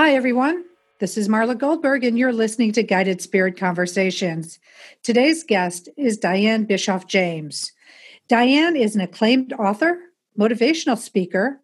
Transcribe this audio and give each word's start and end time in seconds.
Hi, 0.00 0.14
everyone. 0.14 0.64
This 0.98 1.18
is 1.18 1.28
Marla 1.28 1.58
Goldberg, 1.58 2.04
and 2.04 2.18
you're 2.18 2.32
listening 2.32 2.72
to 2.72 2.82
Guided 2.82 3.20
Spirit 3.20 3.58
Conversations. 3.58 4.58
Today's 5.02 5.44
guest 5.44 5.90
is 5.98 6.18
Dianne 6.18 6.66
Bischoff 6.66 7.06
James. 7.06 7.70
Dianne 8.26 8.80
is 8.80 8.94
an 8.94 9.02
acclaimed 9.02 9.52
author, 9.52 9.98
motivational 10.38 10.96
speaker, 10.96 11.60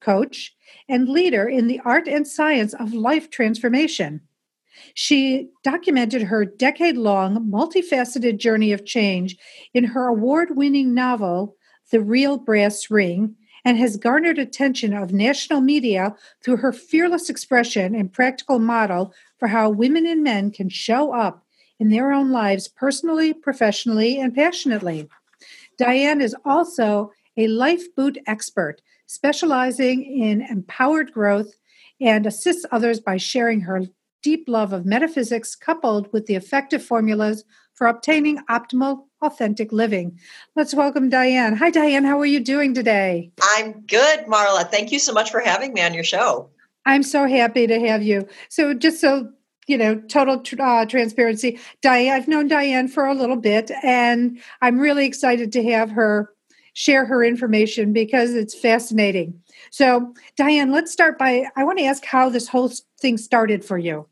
coach, 0.00 0.54
and 0.88 1.08
leader 1.08 1.48
in 1.48 1.66
the 1.66 1.80
art 1.84 2.06
and 2.06 2.28
science 2.28 2.74
of 2.74 2.94
life 2.94 3.28
transformation. 3.28 4.20
She 4.94 5.48
documented 5.64 6.22
her 6.22 6.44
decade 6.44 6.96
long, 6.96 7.50
multifaceted 7.50 8.38
journey 8.38 8.70
of 8.70 8.86
change 8.86 9.36
in 9.74 9.82
her 9.82 10.06
award 10.06 10.50
winning 10.56 10.94
novel, 10.94 11.56
The 11.90 12.00
Real 12.00 12.38
Brass 12.38 12.88
Ring, 12.88 13.34
and 13.64 13.78
has 13.78 13.96
garnered 13.96 14.38
attention 14.38 14.92
of 14.92 15.12
national 15.12 15.60
media 15.60 16.14
through 16.42 16.56
her 16.56 16.72
fearless 16.72 17.28
expression 17.28 17.94
and 17.94 18.12
practical 18.12 18.58
model 18.58 19.12
for 19.38 19.48
how 19.48 19.68
women 19.70 20.06
and 20.06 20.22
men 20.22 20.50
can 20.50 20.68
show 20.68 21.12
up 21.12 21.44
in 21.78 21.88
their 21.88 22.12
own 22.12 22.30
lives 22.30 22.68
personally, 22.68 23.32
professionally, 23.32 24.18
and 24.20 24.34
passionately. 24.34 25.08
Dianne 25.80 26.20
is 26.22 26.36
also 26.44 27.10
a 27.36 27.48
life 27.48 27.94
boot 27.96 28.18
expert, 28.26 28.82
specializing 29.06 30.04
in 30.04 30.42
empowered 30.42 31.12
growth 31.12 31.54
and 32.00 32.26
assists 32.26 32.66
others 32.70 33.00
by 33.00 33.16
sharing 33.16 33.62
her 33.62 33.82
deep 34.22 34.44
love 34.46 34.72
of 34.72 34.84
metaphysics 34.84 35.54
coupled 35.54 36.12
with 36.12 36.26
the 36.26 36.34
effective 36.34 36.84
formulas 36.84 37.44
for 37.74 37.86
obtaining 37.86 38.38
optimal, 38.50 39.04
authentic 39.22 39.72
living. 39.72 40.18
Let's 40.56 40.74
welcome 40.74 41.10
Dianne. 41.10 41.56
Hi, 41.58 41.70
Dianne. 41.70 42.06
How 42.06 42.18
are 42.20 42.26
you 42.26 42.40
doing 42.40 42.74
today? 42.74 43.30
I'm 43.42 43.80
good, 43.82 44.20
Marla. 44.26 44.68
Thank 44.68 44.92
you 44.92 44.98
so 44.98 45.12
much 45.12 45.30
for 45.30 45.40
having 45.40 45.72
me 45.72 45.82
on 45.82 45.94
your 45.94 46.04
show. 46.04 46.48
I'm 46.86 47.02
so 47.02 47.26
happy 47.26 47.66
to 47.66 47.78
have 47.80 48.02
you. 48.02 48.26
So, 48.48 48.74
just 48.74 49.00
so 49.00 49.30
you 49.66 49.78
know, 49.78 49.94
total 50.08 50.42
uh, 50.58 50.84
transparency, 50.86 51.60
Dianne, 51.82 52.10
I've 52.10 52.26
known 52.26 52.48
Dianne 52.48 52.90
for 52.90 53.06
a 53.06 53.14
little 53.14 53.36
bit, 53.36 53.70
and 53.84 54.40
I'm 54.60 54.80
really 54.80 55.06
excited 55.06 55.52
to 55.52 55.62
have 55.70 55.90
her 55.90 56.32
share 56.72 57.04
her 57.04 57.22
information 57.22 57.92
because 57.92 58.34
it's 58.34 58.58
fascinating. 58.58 59.40
So, 59.70 60.14
Dianne, 60.38 60.72
let's 60.72 60.90
start 60.90 61.18
by 61.18 61.44
I 61.56 61.64
want 61.64 61.78
to 61.78 61.84
ask 61.84 62.04
how 62.04 62.28
this 62.28 62.48
whole 62.48 62.72
thing 63.00 63.18
started 63.18 63.64
for 63.64 63.78
you. 63.78 64.06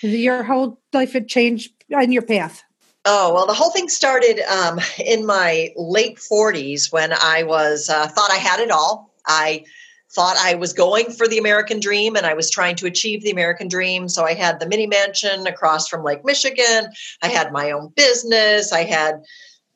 Your 0.00 0.42
whole 0.42 0.80
life 0.92 1.12
had 1.12 1.28
changed 1.28 1.72
in 1.90 2.12
your 2.12 2.22
path. 2.22 2.62
Oh 3.04 3.34
well, 3.34 3.46
the 3.46 3.54
whole 3.54 3.70
thing 3.70 3.88
started 3.88 4.40
um, 4.48 4.78
in 5.04 5.26
my 5.26 5.70
late 5.76 6.18
forties 6.18 6.92
when 6.92 7.12
I 7.12 7.42
was 7.42 7.88
uh, 7.88 8.06
thought 8.06 8.30
I 8.30 8.36
had 8.36 8.60
it 8.60 8.70
all. 8.70 9.12
I 9.26 9.64
thought 10.14 10.36
I 10.38 10.54
was 10.54 10.72
going 10.72 11.10
for 11.10 11.26
the 11.26 11.38
American 11.38 11.80
dream 11.80 12.16
and 12.16 12.26
I 12.26 12.34
was 12.34 12.50
trying 12.50 12.76
to 12.76 12.86
achieve 12.86 13.22
the 13.22 13.30
American 13.30 13.66
dream. 13.66 14.08
So 14.08 14.24
I 14.24 14.34
had 14.34 14.60
the 14.60 14.68
mini 14.68 14.86
mansion 14.86 15.46
across 15.46 15.88
from 15.88 16.04
Lake 16.04 16.24
Michigan. 16.24 16.90
I 17.22 17.28
had 17.28 17.50
my 17.50 17.70
own 17.70 17.92
business. 17.96 18.72
I 18.72 18.84
had 18.84 19.22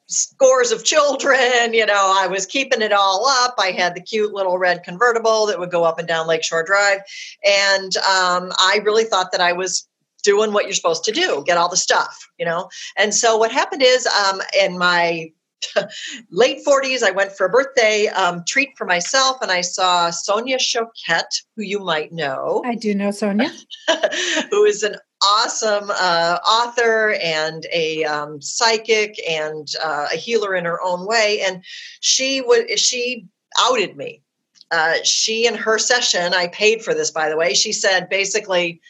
scores 0.08 0.72
of 0.72 0.84
children. 0.84 1.72
You 1.72 1.86
know, 1.86 2.14
I 2.18 2.26
was 2.26 2.44
keeping 2.44 2.82
it 2.82 2.92
all 2.92 3.26
up. 3.26 3.54
I 3.58 3.72
had 3.72 3.94
the 3.94 4.02
cute 4.02 4.34
little 4.34 4.58
red 4.58 4.84
convertible 4.84 5.46
that 5.46 5.58
would 5.58 5.70
go 5.70 5.84
up 5.84 5.98
and 5.98 6.06
down 6.06 6.26
Lakeshore 6.26 6.64
Drive. 6.64 7.00
And 7.42 7.96
um, 7.96 8.52
I 8.58 8.80
really 8.84 9.04
thought 9.04 9.32
that 9.32 9.40
I 9.40 9.52
was 9.52 9.88
doing 10.26 10.52
what 10.52 10.64
you're 10.64 10.74
supposed 10.74 11.04
to 11.04 11.12
do, 11.12 11.42
get 11.46 11.56
all 11.56 11.70
the 11.70 11.76
stuff, 11.76 12.28
you 12.36 12.44
know? 12.44 12.68
And 12.98 13.14
so 13.14 13.36
what 13.36 13.52
happened 13.52 13.82
is 13.82 14.06
um, 14.06 14.42
in 14.60 14.76
my 14.76 15.30
late 16.30 16.58
40s, 16.66 17.02
I 17.02 17.12
went 17.12 17.32
for 17.32 17.46
a 17.46 17.48
birthday 17.48 18.08
um, 18.08 18.42
treat 18.46 18.70
for 18.76 18.84
myself, 18.84 19.38
and 19.40 19.52
I 19.52 19.60
saw 19.60 20.10
Sonia 20.10 20.58
Choquette, 20.58 21.42
who 21.54 21.62
you 21.62 21.78
might 21.78 22.12
know. 22.12 22.62
I 22.66 22.74
do 22.74 22.92
know 22.94 23.12
Sonia, 23.12 23.50
who 24.50 24.64
is 24.64 24.82
an 24.82 24.96
awesome 25.24 25.90
uh, 25.90 26.38
author 26.46 27.16
and 27.22 27.66
a 27.72 28.04
um, 28.04 28.42
psychic 28.42 29.16
and 29.28 29.68
uh, 29.82 30.08
a 30.12 30.16
healer 30.16 30.54
in 30.54 30.64
her 30.64 30.82
own 30.82 31.06
way. 31.06 31.40
And 31.46 31.64
she 32.00 32.42
would 32.42 32.78
she 32.78 33.26
outed 33.60 33.96
me. 33.96 34.22
Uh, 34.70 34.94
she 35.04 35.46
in 35.46 35.54
her 35.54 35.78
session, 35.78 36.34
I 36.34 36.48
paid 36.48 36.82
for 36.82 36.92
this, 36.92 37.10
by 37.10 37.28
the 37.28 37.36
way. 37.36 37.54
She 37.54 37.72
said 37.72 38.08
basically, 38.08 38.80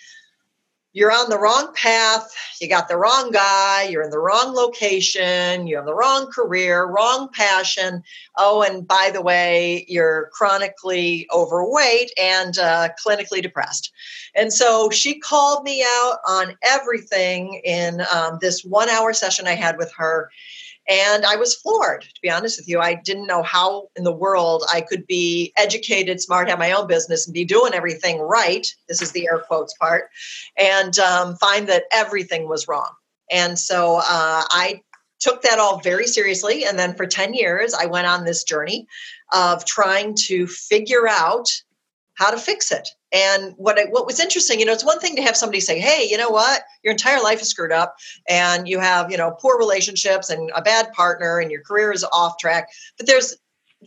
you're 0.96 1.12
on 1.12 1.28
the 1.28 1.38
wrong 1.38 1.74
path, 1.74 2.34
you 2.58 2.70
got 2.70 2.88
the 2.88 2.96
wrong 2.96 3.30
guy, 3.30 3.82
you're 3.82 4.02
in 4.02 4.08
the 4.08 4.18
wrong 4.18 4.54
location, 4.54 5.66
you 5.66 5.76
have 5.76 5.84
the 5.84 5.94
wrong 5.94 6.30
career, 6.30 6.86
wrong 6.86 7.28
passion. 7.34 8.02
Oh, 8.38 8.62
and 8.62 8.88
by 8.88 9.10
the 9.12 9.20
way, 9.20 9.84
you're 9.88 10.30
chronically 10.32 11.28
overweight 11.34 12.12
and 12.18 12.56
uh, 12.56 12.88
clinically 13.06 13.42
depressed. 13.42 13.92
And 14.34 14.50
so 14.50 14.88
she 14.88 15.18
called 15.18 15.64
me 15.64 15.84
out 15.86 16.16
on 16.26 16.56
everything 16.62 17.60
in 17.62 18.00
um, 18.10 18.38
this 18.40 18.64
one 18.64 18.88
hour 18.88 19.12
session 19.12 19.46
I 19.46 19.54
had 19.54 19.76
with 19.76 19.92
her. 19.98 20.30
And 20.88 21.26
I 21.26 21.36
was 21.36 21.54
floored, 21.54 22.02
to 22.02 22.20
be 22.22 22.30
honest 22.30 22.58
with 22.58 22.68
you. 22.68 22.80
I 22.80 22.94
didn't 22.94 23.26
know 23.26 23.42
how 23.42 23.88
in 23.96 24.04
the 24.04 24.12
world 24.12 24.62
I 24.72 24.80
could 24.80 25.06
be 25.06 25.52
educated, 25.56 26.20
smart, 26.20 26.48
have 26.48 26.60
my 26.60 26.70
own 26.72 26.86
business, 26.86 27.26
and 27.26 27.34
be 27.34 27.44
doing 27.44 27.74
everything 27.74 28.20
right. 28.20 28.66
This 28.88 29.02
is 29.02 29.12
the 29.12 29.26
air 29.26 29.38
quotes 29.38 29.74
part, 29.74 30.10
and 30.56 30.96
um, 30.98 31.36
find 31.36 31.68
that 31.68 31.84
everything 31.92 32.48
was 32.48 32.68
wrong. 32.68 32.90
And 33.30 33.58
so 33.58 33.96
uh, 33.96 34.02
I 34.50 34.82
took 35.18 35.42
that 35.42 35.58
all 35.58 35.80
very 35.80 36.06
seriously. 36.06 36.64
And 36.64 36.78
then 36.78 36.94
for 36.94 37.06
10 37.06 37.34
years, 37.34 37.74
I 37.74 37.86
went 37.86 38.06
on 38.06 38.24
this 38.24 38.44
journey 38.44 38.86
of 39.32 39.64
trying 39.64 40.14
to 40.26 40.46
figure 40.46 41.08
out 41.08 41.48
how 42.14 42.30
to 42.30 42.38
fix 42.38 42.70
it. 42.70 42.88
And 43.12 43.54
what 43.56 43.78
I, 43.78 43.84
what 43.84 44.06
was 44.06 44.20
interesting, 44.20 44.58
you 44.58 44.66
know, 44.66 44.72
it's 44.72 44.84
one 44.84 44.98
thing 44.98 45.16
to 45.16 45.22
have 45.22 45.36
somebody 45.36 45.60
say, 45.60 45.78
"Hey, 45.78 46.06
you 46.10 46.16
know 46.16 46.30
what? 46.30 46.62
Your 46.82 46.92
entire 46.92 47.22
life 47.22 47.40
is 47.40 47.48
screwed 47.48 47.72
up, 47.72 47.96
and 48.28 48.68
you 48.68 48.80
have, 48.80 49.10
you 49.10 49.16
know, 49.16 49.30
poor 49.30 49.58
relationships 49.58 50.28
and 50.28 50.50
a 50.54 50.62
bad 50.62 50.92
partner, 50.92 51.38
and 51.38 51.50
your 51.50 51.62
career 51.62 51.92
is 51.92 52.04
off 52.12 52.38
track." 52.38 52.68
But 52.96 53.06
there's 53.06 53.36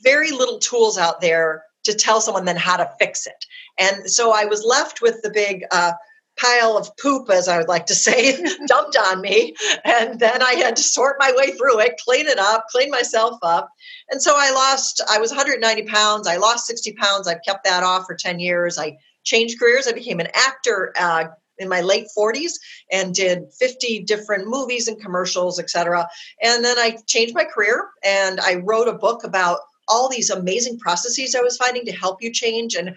very 0.03 0.31
little 0.31 0.59
tools 0.59 0.97
out 0.97 1.21
there 1.21 1.63
to 1.83 1.93
tell 1.93 2.21
someone 2.21 2.45
then 2.45 2.57
how 2.57 2.77
to 2.77 2.89
fix 2.99 3.25
it. 3.25 3.45
And 3.77 4.09
so 4.09 4.31
I 4.31 4.45
was 4.45 4.63
left 4.63 5.01
with 5.01 5.21
the 5.21 5.29
big 5.29 5.63
uh, 5.71 5.93
pile 6.39 6.77
of 6.77 6.95
poop, 6.97 7.29
as 7.29 7.47
I 7.47 7.57
would 7.57 7.67
like 7.67 7.85
to 7.87 7.95
say, 7.95 8.37
dumped 8.67 8.97
on 8.97 9.21
me. 9.21 9.55
And 9.83 10.19
then 10.19 10.41
I 10.41 10.53
had 10.53 10.75
to 10.77 10.83
sort 10.83 11.17
my 11.19 11.33
way 11.35 11.51
through 11.51 11.79
it, 11.81 11.99
clean 12.03 12.27
it 12.27 12.39
up, 12.39 12.65
clean 12.69 12.89
myself 12.89 13.37
up. 13.41 13.69
And 14.09 14.21
so 14.21 14.33
I 14.35 14.51
lost, 14.51 15.01
I 15.09 15.19
was 15.19 15.31
190 15.31 15.83
pounds. 15.83 16.27
I 16.27 16.37
lost 16.37 16.67
60 16.67 16.93
pounds. 16.93 17.27
I've 17.27 17.43
kept 17.45 17.63
that 17.65 17.83
off 17.83 18.05
for 18.05 18.15
10 18.15 18.39
years. 18.39 18.77
I 18.77 18.97
changed 19.23 19.59
careers. 19.59 19.87
I 19.87 19.91
became 19.91 20.19
an 20.19 20.29
actor 20.33 20.93
uh, 20.99 21.25
in 21.57 21.69
my 21.69 21.81
late 21.81 22.07
40s 22.17 22.53
and 22.91 23.13
did 23.13 23.43
50 23.59 24.03
different 24.03 24.47
movies 24.47 24.87
and 24.87 24.99
commercials, 24.99 25.59
etc. 25.59 26.07
And 26.41 26.63
then 26.63 26.77
I 26.79 26.97
changed 27.07 27.35
my 27.35 27.43
career 27.43 27.89
and 28.03 28.39
I 28.39 28.55
wrote 28.55 28.87
a 28.87 28.93
book 28.93 29.23
about 29.23 29.59
all 29.87 30.09
these 30.09 30.29
amazing 30.29 30.79
processes 30.79 31.35
I 31.35 31.41
was 31.41 31.57
finding 31.57 31.85
to 31.85 31.91
help 31.91 32.21
you 32.21 32.31
change 32.31 32.75
and 32.75 32.95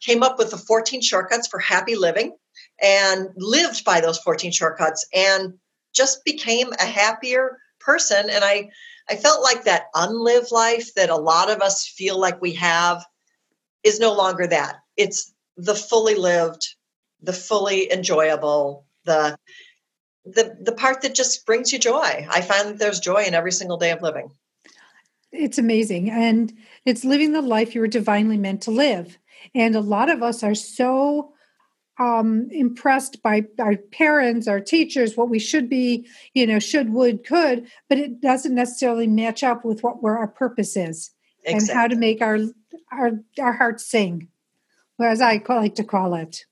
came 0.00 0.22
up 0.22 0.38
with 0.38 0.50
the 0.50 0.56
14 0.56 1.00
shortcuts 1.02 1.46
for 1.46 1.58
happy 1.58 1.94
living 1.94 2.34
and 2.82 3.28
lived 3.36 3.84
by 3.84 4.00
those 4.00 4.18
14 4.18 4.50
shortcuts 4.50 5.06
and 5.14 5.54
just 5.92 6.24
became 6.24 6.72
a 6.72 6.86
happier 6.86 7.58
person 7.80 8.30
and 8.30 8.44
i 8.44 8.68
i 9.08 9.16
felt 9.16 9.42
like 9.42 9.64
that 9.64 9.84
unlived 9.94 10.52
life 10.52 10.94
that 10.94 11.10
a 11.10 11.16
lot 11.16 11.50
of 11.50 11.60
us 11.60 11.86
feel 11.86 12.18
like 12.18 12.40
we 12.40 12.52
have 12.52 13.04
is 13.82 14.00
no 14.00 14.12
longer 14.12 14.46
that 14.46 14.76
it's 14.96 15.34
the 15.64 15.74
fully 15.74 16.14
lived 16.14 16.66
the 17.22 17.32
fully 17.32 17.92
enjoyable 17.92 18.86
the 19.04 19.36
the 20.24 20.56
the 20.60 20.72
part 20.72 21.02
that 21.02 21.14
just 21.14 21.46
brings 21.46 21.72
you 21.72 21.78
joy. 21.78 22.26
I 22.30 22.40
find 22.40 22.68
that 22.68 22.78
there's 22.78 23.00
joy 23.00 23.24
in 23.24 23.34
every 23.34 23.52
single 23.52 23.78
day 23.78 23.90
of 23.90 24.02
living. 24.02 24.30
It's 25.32 25.58
amazing 25.58 26.10
and 26.10 26.52
it's 26.84 27.04
living 27.04 27.32
the 27.32 27.42
life 27.42 27.74
you 27.74 27.80
were 27.80 27.86
divinely 27.86 28.36
meant 28.36 28.62
to 28.62 28.70
live. 28.70 29.18
And 29.54 29.74
a 29.74 29.80
lot 29.80 30.10
of 30.10 30.22
us 30.22 30.42
are 30.42 30.54
so 30.54 31.32
um, 31.98 32.48
impressed 32.50 33.22
by 33.22 33.44
our 33.58 33.76
parents, 33.76 34.48
our 34.48 34.60
teachers, 34.60 35.16
what 35.16 35.28
we 35.28 35.38
should 35.38 35.68
be, 35.68 36.08
you 36.34 36.46
know, 36.46 36.58
should, 36.58 36.92
would, 36.92 37.24
could, 37.26 37.68
but 37.88 37.98
it 37.98 38.20
doesn't 38.20 38.54
necessarily 38.54 39.06
match 39.06 39.42
up 39.42 39.64
with 39.64 39.82
what 39.82 40.02
where 40.02 40.18
our 40.18 40.28
purpose 40.28 40.76
is 40.76 41.10
exactly. 41.44 41.70
and 41.70 41.78
how 41.78 41.86
to 41.86 41.96
make 41.96 42.20
our 42.20 42.38
our 42.92 43.12
our 43.38 43.52
hearts 43.52 43.86
sing, 43.86 44.28
as 45.06 45.20
I 45.20 45.42
like 45.48 45.74
to 45.76 45.84
call 45.84 46.14
it. 46.14 46.44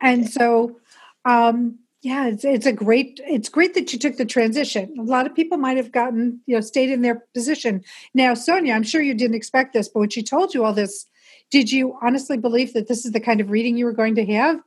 And 0.00 0.28
so, 0.28 0.78
um, 1.24 1.78
yeah, 2.02 2.28
it's 2.28 2.44
it's 2.44 2.66
a 2.66 2.72
great 2.72 3.20
it's 3.26 3.48
great 3.48 3.74
that 3.74 3.92
you 3.92 3.98
took 3.98 4.16
the 4.16 4.24
transition. 4.24 4.94
A 4.98 5.02
lot 5.02 5.26
of 5.26 5.34
people 5.34 5.58
might 5.58 5.76
have 5.76 5.90
gotten 5.90 6.40
you 6.46 6.54
know 6.54 6.60
stayed 6.60 6.90
in 6.90 7.02
their 7.02 7.26
position. 7.34 7.82
Now, 8.14 8.34
Sonia, 8.34 8.74
I'm 8.74 8.84
sure 8.84 9.02
you 9.02 9.14
didn't 9.14 9.34
expect 9.36 9.72
this, 9.72 9.88
but 9.88 10.00
when 10.00 10.10
she 10.10 10.22
told 10.22 10.54
you 10.54 10.64
all 10.64 10.72
this 10.72 11.06
did 11.50 11.72
you 11.72 11.96
honestly 12.02 12.36
believe 12.36 12.74
that 12.74 12.88
this 12.88 13.06
is 13.06 13.12
the 13.12 13.20
kind 13.20 13.40
of 13.40 13.50
reading 13.50 13.76
you 13.76 13.86
were 13.86 13.92
going 13.92 14.14
to 14.16 14.26
have? 14.26 14.60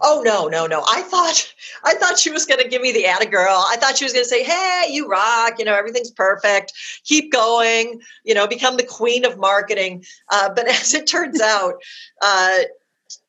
Oh 0.00 0.22
no, 0.24 0.46
no, 0.46 0.66
no. 0.66 0.82
I 0.88 1.02
thought 1.02 1.52
I 1.84 1.94
thought 1.94 2.18
she 2.18 2.30
was 2.30 2.46
gonna 2.46 2.68
give 2.68 2.82
me 2.82 2.92
the 2.92 3.06
Atta 3.06 3.26
girl. 3.26 3.64
I 3.68 3.76
thought 3.76 3.96
she 3.96 4.04
was 4.04 4.12
gonna 4.12 4.24
say, 4.24 4.42
Hey, 4.42 4.88
you 4.90 5.08
rock, 5.08 5.58
you 5.58 5.64
know, 5.64 5.74
everything's 5.74 6.10
perfect, 6.10 6.72
keep 7.04 7.32
going, 7.32 8.00
you 8.24 8.34
know, 8.34 8.46
become 8.46 8.76
the 8.76 8.86
queen 8.86 9.24
of 9.24 9.38
marketing. 9.38 10.04
Uh, 10.30 10.50
but 10.54 10.68
as 10.68 10.94
it 10.94 11.06
turns 11.06 11.40
out, 11.40 11.74
uh, 12.22 12.60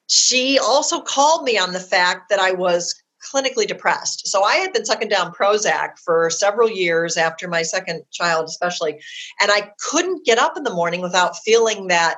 she 0.08 0.60
also 0.60 1.02
called 1.02 1.44
me 1.44 1.58
on 1.58 1.74
the 1.74 1.80
fact 1.80 2.30
that 2.30 2.40
I 2.40 2.52
was 2.52 2.96
clinically 3.34 3.68
depressed. 3.68 4.28
So 4.28 4.44
I 4.44 4.56
had 4.58 4.72
been 4.72 4.86
sucking 4.86 5.10
down 5.10 5.34
Prozac 5.34 5.98
for 5.98 6.30
several 6.30 6.70
years 6.70 7.18
after 7.18 7.48
my 7.48 7.64
second 7.64 8.04
child, 8.12 8.46
especially, 8.46 9.00
and 9.42 9.52
I 9.52 9.72
couldn't 9.80 10.26
get 10.26 10.38
up 10.38 10.58
in 10.58 10.64
the 10.64 10.74
morning 10.74 11.02
without 11.02 11.38
feeling 11.38 11.88
that 11.88 12.18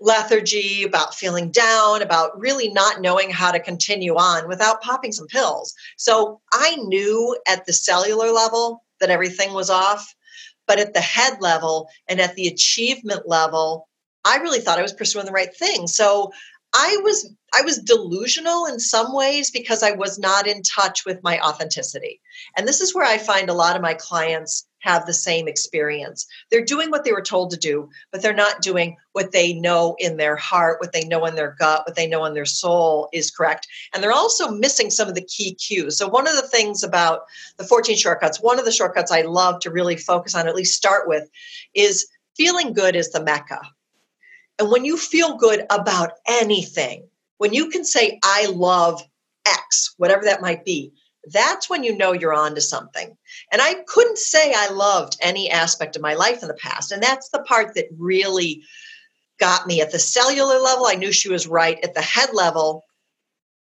lethargy, 0.00 0.82
about 0.82 1.14
feeling 1.14 1.50
down, 1.50 2.02
about 2.02 2.38
really 2.38 2.68
not 2.70 3.00
knowing 3.00 3.30
how 3.30 3.52
to 3.52 3.60
continue 3.60 4.14
on 4.14 4.48
without 4.48 4.80
popping 4.80 5.12
some 5.12 5.26
pills. 5.26 5.74
So 5.96 6.40
I 6.52 6.76
knew 6.76 7.36
at 7.46 7.66
the 7.66 7.72
cellular 7.72 8.30
level 8.30 8.82
that 9.00 9.10
everything 9.10 9.52
was 9.52 9.70
off, 9.70 10.14
but 10.66 10.78
at 10.78 10.94
the 10.94 11.00
head 11.00 11.40
level 11.40 11.88
and 12.08 12.20
at 12.20 12.34
the 12.34 12.48
achievement 12.48 13.28
level, 13.28 13.88
I 14.24 14.36
really 14.38 14.60
thought 14.60 14.78
I 14.78 14.82
was 14.82 14.92
pursuing 14.92 15.26
the 15.26 15.32
right 15.32 15.54
thing. 15.54 15.86
So 15.86 16.32
I 16.74 16.98
was 17.02 17.32
I 17.52 17.62
was 17.62 17.78
delusional 17.78 18.66
in 18.66 18.78
some 18.78 19.12
ways 19.12 19.50
because 19.50 19.82
I 19.82 19.90
was 19.90 20.18
not 20.18 20.46
in 20.46 20.62
touch 20.62 21.04
with 21.04 21.22
my 21.22 21.40
authenticity. 21.40 22.20
And 22.56 22.66
this 22.66 22.80
is 22.80 22.94
where 22.94 23.04
I 23.04 23.18
find 23.18 23.50
a 23.50 23.54
lot 23.54 23.74
of 23.74 23.82
my 23.82 23.94
clients 23.94 24.66
have 24.80 25.06
the 25.06 25.14
same 25.14 25.48
experience. 25.48 26.26
They're 26.50 26.64
doing 26.64 26.90
what 26.90 27.04
they 27.04 27.12
were 27.12 27.22
told 27.22 27.50
to 27.50 27.56
do, 27.56 27.88
but 28.10 28.22
they're 28.22 28.34
not 28.34 28.62
doing 28.62 28.96
what 29.12 29.32
they 29.32 29.52
know 29.52 29.94
in 29.98 30.16
their 30.16 30.36
heart, 30.36 30.80
what 30.80 30.92
they 30.92 31.04
know 31.04 31.24
in 31.26 31.34
their 31.34 31.56
gut, 31.58 31.82
what 31.86 31.96
they 31.96 32.06
know 32.06 32.24
in 32.24 32.34
their 32.34 32.46
soul 32.46 33.08
is 33.12 33.30
correct. 33.30 33.66
And 33.94 34.02
they're 34.02 34.12
also 34.12 34.50
missing 34.50 34.90
some 34.90 35.08
of 35.08 35.14
the 35.14 35.24
key 35.24 35.54
cues. 35.54 35.96
So, 35.98 36.08
one 36.08 36.26
of 36.26 36.36
the 36.36 36.48
things 36.48 36.82
about 36.82 37.22
the 37.56 37.64
14 37.64 37.96
shortcuts, 37.96 38.40
one 38.40 38.58
of 38.58 38.64
the 38.64 38.72
shortcuts 38.72 39.12
I 39.12 39.22
love 39.22 39.60
to 39.60 39.70
really 39.70 39.96
focus 39.96 40.34
on, 40.34 40.48
at 40.48 40.54
least 40.54 40.76
start 40.76 41.08
with, 41.08 41.30
is 41.74 42.06
feeling 42.36 42.72
good 42.72 42.96
is 42.96 43.10
the 43.10 43.22
Mecca. 43.22 43.60
And 44.58 44.70
when 44.70 44.84
you 44.84 44.96
feel 44.96 45.36
good 45.36 45.64
about 45.70 46.12
anything, 46.26 47.08
when 47.38 47.54
you 47.54 47.70
can 47.70 47.84
say, 47.84 48.18
I 48.22 48.46
love 48.46 49.02
X, 49.46 49.94
whatever 49.96 50.24
that 50.24 50.42
might 50.42 50.64
be, 50.64 50.92
that's 51.32 51.68
when 51.68 51.84
you 51.84 51.96
know 51.96 52.12
you're 52.12 52.34
on 52.34 52.54
to 52.54 52.60
something. 52.60 53.16
And 53.52 53.62
I 53.62 53.74
couldn't 53.86 54.18
say 54.18 54.52
I 54.54 54.70
loved 54.70 55.16
any 55.20 55.50
aspect 55.50 55.96
of 55.96 56.02
my 56.02 56.14
life 56.14 56.42
in 56.42 56.48
the 56.48 56.54
past. 56.54 56.92
And 56.92 57.02
that's 57.02 57.28
the 57.30 57.42
part 57.42 57.74
that 57.74 57.86
really 57.98 58.62
got 59.38 59.66
me 59.66 59.80
at 59.80 59.90
the 59.90 59.98
cellular 59.98 60.58
level. 60.58 60.86
I 60.86 60.94
knew 60.94 61.12
she 61.12 61.30
was 61.30 61.46
right. 61.46 61.78
At 61.82 61.94
the 61.94 62.02
head 62.02 62.30
level, 62.32 62.84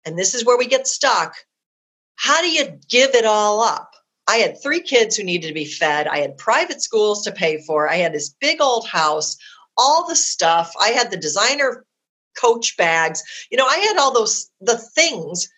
and 0.04 0.18
this 0.18 0.34
is 0.34 0.44
where 0.44 0.58
we 0.58 0.66
get 0.66 0.86
stuck. 0.86 1.34
How 2.16 2.40
do 2.40 2.50
you 2.50 2.78
give 2.88 3.14
it 3.14 3.24
all 3.24 3.60
up? 3.62 3.92
I 4.26 4.36
had 4.36 4.62
three 4.62 4.80
kids 4.80 5.16
who 5.16 5.24
needed 5.24 5.48
to 5.48 5.54
be 5.54 5.64
fed. 5.64 6.06
I 6.06 6.18
had 6.18 6.38
private 6.38 6.82
schools 6.82 7.22
to 7.22 7.32
pay 7.32 7.62
for. 7.62 7.88
I 7.88 7.96
had 7.96 8.12
this 8.12 8.34
big 8.40 8.60
old 8.60 8.86
house, 8.86 9.36
all 9.76 10.06
the 10.06 10.16
stuff. 10.16 10.72
I 10.80 10.88
had 10.90 11.10
the 11.10 11.16
designer 11.16 11.84
coach 12.40 12.76
bags. 12.76 13.22
You 13.50 13.58
know, 13.58 13.66
I 13.66 13.78
had 13.78 13.96
all 13.96 14.12
those 14.12 14.50
the 14.60 14.78
things 14.78 15.48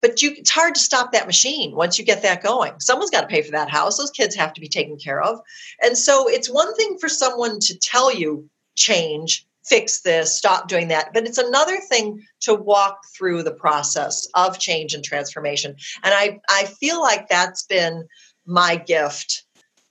but 0.00 0.22
you 0.22 0.32
it's 0.36 0.50
hard 0.50 0.74
to 0.74 0.80
stop 0.80 1.12
that 1.12 1.26
machine 1.26 1.74
once 1.74 1.98
you 1.98 2.04
get 2.04 2.22
that 2.22 2.42
going. 2.42 2.72
Someone's 2.78 3.10
got 3.10 3.22
to 3.22 3.26
pay 3.26 3.42
for 3.42 3.52
that 3.52 3.70
house. 3.70 3.96
Those 3.96 4.10
kids 4.10 4.34
have 4.36 4.52
to 4.54 4.60
be 4.60 4.68
taken 4.68 4.96
care 4.96 5.20
of. 5.20 5.40
And 5.82 5.96
so 5.96 6.28
it's 6.28 6.50
one 6.50 6.74
thing 6.74 6.98
for 6.98 7.08
someone 7.08 7.58
to 7.60 7.78
tell 7.78 8.14
you 8.14 8.48
change 8.76 9.46
fix 9.64 10.00
this 10.00 10.34
stop 10.34 10.68
doing 10.68 10.88
that. 10.88 11.12
But 11.12 11.26
it's 11.26 11.38
another 11.38 11.76
thing 11.76 12.24
to 12.40 12.54
walk 12.54 13.00
through 13.16 13.42
the 13.42 13.52
process 13.52 14.26
of 14.34 14.58
change 14.58 14.94
and 14.94 15.04
transformation. 15.04 15.76
And 16.02 16.14
i 16.14 16.40
i 16.48 16.64
feel 16.64 17.00
like 17.00 17.28
that's 17.28 17.64
been 17.64 18.06
my 18.46 18.76
gift 18.76 19.44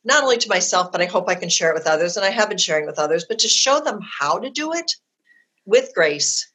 not 0.04 0.24
only 0.24 0.38
to 0.38 0.50
myself 0.50 0.92
but 0.92 1.02
i 1.02 1.06
hope 1.06 1.30
i 1.30 1.36
can 1.36 1.50
share 1.50 1.72
it 1.72 1.76
with 1.76 1.88
others. 1.88 2.18
And 2.18 2.26
i 2.26 2.30
have 2.30 2.50
been 2.50 2.58
sharing 2.58 2.86
with 2.86 3.00
others. 3.00 3.26
But 3.28 3.40
to 3.40 3.48
show 3.48 3.80
them 3.80 4.00
how 4.20 4.40
to 4.40 4.50
do 4.50 4.74
it 4.74 4.92
with 5.66 5.92
grace 5.94 6.50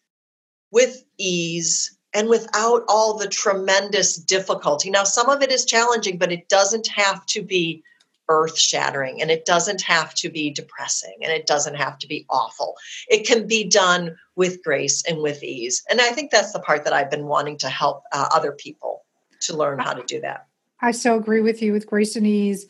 with 0.70 1.04
ease 1.18 1.96
and 2.14 2.28
without 2.28 2.84
all 2.88 3.16
the 3.16 3.28
tremendous 3.28 4.16
difficulty. 4.16 4.90
Now, 4.90 5.04
some 5.04 5.28
of 5.28 5.42
it 5.42 5.50
is 5.50 5.64
challenging, 5.64 6.18
but 6.18 6.32
it 6.32 6.48
doesn't 6.48 6.88
have 6.88 7.24
to 7.26 7.42
be 7.42 7.82
earth 8.28 8.58
shattering 8.58 9.20
and 9.20 9.30
it 9.30 9.44
doesn't 9.44 9.82
have 9.82 10.14
to 10.14 10.30
be 10.30 10.50
depressing 10.50 11.14
and 11.22 11.32
it 11.32 11.46
doesn't 11.46 11.74
have 11.74 11.98
to 11.98 12.06
be 12.06 12.24
awful. 12.30 12.76
It 13.08 13.26
can 13.26 13.46
be 13.46 13.68
done 13.68 14.16
with 14.36 14.62
grace 14.62 15.02
and 15.06 15.18
with 15.18 15.42
ease. 15.42 15.82
And 15.90 16.00
I 16.00 16.10
think 16.10 16.30
that's 16.30 16.52
the 16.52 16.60
part 16.60 16.84
that 16.84 16.92
I've 16.92 17.10
been 17.10 17.26
wanting 17.26 17.58
to 17.58 17.68
help 17.68 18.04
uh, 18.12 18.28
other 18.32 18.52
people 18.52 19.04
to 19.42 19.56
learn 19.56 19.78
how 19.78 19.92
to 19.92 20.04
do 20.04 20.20
that. 20.20 20.46
I 20.80 20.92
so 20.92 21.16
agree 21.16 21.40
with 21.40 21.62
you 21.62 21.72
with 21.72 21.86
grace 21.86 22.16
and 22.16 22.26
ease. 22.26 22.66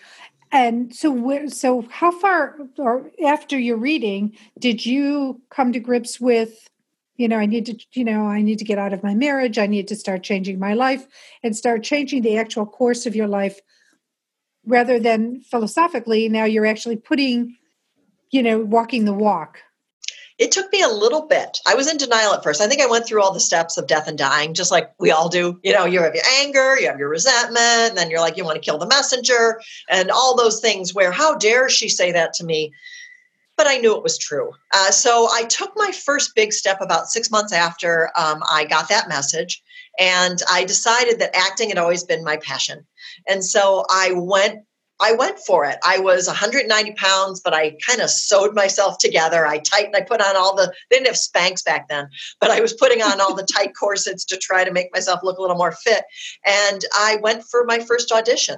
And 0.50 0.94
so, 0.94 1.48
so 1.48 1.86
how 1.90 2.10
far 2.18 2.56
or 2.76 3.10
after 3.24 3.58
your 3.58 3.76
reading 3.76 4.36
did 4.58 4.84
you 4.84 5.40
come 5.50 5.72
to 5.72 5.80
grips 5.80 6.20
with 6.20 6.68
you 7.22 7.28
know 7.28 7.38
i 7.38 7.46
need 7.46 7.64
to 7.66 7.78
you 7.92 8.04
know 8.04 8.26
i 8.26 8.42
need 8.42 8.58
to 8.58 8.64
get 8.64 8.78
out 8.78 8.92
of 8.92 9.02
my 9.02 9.14
marriage 9.14 9.58
i 9.58 9.66
need 9.66 9.88
to 9.88 9.96
start 9.96 10.22
changing 10.22 10.58
my 10.58 10.74
life 10.74 11.06
and 11.42 11.56
start 11.56 11.82
changing 11.82 12.22
the 12.22 12.36
actual 12.36 12.66
course 12.66 13.06
of 13.06 13.16
your 13.16 13.28
life 13.28 13.60
rather 14.66 14.98
than 14.98 15.40
philosophically 15.42 16.28
now 16.28 16.44
you're 16.44 16.66
actually 16.66 16.96
putting 16.96 17.56
you 18.32 18.42
know 18.42 18.58
walking 18.58 19.04
the 19.04 19.12
walk. 19.12 19.58
It 20.38 20.50
took 20.50 20.72
me 20.72 20.82
a 20.82 20.88
little 20.88 21.28
bit. 21.28 21.58
I 21.68 21.76
was 21.76 21.88
in 21.88 21.98
denial 21.98 22.32
at 22.32 22.42
first. 22.42 22.60
I 22.60 22.66
think 22.66 22.80
i 22.80 22.86
went 22.86 23.06
through 23.06 23.22
all 23.22 23.32
the 23.32 23.38
steps 23.38 23.76
of 23.76 23.86
death 23.86 24.08
and 24.08 24.18
dying 24.18 24.54
just 24.54 24.72
like 24.72 24.90
we 24.98 25.12
all 25.12 25.28
do. 25.28 25.60
You 25.62 25.72
know 25.72 25.84
you 25.84 26.02
have 26.02 26.14
your 26.14 26.24
anger 26.40 26.80
you 26.80 26.88
have 26.88 26.98
your 26.98 27.10
resentment 27.10 27.90
and 27.90 27.96
then 27.96 28.10
you're 28.10 28.20
like 28.20 28.36
you 28.36 28.44
want 28.44 28.56
to 28.56 28.60
kill 28.60 28.78
the 28.78 28.88
messenger 28.88 29.60
and 29.88 30.10
all 30.10 30.36
those 30.36 30.60
things 30.60 30.92
where 30.92 31.12
how 31.12 31.36
dare 31.36 31.68
she 31.68 31.88
say 31.88 32.10
that 32.12 32.32
to 32.34 32.44
me 32.44 32.72
but 33.62 33.70
I 33.70 33.76
knew 33.76 33.96
it 33.96 34.02
was 34.02 34.18
true. 34.18 34.50
Uh, 34.74 34.90
so 34.90 35.28
I 35.30 35.44
took 35.44 35.70
my 35.76 35.92
first 35.92 36.34
big 36.34 36.52
step 36.52 36.78
about 36.80 37.06
six 37.06 37.30
months 37.30 37.52
after 37.52 38.10
um, 38.16 38.42
I 38.50 38.64
got 38.64 38.88
that 38.88 39.08
message, 39.08 39.62
and 40.00 40.40
I 40.50 40.64
decided 40.64 41.20
that 41.20 41.36
acting 41.36 41.68
had 41.68 41.78
always 41.78 42.02
been 42.02 42.24
my 42.24 42.38
passion. 42.38 42.84
And 43.28 43.44
so 43.44 43.84
I 43.88 44.14
went. 44.16 44.64
I 45.00 45.12
went 45.12 45.38
for 45.40 45.64
it. 45.64 45.78
I 45.84 45.98
was 45.98 46.28
190 46.28 46.92
pounds, 46.92 47.40
but 47.40 47.54
I 47.54 47.76
kind 47.84 48.00
of 48.00 48.10
sewed 48.10 48.54
myself 48.54 48.98
together. 48.98 49.46
I 49.46 49.58
tightened. 49.58 49.96
I 49.96 50.00
put 50.00 50.20
on 50.20 50.36
all 50.36 50.56
the. 50.56 50.72
They 50.90 50.96
didn't 50.96 51.06
have 51.06 51.16
Spanx 51.16 51.64
back 51.64 51.88
then, 51.88 52.08
but 52.40 52.50
I 52.50 52.60
was 52.60 52.72
putting 52.72 53.00
on 53.00 53.20
all 53.20 53.34
the 53.34 53.46
tight 53.46 53.74
corsets 53.78 54.24
to 54.26 54.36
try 54.36 54.64
to 54.64 54.72
make 54.72 54.92
myself 54.92 55.20
look 55.22 55.38
a 55.38 55.40
little 55.40 55.56
more 55.56 55.72
fit. 55.72 56.02
And 56.44 56.84
I 56.94 57.18
went 57.22 57.44
for 57.44 57.64
my 57.64 57.78
first 57.78 58.10
audition 58.10 58.56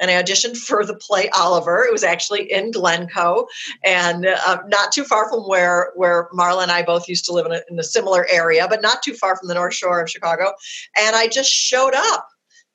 and 0.00 0.10
I 0.10 0.22
auditioned 0.22 0.56
for 0.56 0.84
the 0.84 0.94
play 0.94 1.28
Oliver. 1.30 1.84
It 1.84 1.92
was 1.92 2.04
actually 2.04 2.50
in 2.50 2.70
Glencoe, 2.70 3.46
and 3.84 4.26
uh, 4.26 4.58
not 4.66 4.92
too 4.92 5.04
far 5.04 5.28
from 5.28 5.40
where 5.40 5.92
where 5.94 6.28
Marla 6.32 6.62
and 6.62 6.72
I 6.72 6.82
both 6.82 7.08
used 7.08 7.24
to 7.26 7.32
live 7.32 7.46
in 7.46 7.52
a, 7.52 7.60
in 7.70 7.78
a 7.78 7.84
similar 7.84 8.26
area, 8.30 8.66
but 8.68 8.82
not 8.82 9.02
too 9.02 9.14
far 9.14 9.36
from 9.36 9.48
the 9.48 9.54
North 9.54 9.74
Shore 9.74 10.00
of 10.00 10.10
Chicago. 10.10 10.52
And 10.96 11.16
I 11.16 11.28
just 11.28 11.50
showed 11.50 11.94
up. 11.94 12.28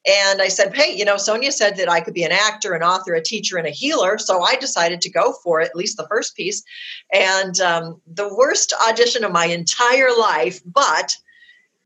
And 0.06 0.42
I 0.42 0.50
said, 0.50 0.76
Hey, 0.76 0.94
you 0.94 1.06
know, 1.06 1.16
Sonia 1.16 1.52
said 1.52 1.78
that 1.78 1.90
I 1.90 2.02
could 2.02 2.14
be 2.14 2.24
an 2.24 2.32
actor, 2.34 2.74
an 2.74 2.84
author, 2.84 3.14
a 3.14 3.24
teacher, 3.24 3.58
and 3.58 3.66
a 3.66 3.72
healer. 3.72 4.18
So 4.18 4.42
I 4.42 4.56
decided 4.56 5.00
to 5.02 5.10
go 5.10 5.34
for 5.44 5.62
it, 5.62 5.70
at 5.70 5.78
least 5.78 5.96
the 5.96 6.08
first 6.08 6.36
piece. 6.36 6.62
And 7.14 7.58
um, 7.62 8.02
the 8.06 8.34
worst 8.36 8.74
audition 8.90 9.24
of 9.24 9.32
my 9.32 9.46
entire 9.46 10.10
life, 10.18 10.60
but 10.66 11.16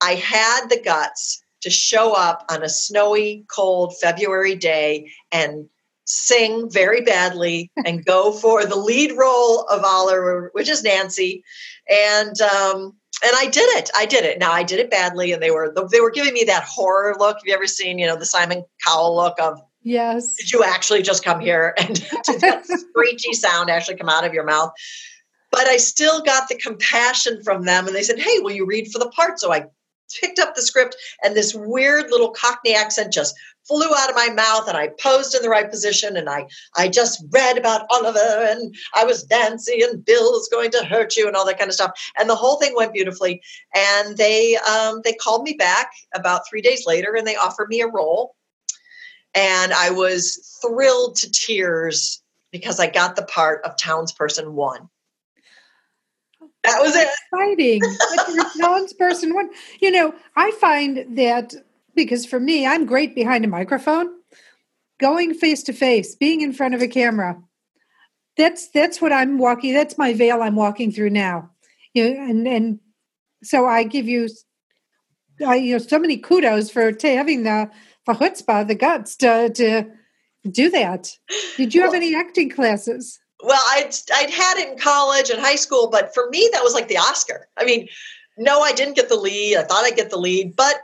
I 0.02 0.16
had 0.16 0.68
the 0.70 0.82
guts 0.84 1.44
to 1.62 1.70
show 1.70 2.14
up 2.14 2.46
on 2.50 2.64
a 2.64 2.70
snowy, 2.70 3.46
cold 3.50 3.96
February 4.00 4.56
day 4.56 5.12
and 5.32 5.68
sing 6.06 6.70
very 6.72 7.02
badly 7.02 7.72
and 7.86 8.06
go 8.06 8.32
for 8.32 8.66
the 8.66 8.76
lead 8.76 9.12
role 9.18 9.62
of 9.64 9.84
Oliver, 9.84 10.50
which 10.54 10.70
is 10.70 10.84
Nancy, 10.84 11.44
and 11.90 12.40
um, 12.42 12.94
and 13.24 13.32
I 13.36 13.48
did 13.48 13.68
it. 13.78 13.90
I 13.96 14.06
did 14.06 14.24
it. 14.24 14.40
Now 14.40 14.52
I 14.52 14.64
did 14.64 14.80
it 14.80 14.90
badly, 14.90 15.32
and 15.32 15.42
they 15.42 15.52
were 15.52 15.74
they 15.92 16.02
were 16.02 16.12
giving 16.12 16.34
me 16.34 16.44
that 16.46 16.64
horror 16.64 17.16
look. 17.20 17.38
Have 17.38 17.46
you 17.46 17.54
ever 17.54 17.68
seen 17.68 18.00
you 18.00 18.08
know 18.08 18.18
the 18.18 18.26
Simon 18.26 18.64
Cowell 18.86 19.16
look 19.16 19.40
of 19.40 19.60
yes? 19.84 20.36
Did 20.38 20.52
you 20.52 20.64
actually 20.64 21.02
just 21.02 21.24
come 21.24 21.40
here 21.40 21.76
and 21.80 21.96
did 22.26 22.42
that 22.42 22.66
screechy 22.66 23.34
sound 23.34 23.70
actually 23.70 23.98
come 23.98 24.10
out 24.10 24.26
of 24.26 24.34
your 24.34 24.46
mouth? 24.46 24.72
But 25.50 25.68
I 25.68 25.78
still 25.78 26.22
got 26.22 26.50
the 26.50 26.56
compassion 26.56 27.42
from 27.44 27.64
them, 27.64 27.88
and 27.88 27.96
they 27.96 28.04
said, 28.04 28.20
"Hey, 28.20 28.40
will 28.40 28.52
you 28.52 28.66
read 28.66 28.92
for 28.92 29.00
the 29.00 29.10
part?" 29.10 29.40
So 29.40 29.52
I 29.52 29.66
picked 30.14 30.40
up 30.40 30.56
the 30.56 30.62
script 30.62 30.96
and 31.24 31.36
this 31.36 31.54
weird 31.54 32.10
little 32.10 32.30
cockney 32.30 32.74
accent 32.74 33.14
just 33.14 33.36
flew 33.68 33.90
out 33.98 34.10
of 34.10 34.16
my 34.16 34.30
mouth 34.30 34.68
and 34.68 34.78
I 34.78 34.90
posed 35.00 35.36
in 35.36 35.42
the 35.42 35.50
right 35.50 35.70
position 35.70 36.16
and 36.16 36.30
I 36.30 36.48
I 36.76 36.88
just 36.88 37.24
read 37.32 37.58
about 37.58 37.86
Oliver 37.90 38.48
and 38.50 38.74
I 38.94 39.04
was 39.04 39.30
Nancy 39.30 39.82
and 39.82 40.04
Bill's 40.04 40.48
going 40.50 40.72
to 40.72 40.86
hurt 40.86 41.18
you 41.18 41.28
and 41.28 41.36
all 41.36 41.46
that 41.46 41.60
kind 41.60 41.70
of 41.70 41.76
stuff. 41.76 41.92
And 42.18 42.30
the 42.30 42.36
whole 42.36 42.58
thing 42.58 42.74
went 42.76 42.94
beautifully 42.94 43.42
and 43.76 44.18
they 44.18 44.58
um, 44.58 45.02
they 45.04 45.14
called 45.14 45.44
me 45.44 45.54
back 45.54 45.92
about 46.16 46.42
three 46.50 46.62
days 46.62 46.86
later 46.86 47.16
and 47.16 47.28
they 47.28 47.36
offered 47.36 47.70
me 47.70 47.82
a 47.82 47.88
role. 47.88 48.36
And 49.36 49.74
I 49.74 49.92
was 49.92 50.60
thrilled 50.62 51.16
to 51.18 51.32
tears 51.32 52.22
because 52.52 52.80
I 52.80 52.88
got 52.88 53.16
the 53.16 53.24
part 53.24 53.64
of 53.66 53.76
townsperson 53.76 54.52
one 54.54 54.90
that 56.68 56.82
was 56.82 56.96
it. 56.96 57.08
Exciting. 57.34 57.82
townsperson 58.62 59.34
one. 59.34 59.50
You 59.82 59.92
know, 59.92 60.14
I 60.36 60.52
find 60.52 61.18
that 61.18 61.54
because 61.96 62.26
for 62.26 62.40
me, 62.40 62.68
I'm 62.68 62.86
great 62.86 63.16
behind 63.16 63.46
a 63.46 63.48
microphone. 63.48 64.10
Going 65.00 65.34
face 65.34 65.64
to 65.64 65.74
face, 65.74 66.16
being 66.16 66.42
in 66.42 66.54
front 66.54 66.74
of 66.74 66.82
a 66.82 66.88
camera, 66.88 67.42
that's 68.36 68.70
that's 68.70 69.02
what 69.02 69.14
I'm 69.14 69.38
walking. 69.38 69.74
That's 69.74 69.98
my 69.98 70.14
veil 70.14 70.42
I'm 70.42 70.56
walking 70.56 70.92
through 70.92 71.12
now. 71.12 71.52
You 71.94 72.14
know, 72.14 72.22
and 72.22 72.48
and 72.48 72.80
So 73.44 73.68
I 73.68 73.84
give 73.84 74.08
you, 74.08 74.28
I, 75.46 75.56
you 75.56 75.74
know, 75.74 75.78
so 75.78 76.00
many 76.00 76.18
kudos 76.18 76.72
for 76.72 76.92
t- 76.92 77.16
having 77.16 77.44
the 77.44 77.70
the 78.08 78.14
chutzpah, 78.14 78.68
the 78.68 78.76
guts 78.76 79.16
to 79.18 79.50
to 79.50 79.92
do 80.50 80.70
that. 80.72 81.12
Did 81.58 81.76
you 81.76 81.82
well, 81.82 81.92
have 81.92 82.02
any 82.02 82.16
acting 82.16 82.50
classes? 82.50 83.20
Well, 83.44 83.62
I'd 83.70 83.92
I'd 84.14 84.30
had 84.30 84.58
it 84.58 84.70
in 84.70 84.78
college 84.78 85.30
and 85.30 85.40
high 85.40 85.56
school, 85.56 85.90
but 85.90 86.14
for 86.14 86.30
me 86.30 86.50
that 86.54 86.64
was 86.64 86.74
like 86.74 86.88
the 86.88 86.98
Oscar. 86.98 87.48
I 87.58 87.66
mean, 87.66 87.88
no, 88.38 88.62
I 88.62 88.72
didn't 88.72 88.96
get 88.96 89.10
the 89.10 89.16
lead. 89.16 89.58
I 89.58 89.64
thought 89.64 89.84
I'd 89.84 89.96
get 89.96 90.10
the 90.10 90.18
lead, 90.18 90.56
but 90.56 90.76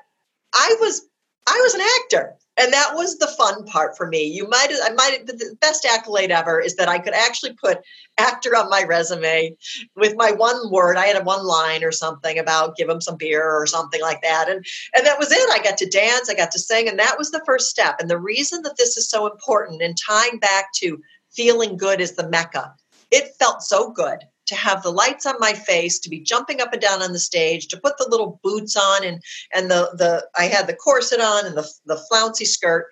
I 0.54 0.76
was 0.80 1.02
I 1.48 1.60
was 1.64 1.74
an 1.74 1.82
actor 2.02 2.38
and 2.58 2.72
that 2.72 2.92
was 2.94 3.18
the 3.18 3.28
fun 3.28 3.66
part 3.66 3.98
for 3.98 4.08
me 4.08 4.24
you 4.24 4.48
might 4.48 4.68
i 4.84 4.90
might 4.92 5.26
the 5.26 5.56
best 5.62 5.86
accolade 5.86 6.32
ever 6.32 6.60
is 6.60 6.76
that 6.76 6.88
i 6.88 7.00
could 7.00 7.14
actually 7.14 7.54
put 7.54 7.80
actor 8.18 8.56
on 8.56 8.70
my 8.70 8.84
resume 8.84 9.56
with 9.96 10.16
my 10.16 10.32
one 10.32 10.72
word 10.72 10.98
i 10.98 11.06
had 11.06 11.20
a 11.20 11.24
one 11.24 11.46
line 11.46 11.84
or 11.84 11.92
something 11.92 12.38
about 12.38 12.76
give 12.76 12.88
them 12.88 13.02
some 13.02 13.18
beer 13.18 13.50
or 13.50 13.66
something 13.66 14.02
like 14.02 14.22
that 14.22 14.50
and 14.50 14.66
and 14.96 15.06
that 15.06 15.20
was 15.20 15.32
it 15.32 15.50
i 15.52 15.64
got 15.64 15.78
to 15.78 15.90
dance 15.90 16.30
i 16.30 16.34
got 16.34 16.52
to 16.52 16.60
sing 16.60 16.88
and 16.88 17.00
that 17.00 17.18
was 17.18 17.32
the 17.32 17.44
first 17.46 17.70
step 17.70 17.96
and 18.00 18.10
the 18.10 18.20
reason 18.20 18.62
that 18.62 18.78
this 18.78 18.98
is 18.98 19.10
so 19.10 19.26
important 19.26 19.82
and 19.82 19.98
tying 19.98 20.38
back 20.40 20.66
to 20.74 21.02
feeling 21.36 21.78
good 21.78 22.02
is 22.02 22.14
the 22.14 22.30
mecca 22.30 22.74
it 23.14 23.36
felt 23.38 23.62
so 23.62 23.92
good 23.92 24.26
to 24.48 24.56
have 24.56 24.84
the 24.84 24.92
lights 24.92 25.26
on 25.26 25.36
my 25.40 25.54
face, 25.54 26.00
to 26.00 26.10
be 26.10 26.20
jumping 26.20 26.60
up 26.62 26.74
and 26.74 26.82
down 26.82 27.02
on 27.02 27.14
the 27.14 27.20
stage, 27.20 27.68
to 27.68 27.80
put 27.80 27.98
the 27.98 28.08
little 28.10 28.40
boots 28.44 28.76
on 28.76 29.06
and 29.06 29.22
and 29.54 29.70
the 29.70 29.92
the 29.94 30.28
I 30.38 30.46
had 30.46 30.68
the 30.68 30.76
corset 30.76 31.20
on 31.20 31.46
and 31.46 31.56
the 31.56 31.70
the 31.86 32.04
flouncy 32.10 32.46
skirt, 32.46 32.88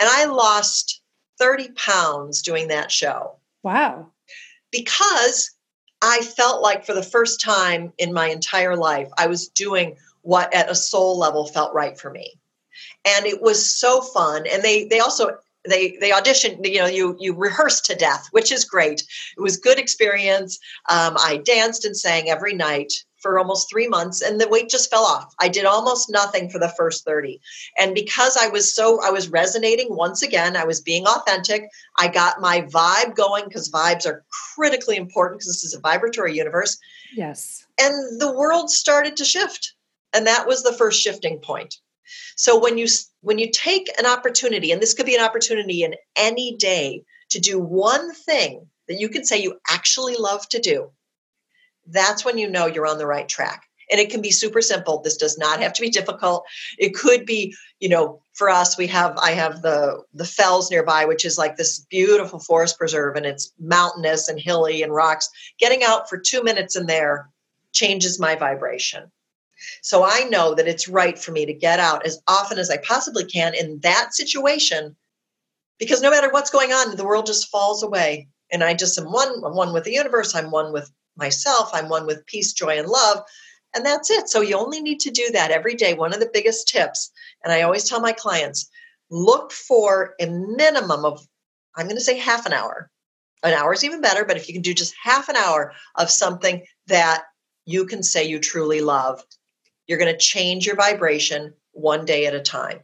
and 0.00 0.08
I 0.10 0.24
lost 0.24 1.02
thirty 1.38 1.68
pounds 1.72 2.42
doing 2.42 2.68
that 2.68 2.90
show. 2.90 3.36
Wow! 3.62 4.10
Because 4.72 5.50
I 6.00 6.20
felt 6.22 6.62
like 6.62 6.84
for 6.84 6.94
the 6.94 7.02
first 7.02 7.40
time 7.40 7.92
in 7.98 8.12
my 8.12 8.28
entire 8.28 8.76
life, 8.76 9.08
I 9.18 9.26
was 9.26 9.48
doing 9.48 9.96
what 10.22 10.52
at 10.54 10.70
a 10.70 10.74
soul 10.74 11.18
level 11.18 11.46
felt 11.46 11.74
right 11.74 11.98
for 11.98 12.10
me 12.10 12.32
and 13.04 13.26
it 13.26 13.40
was 13.40 13.72
so 13.72 14.00
fun 14.00 14.44
and 14.50 14.62
they 14.62 14.84
they 14.84 15.00
also 15.00 15.36
they 15.66 15.96
they 16.00 16.10
auditioned 16.10 16.64
you 16.64 16.78
know 16.78 16.86
you 16.86 17.16
you 17.18 17.34
rehearsed 17.34 17.84
to 17.86 17.94
death 17.94 18.28
which 18.30 18.52
is 18.52 18.64
great. 18.64 19.02
It 19.36 19.40
was 19.40 19.56
good 19.56 19.78
experience. 19.78 20.58
Um, 20.88 21.16
i 21.18 21.40
danced 21.44 21.84
and 21.84 21.96
sang 21.96 22.28
every 22.28 22.54
night 22.54 22.92
for 23.20 23.38
almost 23.38 23.68
three 23.68 23.88
months 23.88 24.22
and 24.22 24.40
the 24.40 24.48
weight 24.48 24.68
just 24.68 24.90
fell 24.90 25.02
off. 25.02 25.34
I 25.40 25.48
did 25.48 25.64
almost 25.64 26.08
nothing 26.08 26.48
for 26.48 26.60
the 26.60 26.68
first 26.68 27.04
30 27.04 27.40
and 27.78 27.94
because 27.94 28.36
i 28.36 28.48
was 28.48 28.72
so 28.74 29.00
i 29.02 29.10
was 29.10 29.28
resonating 29.28 29.88
once 29.90 30.22
again 30.22 30.56
i 30.56 30.64
was 30.64 30.80
being 30.80 31.06
authentic 31.06 31.68
i 31.98 32.06
got 32.06 32.40
my 32.40 32.62
vibe 32.62 33.16
going 33.16 33.44
because 33.44 33.70
vibes 33.70 34.06
are 34.06 34.24
critically 34.54 34.96
important 34.96 35.40
because 35.40 35.48
this 35.48 35.64
is 35.64 35.74
a 35.74 35.80
vibratory 35.80 36.36
universe. 36.36 36.78
Yes. 37.14 37.66
And 37.80 38.20
the 38.20 38.32
world 38.32 38.70
started 38.70 39.16
to 39.16 39.24
shift. 39.24 39.74
And 40.12 40.26
that 40.26 40.46
was 40.46 40.62
the 40.62 40.72
first 40.72 41.00
shifting 41.00 41.38
point 41.38 41.76
so 42.36 42.58
when 42.58 42.78
you 42.78 42.86
when 43.20 43.38
you 43.38 43.50
take 43.50 43.88
an 43.98 44.06
opportunity, 44.06 44.72
and 44.72 44.80
this 44.80 44.94
could 44.94 45.06
be 45.06 45.16
an 45.16 45.24
opportunity 45.24 45.82
in 45.82 45.94
any 46.16 46.56
day 46.56 47.02
to 47.30 47.38
do 47.38 47.58
one 47.58 48.14
thing 48.14 48.66
that 48.88 48.98
you 48.98 49.08
can 49.08 49.24
say 49.24 49.38
you 49.38 49.58
actually 49.68 50.16
love 50.16 50.48
to 50.48 50.58
do, 50.58 50.90
that's 51.86 52.24
when 52.24 52.38
you 52.38 52.48
know 52.48 52.66
you're 52.66 52.86
on 52.86 52.98
the 52.98 53.06
right 53.06 53.28
track. 53.28 53.64
And 53.90 53.98
it 53.98 54.10
can 54.10 54.20
be 54.20 54.30
super 54.30 54.60
simple. 54.60 55.00
This 55.00 55.16
does 55.16 55.38
not 55.38 55.60
have 55.60 55.72
to 55.74 55.80
be 55.80 55.88
difficult. 55.88 56.44
It 56.76 56.94
could 56.94 57.24
be, 57.24 57.54
you 57.80 57.88
know, 57.88 58.20
for 58.34 58.50
us, 58.50 58.76
we 58.76 58.86
have 58.88 59.16
I 59.16 59.30
have 59.30 59.62
the 59.62 60.02
the 60.12 60.26
fells 60.26 60.70
nearby, 60.70 61.06
which 61.06 61.24
is 61.24 61.38
like 61.38 61.56
this 61.56 61.80
beautiful 61.90 62.38
forest 62.38 62.78
preserve, 62.78 63.16
and 63.16 63.24
it's 63.24 63.52
mountainous 63.58 64.28
and 64.28 64.38
hilly 64.38 64.82
and 64.82 64.92
rocks. 64.92 65.30
Getting 65.58 65.82
out 65.82 66.08
for 66.08 66.18
two 66.18 66.42
minutes 66.42 66.76
in 66.76 66.86
there 66.86 67.30
changes 67.72 68.20
my 68.20 68.34
vibration. 68.34 69.10
So 69.82 70.04
I 70.04 70.24
know 70.30 70.54
that 70.54 70.68
it's 70.68 70.88
right 70.88 71.18
for 71.18 71.32
me 71.32 71.46
to 71.46 71.52
get 71.52 71.80
out 71.80 72.06
as 72.06 72.20
often 72.26 72.58
as 72.58 72.70
I 72.70 72.78
possibly 72.78 73.24
can 73.24 73.54
in 73.54 73.80
that 73.80 74.14
situation 74.14 74.96
because 75.78 76.02
no 76.02 76.10
matter 76.10 76.30
what's 76.30 76.50
going 76.50 76.72
on, 76.72 76.96
the 76.96 77.04
world 77.04 77.26
just 77.26 77.50
falls 77.50 77.82
away. 77.82 78.28
And 78.50 78.64
I 78.64 78.74
just 78.74 78.98
am 78.98 79.12
one, 79.12 79.28
I'm 79.44 79.54
one 79.54 79.72
with 79.72 79.84
the 79.84 79.92
universe, 79.92 80.34
I'm 80.34 80.50
one 80.50 80.72
with 80.72 80.90
myself, 81.16 81.70
I'm 81.72 81.88
one 81.88 82.06
with 82.06 82.26
peace, 82.26 82.52
joy, 82.52 82.78
and 82.78 82.88
love. 82.88 83.22
And 83.74 83.84
that's 83.84 84.10
it. 84.10 84.28
So 84.28 84.40
you 84.40 84.56
only 84.56 84.80
need 84.80 85.00
to 85.00 85.10
do 85.10 85.30
that 85.32 85.50
every 85.50 85.74
day. 85.74 85.94
One 85.94 86.14
of 86.14 86.20
the 86.20 86.30
biggest 86.32 86.68
tips, 86.68 87.10
and 87.44 87.52
I 87.52 87.62
always 87.62 87.84
tell 87.84 88.00
my 88.00 88.12
clients 88.12 88.68
look 89.10 89.52
for 89.52 90.14
a 90.20 90.26
minimum 90.26 91.04
of, 91.04 91.26
I'm 91.76 91.86
going 91.86 91.96
to 91.96 92.02
say 92.02 92.18
half 92.18 92.46
an 92.46 92.52
hour. 92.52 92.90
An 93.42 93.52
hour 93.52 93.72
is 93.72 93.84
even 93.84 94.00
better, 94.00 94.24
but 94.24 94.36
if 94.36 94.48
you 94.48 94.54
can 94.54 94.62
do 94.62 94.74
just 94.74 94.94
half 95.00 95.28
an 95.28 95.36
hour 95.36 95.72
of 95.94 96.10
something 96.10 96.64
that 96.88 97.24
you 97.66 97.86
can 97.86 98.02
say 98.02 98.24
you 98.24 98.40
truly 98.40 98.80
love, 98.80 99.22
you're 99.88 99.98
going 99.98 100.12
to 100.12 100.18
change 100.18 100.66
your 100.66 100.76
vibration 100.76 101.54
one 101.72 102.04
day 102.04 102.26
at 102.26 102.34
a 102.34 102.40
time. 102.40 102.80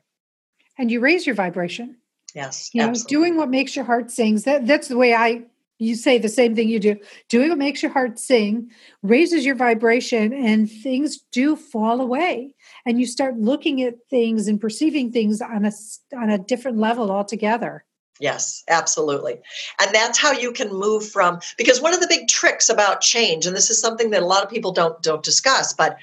And 0.76 0.90
you 0.90 0.98
raise 0.98 1.26
your 1.26 1.36
vibration. 1.36 1.98
Yes. 2.34 2.70
You 2.72 2.82
absolutely. 2.82 3.14
know, 3.16 3.20
doing 3.20 3.36
what 3.36 3.48
makes 3.48 3.76
your 3.76 3.84
heart 3.84 4.10
sings. 4.10 4.42
That 4.42 4.66
that's 4.66 4.88
the 4.88 4.96
way 4.96 5.14
I 5.14 5.44
you 5.78 5.94
say 5.94 6.18
the 6.18 6.28
same 6.28 6.54
thing 6.54 6.68
you 6.68 6.80
do. 6.80 6.96
Doing 7.28 7.50
what 7.50 7.58
makes 7.58 7.82
your 7.82 7.92
heart 7.92 8.18
sing 8.18 8.70
raises 9.02 9.44
your 9.44 9.54
vibration 9.54 10.32
and 10.32 10.70
things 10.70 11.18
do 11.30 11.56
fall 11.56 12.00
away. 12.00 12.54
And 12.86 12.98
you 12.98 13.06
start 13.06 13.38
looking 13.38 13.82
at 13.82 13.94
things 14.08 14.48
and 14.48 14.60
perceiving 14.60 15.12
things 15.12 15.40
on 15.40 15.64
a 15.64 15.72
on 16.16 16.30
a 16.30 16.38
different 16.38 16.78
level 16.78 17.10
altogether. 17.12 17.84
Yes, 18.20 18.62
absolutely. 18.68 19.40
And 19.80 19.92
that's 19.92 20.18
how 20.18 20.32
you 20.32 20.52
can 20.52 20.68
move 20.72 21.08
from 21.08 21.40
because 21.58 21.80
one 21.80 21.94
of 21.94 22.00
the 22.00 22.06
big 22.08 22.28
tricks 22.28 22.68
about 22.68 23.00
change 23.00 23.46
and 23.46 23.56
this 23.56 23.70
is 23.70 23.80
something 23.80 24.10
that 24.10 24.22
a 24.22 24.26
lot 24.26 24.44
of 24.44 24.50
people 24.50 24.72
don't 24.72 25.00
don't 25.02 25.22
discuss, 25.22 25.72
but 25.72 25.98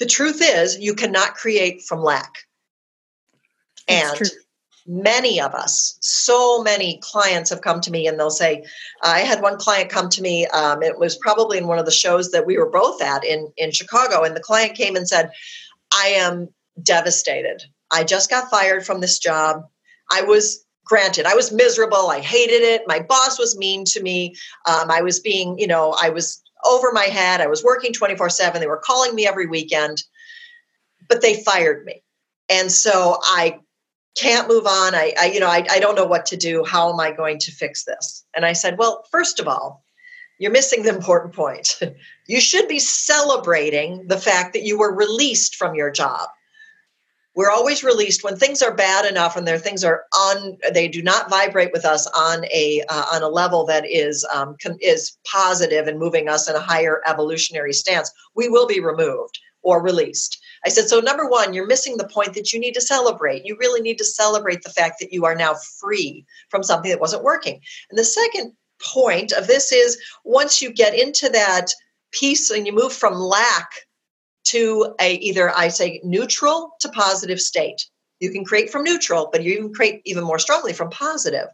the 0.00 0.06
truth 0.06 0.40
is, 0.42 0.78
you 0.78 0.94
cannot 0.94 1.34
create 1.34 1.82
from 1.82 2.02
lack. 2.02 2.38
And 3.86 4.18
many 4.86 5.40
of 5.40 5.54
us, 5.54 5.98
so 6.00 6.62
many 6.62 6.98
clients 7.02 7.50
have 7.50 7.60
come 7.60 7.82
to 7.82 7.90
me 7.90 8.08
and 8.08 8.18
they'll 8.18 8.30
say, 8.30 8.64
I 9.02 9.20
had 9.20 9.42
one 9.42 9.58
client 9.58 9.90
come 9.90 10.08
to 10.08 10.22
me. 10.22 10.46
Um, 10.46 10.82
it 10.82 10.98
was 10.98 11.16
probably 11.18 11.58
in 11.58 11.66
one 11.66 11.78
of 11.78 11.84
the 11.84 11.92
shows 11.92 12.30
that 12.30 12.46
we 12.46 12.56
were 12.56 12.70
both 12.70 13.02
at 13.02 13.24
in, 13.24 13.52
in 13.58 13.72
Chicago. 13.72 14.22
And 14.22 14.34
the 14.34 14.40
client 14.40 14.74
came 14.74 14.96
and 14.96 15.06
said, 15.06 15.30
I 15.92 16.06
am 16.16 16.48
devastated. 16.82 17.62
I 17.92 18.02
just 18.02 18.30
got 18.30 18.50
fired 18.50 18.86
from 18.86 19.00
this 19.00 19.18
job. 19.18 19.64
I 20.10 20.22
was 20.22 20.64
granted 20.86 21.24
i 21.24 21.36
was 21.36 21.52
miserable 21.52 22.08
i 22.08 22.18
hated 22.18 22.62
it 22.62 22.82
my 22.88 22.98
boss 22.98 23.38
was 23.38 23.56
mean 23.56 23.84
to 23.84 24.02
me 24.02 24.34
um, 24.66 24.90
i 24.90 25.00
was 25.00 25.20
being 25.20 25.56
you 25.56 25.66
know 25.66 25.94
i 26.02 26.08
was 26.08 26.42
over 26.64 26.92
my 26.92 27.04
head. 27.04 27.40
I 27.40 27.46
was 27.46 27.64
working 27.64 27.92
24 27.92 28.30
7. 28.30 28.60
They 28.60 28.66
were 28.66 28.80
calling 28.82 29.14
me 29.14 29.26
every 29.26 29.46
weekend, 29.46 30.02
but 31.08 31.22
they 31.22 31.42
fired 31.42 31.84
me. 31.84 32.02
And 32.48 32.70
so 32.70 33.18
I 33.22 33.60
can't 34.16 34.48
move 34.48 34.66
on. 34.66 34.94
I, 34.94 35.14
I 35.18 35.26
you 35.26 35.40
know, 35.40 35.48
I, 35.48 35.64
I 35.70 35.80
don't 35.80 35.94
know 35.94 36.06
what 36.06 36.26
to 36.26 36.36
do. 36.36 36.64
How 36.64 36.92
am 36.92 37.00
I 37.00 37.12
going 37.12 37.38
to 37.40 37.52
fix 37.52 37.84
this? 37.84 38.24
And 38.34 38.44
I 38.44 38.52
said, 38.52 38.78
well, 38.78 39.04
first 39.10 39.38
of 39.40 39.48
all, 39.48 39.84
you're 40.38 40.50
missing 40.50 40.82
the 40.82 40.94
important 40.94 41.34
point. 41.34 41.78
you 42.26 42.40
should 42.40 42.66
be 42.66 42.78
celebrating 42.78 44.06
the 44.08 44.16
fact 44.16 44.54
that 44.54 44.62
you 44.62 44.78
were 44.78 44.94
released 44.94 45.56
from 45.56 45.74
your 45.74 45.90
job 45.90 46.28
we're 47.36 47.50
always 47.50 47.84
released 47.84 48.24
when 48.24 48.36
things 48.36 48.60
are 48.60 48.74
bad 48.74 49.04
enough 49.04 49.36
and 49.36 49.46
their 49.46 49.58
things 49.58 49.84
are 49.84 50.04
on 50.14 50.56
they 50.72 50.88
do 50.88 51.02
not 51.02 51.30
vibrate 51.30 51.72
with 51.72 51.84
us 51.84 52.06
on 52.08 52.44
a 52.46 52.82
uh, 52.88 53.04
on 53.12 53.22
a 53.22 53.28
level 53.28 53.64
that 53.64 53.88
is 53.88 54.26
um, 54.34 54.56
com- 54.62 54.76
is 54.80 55.16
positive 55.30 55.86
and 55.86 55.98
moving 55.98 56.28
us 56.28 56.48
in 56.48 56.56
a 56.56 56.60
higher 56.60 57.00
evolutionary 57.06 57.72
stance 57.72 58.10
we 58.34 58.48
will 58.48 58.66
be 58.66 58.80
removed 58.80 59.38
or 59.62 59.82
released. 59.82 60.38
I 60.64 60.70
said 60.70 60.88
so 60.88 61.00
number 61.00 61.28
one 61.28 61.52
you're 61.52 61.66
missing 61.66 61.96
the 61.96 62.08
point 62.08 62.34
that 62.34 62.52
you 62.52 62.58
need 62.58 62.74
to 62.74 62.80
celebrate. 62.80 63.44
You 63.44 63.56
really 63.58 63.80
need 63.80 63.98
to 63.98 64.04
celebrate 64.04 64.62
the 64.62 64.70
fact 64.70 64.96
that 65.00 65.12
you 65.12 65.24
are 65.24 65.34
now 65.34 65.54
free 65.80 66.24
from 66.48 66.62
something 66.62 66.90
that 66.90 67.00
wasn't 67.00 67.24
working. 67.24 67.60
And 67.90 67.98
the 67.98 68.04
second 68.04 68.52
point 68.82 69.32
of 69.32 69.46
this 69.46 69.72
is 69.72 70.00
once 70.24 70.62
you 70.62 70.72
get 70.72 70.98
into 70.98 71.28
that 71.28 71.66
piece 72.12 72.50
and 72.50 72.66
you 72.66 72.72
move 72.72 72.92
from 72.92 73.14
lack 73.14 73.86
to 74.50 74.94
a 75.00 75.14
either 75.14 75.56
I 75.56 75.68
say 75.68 76.00
neutral 76.04 76.72
to 76.80 76.88
positive 76.88 77.40
state. 77.40 77.86
You 78.20 78.30
can 78.30 78.44
create 78.44 78.70
from 78.70 78.84
neutral, 78.84 79.28
but 79.32 79.42
you 79.42 79.52
even 79.52 79.72
create 79.72 80.02
even 80.04 80.24
more 80.24 80.38
strongly 80.38 80.72
from 80.72 80.90
positive. 80.90 81.48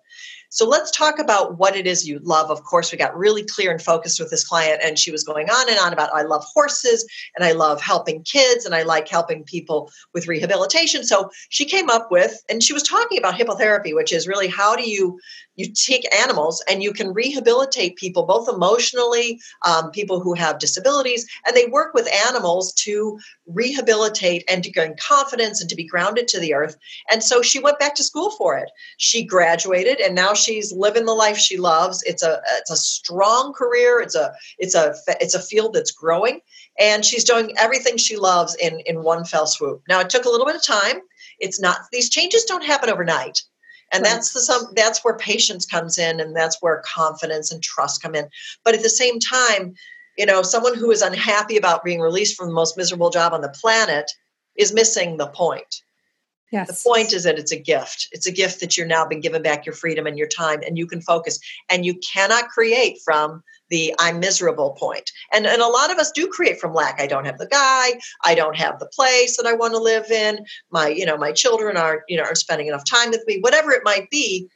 So 0.51 0.67
let's 0.67 0.91
talk 0.91 1.19
about 1.19 1.59
what 1.59 1.77
it 1.77 1.87
is 1.87 2.09
you 2.09 2.21
love. 2.23 2.51
Of 2.51 2.65
course, 2.65 2.91
we 2.91 2.99
got 2.99 3.17
really 3.17 3.43
clear 3.43 3.71
and 3.71 3.83
focused 3.83 4.21
with 4.21 4.31
this 4.31 4.47
client, 4.47 4.81
and 4.83 4.99
she 4.99 5.11
was 5.11 5.25
going 5.25 5.51
on 5.51 5.69
and 5.69 5.79
on 5.79 5.93
about 5.93 6.15
I 6.15 6.23
love 6.23 6.45
horses 6.45 7.07
and 7.37 7.45
I 7.45 7.53
love 7.53 7.81
helping 7.81 8.23
kids 8.23 8.65
and 8.65 8.75
I 8.75 8.83
like 8.83 9.09
helping 9.09 9.45
people 9.45 9.91
with 10.15 10.29
rehabilitation. 10.29 11.05
So 11.05 11.31
she 11.51 11.65
came 11.65 11.91
up 11.91 12.11
with, 12.11 12.43
and 12.49 12.63
she 12.63 12.73
was 12.73 12.83
talking 12.83 13.19
about 13.19 13.35
hippotherapy, 13.35 13.95
which 13.95 14.13
is 14.13 14.29
really 14.29 14.49
how 14.49 14.77
do 14.77 14.89
you 14.89 15.19
you 15.57 15.71
take 15.73 16.15
animals 16.15 16.63
and 16.69 16.83
you 16.83 16.93
can 16.93 17.13
rehabilitate 17.13 17.97
people 17.97 18.25
both 18.25 18.49
emotionally 18.49 19.41
um, 19.65 19.91
people 19.91 20.21
who 20.21 20.35
have 20.35 20.59
disabilities 20.59 21.27
and 21.47 21.57
they 21.57 21.67
work 21.67 21.95
with 21.95 22.09
animals 22.27 22.73
to 22.75 23.19
rehabilitate 23.47 24.45
and 24.49 24.63
to 24.63 24.71
gain 24.71 24.95
confidence 24.99 25.61
and 25.61 25.69
to 25.69 25.77
be 25.77 25.85
grounded 25.85 26.29
to 26.29 26.41
the 26.41 26.55
earth 26.55 26.77
and 27.11 27.23
so 27.23 27.43
she 27.43 27.59
went 27.59 27.79
back 27.79 27.95
to 27.95 28.05
school 28.05 28.31
for 28.31 28.57
it 28.57 28.71
she 28.99 29.25
graduated 29.25 30.01
and 30.01 30.15
now 30.15 30.35
she's 30.35 30.73
living 30.73 31.05
the 31.05 31.13
life 31.13 31.37
she 31.37 31.57
loves 31.57 32.03
it's 32.05 32.23
a 32.23 32.41
it's 32.59 32.71
a 32.71 32.77
strong 32.77 33.53
career 33.53 34.01
it's 34.01 34.15
a 34.15 34.33
it's 34.59 34.75
a 34.75 34.95
it's 35.21 35.35
a 35.35 35.43
field 35.43 35.73
that's 35.73 35.91
growing 35.91 36.41
and 36.79 37.05
she's 37.05 37.25
doing 37.25 37.53
everything 37.57 37.97
she 37.97 38.17
loves 38.17 38.55
in 38.57 38.81
in 38.81 39.03
one 39.03 39.25
fell 39.25 39.47
swoop. 39.47 39.83
Now 39.89 40.01
it 40.01 40.11
took 40.11 40.25
a 40.25 40.29
little 40.29 40.47
bit 40.47 40.57
of 40.57 40.65
time. 40.65 41.01
It's 41.39 41.61
not 41.61 41.79
these 41.93 42.11
changes 42.11 42.45
don't 42.45 42.65
happen 42.65 42.91
overnight. 42.91 43.43
And 43.93 44.03
right. 44.03 44.13
that's 44.13 44.33
the 44.33 44.41
some 44.41 44.67
that's 44.75 45.05
where 45.05 45.17
patience 45.17 45.65
comes 45.65 45.99
in 45.99 46.21
and 46.21 46.35
that's 46.35 46.61
where 46.61 46.83
confidence 46.85 47.53
and 47.53 47.63
trust 47.63 48.03
come 48.03 48.15
in. 48.15 48.29
But 48.65 48.75
at 48.75 48.83
the 48.83 48.89
same 48.89 49.19
time, 49.21 49.75
you 50.19 50.27
know, 50.27 50.43
someone 50.43 50.77
who 50.77 50.91
is 50.91 51.03
unhappy 51.03 51.57
about 51.57 51.85
being 51.85 52.01
released 52.01 52.37
from 52.37 52.49
the 52.49 52.55
most 52.55 52.77
miserable 52.77 53.11
job 53.11 53.33
on 53.33 53.43
the 53.43 53.49
planet 53.49 54.11
is 54.57 54.73
missing 54.73 55.17
the 55.17 55.29
point. 55.29 55.83
Yes. 56.53 56.69
The 56.69 56.89
point 56.89 57.13
is 57.13 57.25
that 57.25 57.39
it's 57.39 57.53
a 57.53 57.61
gift. 57.61 58.09
It's 58.13 58.27
a 58.27 58.33
gift 58.33 58.61
that 58.61 58.77
you're 58.77 58.87
now 58.87 59.05
been 59.07 59.21
given 59.21 59.43
back 59.43 59.67
your 59.67 59.75
freedom 59.75 60.07
and 60.07 60.17
your 60.17 60.29
time 60.29 60.61
and 60.65 60.79
you 60.79 60.87
can 60.87 61.01
focus. 61.01 61.39
And 61.69 61.85
you 61.85 61.99
cannot 62.13 62.49
create 62.49 62.99
from 63.05 63.43
the 63.71 63.95
I'm 63.99 64.21
miserable 64.21 64.73
point. 64.73 65.11
And 65.33 65.47
and 65.47 65.63
a 65.63 65.67
lot 65.67 65.91
of 65.91 65.99
us 65.99 66.11
do 66.13 66.27
create 66.29 66.61
from 66.61 66.75
lack. 66.75 67.01
I 67.01 67.07
don't 67.07 67.27
have 67.27 67.39
the 67.39 67.47
guy, 67.47 67.99
I 68.25 68.35
don't 68.35 68.57
have 68.57 68.79
the 68.79 68.91
place 68.95 69.37
that 69.37 69.47
I 69.47 69.53
want 69.53 69.75
to 69.75 69.81
live 69.81 70.11
in. 70.11 70.45
My, 70.71 70.89
you 70.89 71.07
know, 71.07 71.17
my 71.17 71.33
children 71.33 71.77
aren't, 71.77 72.03
you 72.09 72.17
know, 72.17 72.25
aren't 72.25 72.39
spending 72.39 72.69
enough 72.69 72.85
time 72.89 73.11
with 73.11 73.25
me, 73.27 73.39
whatever 73.41 73.71
it 73.71 73.83
might 73.85 74.11
be 74.11 74.49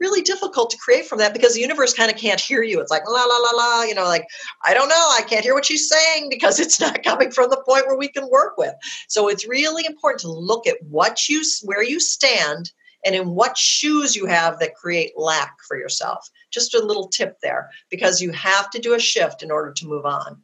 really 0.00 0.22
difficult 0.22 0.70
to 0.70 0.76
create 0.78 1.06
from 1.06 1.18
that 1.18 1.32
because 1.32 1.54
the 1.54 1.60
universe 1.60 1.94
kind 1.94 2.10
of 2.10 2.16
can't 2.16 2.40
hear 2.40 2.62
you. 2.62 2.80
It's 2.80 2.90
like 2.90 3.08
la 3.08 3.24
la 3.24 3.36
la 3.36 3.50
la, 3.56 3.82
you 3.84 3.94
know, 3.94 4.04
like 4.04 4.26
I 4.64 4.74
don't 4.74 4.88
know, 4.88 4.94
I 4.94 5.22
can't 5.26 5.44
hear 5.44 5.54
what 5.54 5.64
she's 5.64 5.88
saying 5.88 6.28
because 6.30 6.58
it's 6.58 6.80
not 6.80 7.02
coming 7.04 7.30
from 7.30 7.50
the 7.50 7.62
point 7.66 7.86
where 7.86 7.96
we 7.96 8.08
can 8.08 8.28
work 8.28 8.58
with. 8.58 8.74
So 9.08 9.28
it's 9.28 9.48
really 9.48 9.84
important 9.86 10.20
to 10.20 10.30
look 10.30 10.66
at 10.66 10.76
what 10.88 11.28
you 11.28 11.42
where 11.62 11.82
you 11.82 12.00
stand 12.00 12.72
and 13.04 13.14
in 13.14 13.30
what 13.30 13.56
shoes 13.58 14.16
you 14.16 14.26
have 14.26 14.58
that 14.58 14.74
create 14.74 15.12
lack 15.16 15.56
for 15.66 15.76
yourself. 15.76 16.28
Just 16.50 16.74
a 16.74 16.84
little 16.84 17.08
tip 17.08 17.40
there 17.40 17.70
because 17.90 18.20
you 18.20 18.32
have 18.32 18.70
to 18.70 18.78
do 18.78 18.94
a 18.94 18.98
shift 18.98 19.42
in 19.42 19.50
order 19.50 19.72
to 19.72 19.86
move 19.86 20.06
on. 20.06 20.40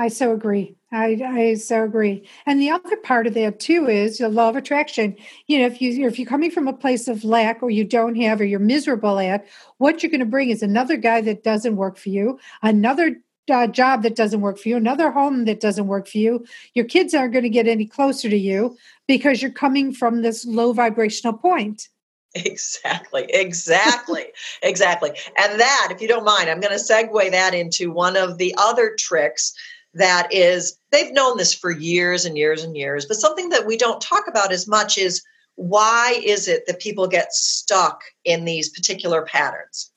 I 0.00 0.06
so 0.06 0.32
agree. 0.32 0.76
I, 0.92 1.20
I 1.26 1.54
so 1.54 1.82
agree. 1.82 2.26
And 2.46 2.60
the 2.60 2.70
other 2.70 2.96
part 2.98 3.26
of 3.26 3.34
that 3.34 3.58
too 3.58 3.88
is 3.88 4.18
the 4.18 4.28
law 4.28 4.48
of 4.48 4.54
attraction. 4.54 5.16
You 5.48 5.58
know, 5.58 5.66
if 5.66 5.82
you 5.82 6.06
if 6.06 6.20
you're 6.20 6.28
coming 6.28 6.52
from 6.52 6.68
a 6.68 6.72
place 6.72 7.08
of 7.08 7.24
lack 7.24 7.64
or 7.64 7.70
you 7.70 7.82
don't 7.82 8.14
have 8.14 8.40
or 8.40 8.44
you're 8.44 8.60
miserable 8.60 9.18
at, 9.18 9.44
what 9.78 10.00
you're 10.02 10.10
going 10.10 10.20
to 10.20 10.26
bring 10.26 10.50
is 10.50 10.62
another 10.62 10.96
guy 10.96 11.20
that 11.22 11.42
doesn't 11.42 11.74
work 11.74 11.98
for 11.98 12.10
you, 12.10 12.38
another 12.62 13.16
uh, 13.50 13.66
job 13.66 14.02
that 14.02 14.16
doesn't 14.16 14.40
work 14.40 14.58
for 14.58 14.68
you, 14.68 14.76
another 14.76 15.10
home 15.10 15.44
that 15.44 15.60
doesn't 15.60 15.86
work 15.86 16.08
for 16.08 16.18
you. 16.18 16.44
Your 16.74 16.84
kids 16.84 17.14
aren't 17.14 17.32
going 17.32 17.44
to 17.44 17.50
get 17.50 17.66
any 17.66 17.86
closer 17.86 18.28
to 18.28 18.36
you 18.36 18.76
because 19.06 19.42
you're 19.42 19.50
coming 19.50 19.92
from 19.92 20.22
this 20.22 20.44
low 20.44 20.72
vibrational 20.72 21.32
point. 21.32 21.88
Exactly, 22.34 23.24
exactly, 23.30 24.26
exactly. 24.62 25.10
And 25.36 25.60
that, 25.60 25.88
if 25.90 26.00
you 26.00 26.08
don't 26.08 26.24
mind, 26.24 26.50
I'm 26.50 26.60
going 26.60 26.76
to 26.76 26.84
segue 26.84 27.30
that 27.30 27.54
into 27.54 27.90
one 27.90 28.16
of 28.16 28.38
the 28.38 28.54
other 28.58 28.94
tricks 28.98 29.54
that 29.94 30.28
is 30.32 30.78
they've 30.92 31.12
known 31.12 31.36
this 31.36 31.54
for 31.54 31.70
years 31.70 32.24
and 32.24 32.36
years 32.36 32.62
and 32.62 32.76
years 32.76 33.06
but 33.06 33.16
something 33.16 33.48
that 33.48 33.66
we 33.66 33.76
don't 33.76 34.00
talk 34.00 34.24
about 34.28 34.52
as 34.52 34.68
much 34.68 34.98
is 34.98 35.22
why 35.56 36.20
is 36.24 36.46
it 36.46 36.66
that 36.66 36.78
people 36.78 37.08
get 37.08 37.32
stuck 37.32 38.02
in 38.24 38.44
these 38.44 38.68
particular 38.68 39.22
patterns 39.22 39.90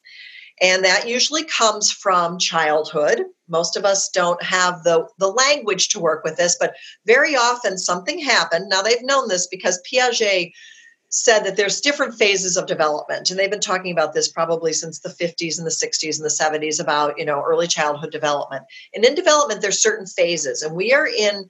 and 0.61 0.85
that 0.85 1.07
usually 1.07 1.43
comes 1.43 1.91
from 1.91 2.37
childhood. 2.37 3.23
Most 3.49 3.75
of 3.75 3.83
us 3.83 4.09
don't 4.09 4.41
have 4.43 4.83
the, 4.83 5.07
the 5.17 5.27
language 5.27 5.89
to 5.89 5.99
work 5.99 6.23
with 6.23 6.37
this 6.37 6.55
but 6.59 6.75
very 7.05 7.35
often 7.35 7.77
something 7.77 8.19
happened. 8.19 8.69
Now 8.69 8.81
they've 8.81 9.03
known 9.03 9.27
this 9.27 9.47
because 9.47 9.81
piaget 9.91 10.53
said 11.09 11.39
that 11.43 11.57
there's 11.57 11.81
different 11.81 12.13
phases 12.13 12.55
of 12.55 12.67
development 12.67 13.29
and 13.29 13.37
they've 13.37 13.51
been 13.51 13.59
talking 13.59 13.91
about 13.91 14.13
this 14.13 14.29
probably 14.29 14.71
since 14.71 14.99
the 14.99 15.09
50s 15.09 15.57
and 15.57 15.67
the 15.67 15.71
60s 15.71 16.15
and 16.15 16.25
the 16.25 16.67
70s 16.69 16.79
about 16.79 17.17
you 17.17 17.25
know 17.25 17.43
early 17.43 17.67
childhood 17.67 18.11
development. 18.11 18.63
And 18.93 19.03
in 19.03 19.15
development 19.15 19.61
there's 19.61 19.81
certain 19.81 20.05
phases 20.05 20.61
and 20.61 20.75
we 20.75 20.93
are 20.93 21.07
in 21.07 21.49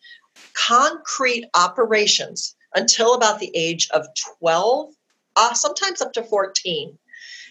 concrete 0.54 1.46
operations 1.54 2.56
until 2.74 3.14
about 3.14 3.40
the 3.40 3.52
age 3.54 3.90
of 3.92 4.08
12 4.40 4.94
uh, 5.36 5.54
sometimes 5.54 6.02
up 6.02 6.14
to 6.14 6.24
14 6.24 6.98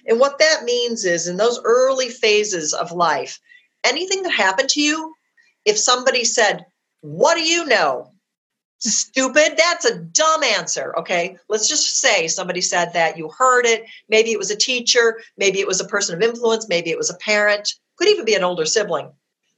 and 0.06 0.18
what 0.18 0.38
that 0.38 0.64
means 0.64 1.04
is 1.04 1.28
in 1.28 1.36
those 1.36 1.60
early 1.64 2.08
phases 2.08 2.72
of 2.72 2.92
life 2.92 3.38
anything 3.84 4.22
that 4.22 4.32
happened 4.32 4.68
to 4.68 4.80
you 4.80 5.14
if 5.64 5.78
somebody 5.78 6.24
said 6.24 6.64
what 7.00 7.34
do 7.34 7.42
you 7.42 7.64
know 7.66 8.12
Stupid. 8.82 9.58
That's 9.58 9.84
a 9.84 9.98
dumb 9.98 10.42
answer. 10.42 10.94
Okay. 10.98 11.36
Let's 11.50 11.68
just 11.68 11.98
say 11.98 12.26
somebody 12.28 12.62
said 12.62 12.94
that 12.94 13.18
you 13.18 13.28
heard 13.28 13.66
it. 13.66 13.84
Maybe 14.08 14.32
it 14.32 14.38
was 14.38 14.50
a 14.50 14.56
teacher. 14.56 15.20
Maybe 15.36 15.60
it 15.60 15.66
was 15.66 15.80
a 15.80 15.86
person 15.86 16.14
of 16.14 16.22
influence. 16.22 16.66
Maybe 16.66 16.88
it 16.88 16.96
was 16.96 17.10
a 17.10 17.18
parent. 17.18 17.74
Could 17.98 18.08
even 18.08 18.24
be 18.24 18.34
an 18.34 18.42
older 18.42 18.64
sibling. 18.64 19.12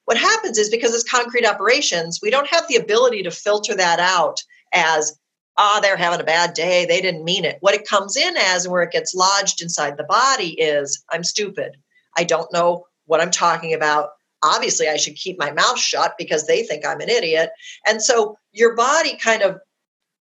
What 0.06 0.16
happens 0.16 0.58
is 0.58 0.70
because 0.70 0.92
it's 0.92 1.08
concrete 1.08 1.46
operations, 1.46 2.18
we 2.20 2.30
don't 2.30 2.48
have 2.48 2.66
the 2.66 2.74
ability 2.74 3.22
to 3.22 3.30
filter 3.30 3.76
that 3.76 4.00
out 4.00 4.42
as, 4.74 5.16
ah, 5.56 5.74
oh, 5.76 5.80
they're 5.80 5.96
having 5.96 6.20
a 6.20 6.24
bad 6.24 6.54
day. 6.54 6.86
They 6.86 7.00
didn't 7.00 7.24
mean 7.24 7.44
it. 7.44 7.58
What 7.60 7.74
it 7.74 7.86
comes 7.86 8.16
in 8.16 8.36
as 8.36 8.64
and 8.64 8.72
where 8.72 8.82
it 8.82 8.92
gets 8.92 9.14
lodged 9.14 9.60
inside 9.60 9.96
the 9.96 10.04
body 10.04 10.52
is, 10.60 11.04
I'm 11.10 11.24
stupid. 11.24 11.76
I 12.16 12.24
don't 12.24 12.52
know 12.52 12.86
what 13.06 13.20
I'm 13.20 13.30
talking 13.30 13.74
about 13.74 14.10
obviously 14.42 14.88
I 14.88 14.96
should 14.96 15.14
keep 15.14 15.38
my 15.38 15.52
mouth 15.52 15.78
shut 15.78 16.14
because 16.18 16.46
they 16.46 16.64
think 16.64 16.84
I'm 16.84 17.00
an 17.00 17.08
idiot. 17.08 17.50
And 17.86 18.02
so 18.02 18.36
your 18.52 18.74
body 18.74 19.16
kind 19.16 19.42
of 19.42 19.60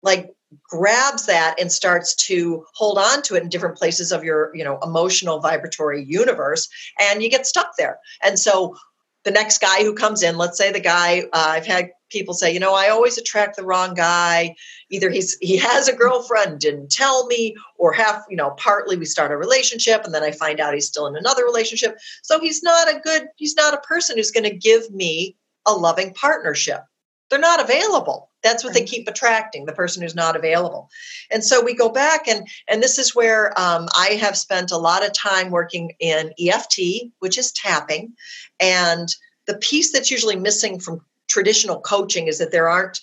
like 0.03 0.31
grabs 0.69 1.25
that 1.27 1.59
and 1.59 1.71
starts 1.71 2.13
to 2.27 2.65
hold 2.73 2.97
on 2.97 3.21
to 3.23 3.35
it 3.35 3.43
in 3.43 3.49
different 3.49 3.77
places 3.77 4.11
of 4.11 4.23
your 4.23 4.53
you 4.53 4.65
know 4.65 4.77
emotional 4.83 5.39
vibratory 5.39 6.03
universe 6.03 6.67
and 6.99 7.23
you 7.23 7.29
get 7.29 7.47
stuck 7.47 7.71
there 7.77 7.99
and 8.21 8.37
so 8.37 8.75
the 9.23 9.31
next 9.31 9.61
guy 9.61 9.81
who 9.81 9.93
comes 9.93 10.21
in 10.21 10.35
let's 10.35 10.57
say 10.57 10.69
the 10.69 10.81
guy 10.81 11.21
uh, 11.31 11.51
i've 11.51 11.65
had 11.65 11.91
people 12.11 12.33
say 12.33 12.53
you 12.53 12.59
know 12.59 12.73
i 12.73 12.89
always 12.89 13.17
attract 13.17 13.55
the 13.55 13.65
wrong 13.65 13.93
guy. 13.93 14.55
Either 14.89 15.09
he's 15.09 15.37
he 15.41 15.57
has 15.57 15.87
a 15.87 15.95
girlfriend 15.95 16.59
didn't 16.59 16.91
tell 16.91 17.25
me 17.27 17.55
or 17.77 17.93
half 17.93 18.23
you 18.29 18.37
know 18.37 18.51
partly 18.51 18.97
we 18.97 19.05
start 19.05 19.31
a 19.31 19.37
relationship 19.37 20.03
and 20.03 20.13
then 20.13 20.23
i 20.23 20.31
find 20.31 20.59
out 20.59 20.73
he's 20.73 20.87
still 20.87 21.07
in 21.07 21.15
another 21.15 21.43
relationship. 21.43 21.97
So 22.23 22.39
he's 22.39 22.61
not 22.61 22.93
a 22.93 22.99
good 22.99 23.27
he's 23.37 23.55
not 23.55 23.73
a 23.73 23.81
person 23.81 24.17
who's 24.17 24.31
going 24.31 24.49
to 24.49 24.55
give 24.55 24.91
me 24.91 25.35
a 25.65 25.73
loving 25.73 26.13
partnership. 26.13 26.81
They're 27.29 27.39
not 27.39 27.61
available. 27.61 28.29
That's 28.43 28.63
what 28.63 28.73
they 28.73 28.83
keep 28.83 29.07
attracting 29.07 29.65
the 29.65 29.73
person 29.73 30.01
who's 30.01 30.15
not 30.15 30.35
available. 30.35 30.89
And 31.29 31.43
so 31.43 31.63
we 31.63 31.73
go 31.73 31.89
back 31.89 32.27
and 32.27 32.47
and 32.67 32.83
this 32.83 32.97
is 32.97 33.15
where 33.15 33.57
um, 33.59 33.87
i 33.97 34.19
have 34.19 34.37
spent 34.37 34.71
a 34.71 34.77
lot 34.77 35.05
of 35.05 35.13
time 35.13 35.49
working 35.49 35.93
in 35.99 36.33
eft 36.39 36.79
which 37.19 37.37
is 37.37 37.51
tapping 37.51 38.13
and 38.59 39.07
the 39.47 39.57
piece 39.57 39.91
that's 39.91 40.11
usually 40.11 40.35
missing 40.35 40.79
from 40.79 41.01
traditional 41.31 41.79
coaching 41.79 42.27
is 42.27 42.37
that 42.39 42.51
there 42.51 42.67
aren't 42.67 42.99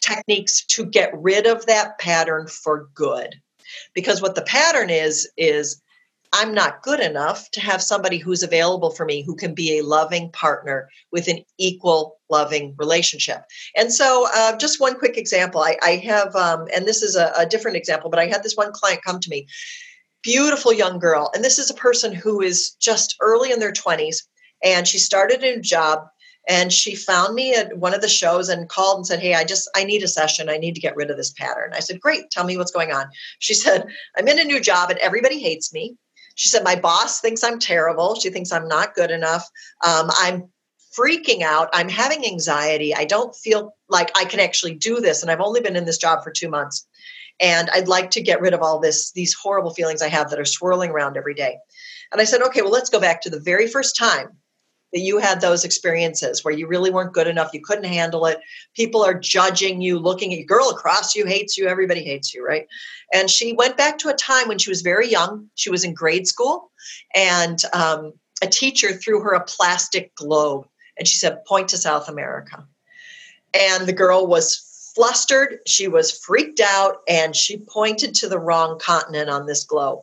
techniques 0.00 0.64
to 0.64 0.86
get 0.86 1.10
rid 1.14 1.46
of 1.46 1.66
that 1.66 1.98
pattern 1.98 2.46
for 2.46 2.88
good 2.94 3.34
because 3.94 4.22
what 4.22 4.36
the 4.36 4.42
pattern 4.42 4.90
is 4.90 5.28
is 5.36 5.82
I'm 6.32 6.52
not 6.54 6.82
good 6.82 7.00
enough 7.00 7.50
to 7.52 7.60
have 7.60 7.82
somebody 7.82 8.18
who's 8.18 8.42
available 8.42 8.90
for 8.90 9.06
me 9.06 9.22
who 9.22 9.34
can 9.34 9.54
be 9.54 9.78
a 9.78 9.84
loving 9.84 10.30
partner 10.30 10.88
with 11.10 11.26
an 11.26 11.42
equal 11.56 12.18
loving 12.28 12.74
relationship. 12.78 13.44
And 13.76 13.92
so, 13.92 14.28
uh, 14.34 14.56
just 14.58 14.78
one 14.78 14.98
quick 14.98 15.16
example 15.16 15.62
I, 15.62 15.78
I 15.82 15.96
have, 15.96 16.36
um, 16.36 16.66
and 16.74 16.86
this 16.86 17.02
is 17.02 17.16
a, 17.16 17.32
a 17.36 17.46
different 17.46 17.78
example, 17.78 18.10
but 18.10 18.18
I 18.18 18.26
had 18.26 18.42
this 18.42 18.56
one 18.56 18.72
client 18.72 19.02
come 19.02 19.20
to 19.20 19.30
me, 19.30 19.48
beautiful 20.22 20.72
young 20.72 20.98
girl. 20.98 21.30
And 21.34 21.42
this 21.42 21.58
is 21.58 21.70
a 21.70 21.74
person 21.74 22.12
who 22.12 22.42
is 22.42 22.72
just 22.72 23.16
early 23.20 23.50
in 23.50 23.58
their 23.58 23.72
20s, 23.72 24.18
and 24.62 24.86
she 24.86 24.98
started 24.98 25.42
a 25.42 25.56
new 25.56 25.62
job 25.62 26.08
and 26.48 26.72
she 26.72 26.94
found 26.94 27.34
me 27.34 27.54
at 27.54 27.76
one 27.78 27.94
of 27.94 28.00
the 28.00 28.08
shows 28.08 28.48
and 28.48 28.68
called 28.68 28.98
and 28.98 29.06
said 29.06 29.20
hey 29.20 29.34
i 29.34 29.44
just 29.44 29.68
i 29.76 29.84
need 29.84 30.02
a 30.02 30.08
session 30.08 30.48
i 30.48 30.56
need 30.56 30.74
to 30.74 30.80
get 30.80 30.96
rid 30.96 31.10
of 31.10 31.16
this 31.16 31.32
pattern 31.32 31.70
i 31.74 31.80
said 31.80 32.00
great 32.00 32.30
tell 32.30 32.44
me 32.44 32.56
what's 32.56 32.72
going 32.72 32.92
on 32.92 33.06
she 33.38 33.54
said 33.64 33.86
i'm 34.16 34.28
in 34.28 34.38
a 34.38 34.44
new 34.44 34.60
job 34.60 34.90
and 34.90 34.98
everybody 35.00 35.38
hates 35.38 35.72
me 35.72 35.96
she 36.38 36.48
said, 36.48 36.62
My 36.62 36.76
boss 36.76 37.20
thinks 37.20 37.42
I'm 37.42 37.58
terrible. 37.58 38.14
She 38.14 38.30
thinks 38.30 38.52
I'm 38.52 38.68
not 38.68 38.94
good 38.94 39.10
enough. 39.10 39.50
Um, 39.84 40.08
I'm 40.20 40.48
freaking 40.96 41.42
out. 41.42 41.68
I'm 41.72 41.88
having 41.88 42.24
anxiety. 42.24 42.94
I 42.94 43.06
don't 43.06 43.34
feel 43.34 43.74
like 43.88 44.16
I 44.16 44.24
can 44.24 44.38
actually 44.38 44.76
do 44.76 45.00
this. 45.00 45.20
And 45.20 45.32
I've 45.32 45.40
only 45.40 45.60
been 45.60 45.74
in 45.74 45.84
this 45.84 45.98
job 45.98 46.22
for 46.22 46.30
two 46.30 46.48
months. 46.48 46.86
And 47.40 47.68
I'd 47.70 47.88
like 47.88 48.12
to 48.12 48.22
get 48.22 48.40
rid 48.40 48.54
of 48.54 48.62
all 48.62 48.78
this, 48.78 49.10
these 49.10 49.34
horrible 49.34 49.74
feelings 49.74 50.00
I 50.00 50.08
have 50.08 50.30
that 50.30 50.38
are 50.38 50.44
swirling 50.44 50.90
around 50.90 51.16
every 51.16 51.34
day. 51.34 51.58
And 52.12 52.20
I 52.20 52.24
said, 52.24 52.40
okay, 52.42 52.62
well, 52.62 52.70
let's 52.70 52.90
go 52.90 53.00
back 53.00 53.20
to 53.22 53.30
the 53.30 53.40
very 53.40 53.66
first 53.66 53.96
time 53.96 54.36
that 54.92 55.00
you 55.00 55.18
had 55.18 55.40
those 55.40 55.64
experiences 55.64 56.44
where 56.44 56.54
you 56.54 56.66
really 56.66 56.90
weren't 56.90 57.12
good 57.12 57.26
enough, 57.26 57.52
you 57.52 57.60
couldn't 57.60 57.84
handle 57.84 58.26
it. 58.26 58.38
People 58.74 59.04
are 59.04 59.14
judging 59.14 59.80
you, 59.80 59.98
looking 59.98 60.32
at 60.32 60.38
you, 60.38 60.46
girl 60.46 60.70
across 60.70 61.14
you 61.14 61.26
hates 61.26 61.58
you, 61.58 61.66
everybody 61.66 62.02
hates 62.02 62.32
you, 62.32 62.44
right? 62.44 62.66
And 63.12 63.30
she 63.30 63.52
went 63.52 63.76
back 63.76 63.98
to 63.98 64.08
a 64.08 64.14
time 64.14 64.48
when 64.48 64.58
she 64.58 64.70
was 64.70 64.82
very 64.82 65.08
young. 65.08 65.48
She 65.54 65.70
was 65.70 65.84
in 65.84 65.94
grade 65.94 66.26
school, 66.26 66.70
and 67.14 67.62
um, 67.72 68.12
a 68.42 68.46
teacher 68.46 68.92
threw 68.92 69.20
her 69.20 69.32
a 69.32 69.44
plastic 69.44 70.14
globe, 70.14 70.66
and 70.98 71.06
she 71.06 71.18
said, 71.18 71.44
"Point 71.44 71.68
to 71.68 71.78
South 71.78 72.08
America." 72.08 72.66
And 73.54 73.86
the 73.86 73.94
girl 73.94 74.26
was 74.26 74.92
flustered. 74.94 75.60
She 75.66 75.88
was 75.88 76.10
freaked 76.10 76.60
out, 76.60 76.96
and 77.08 77.34
she 77.34 77.58
pointed 77.58 78.14
to 78.16 78.28
the 78.28 78.38
wrong 78.38 78.78
continent 78.78 79.30
on 79.30 79.46
this 79.46 79.64
globe. 79.64 80.00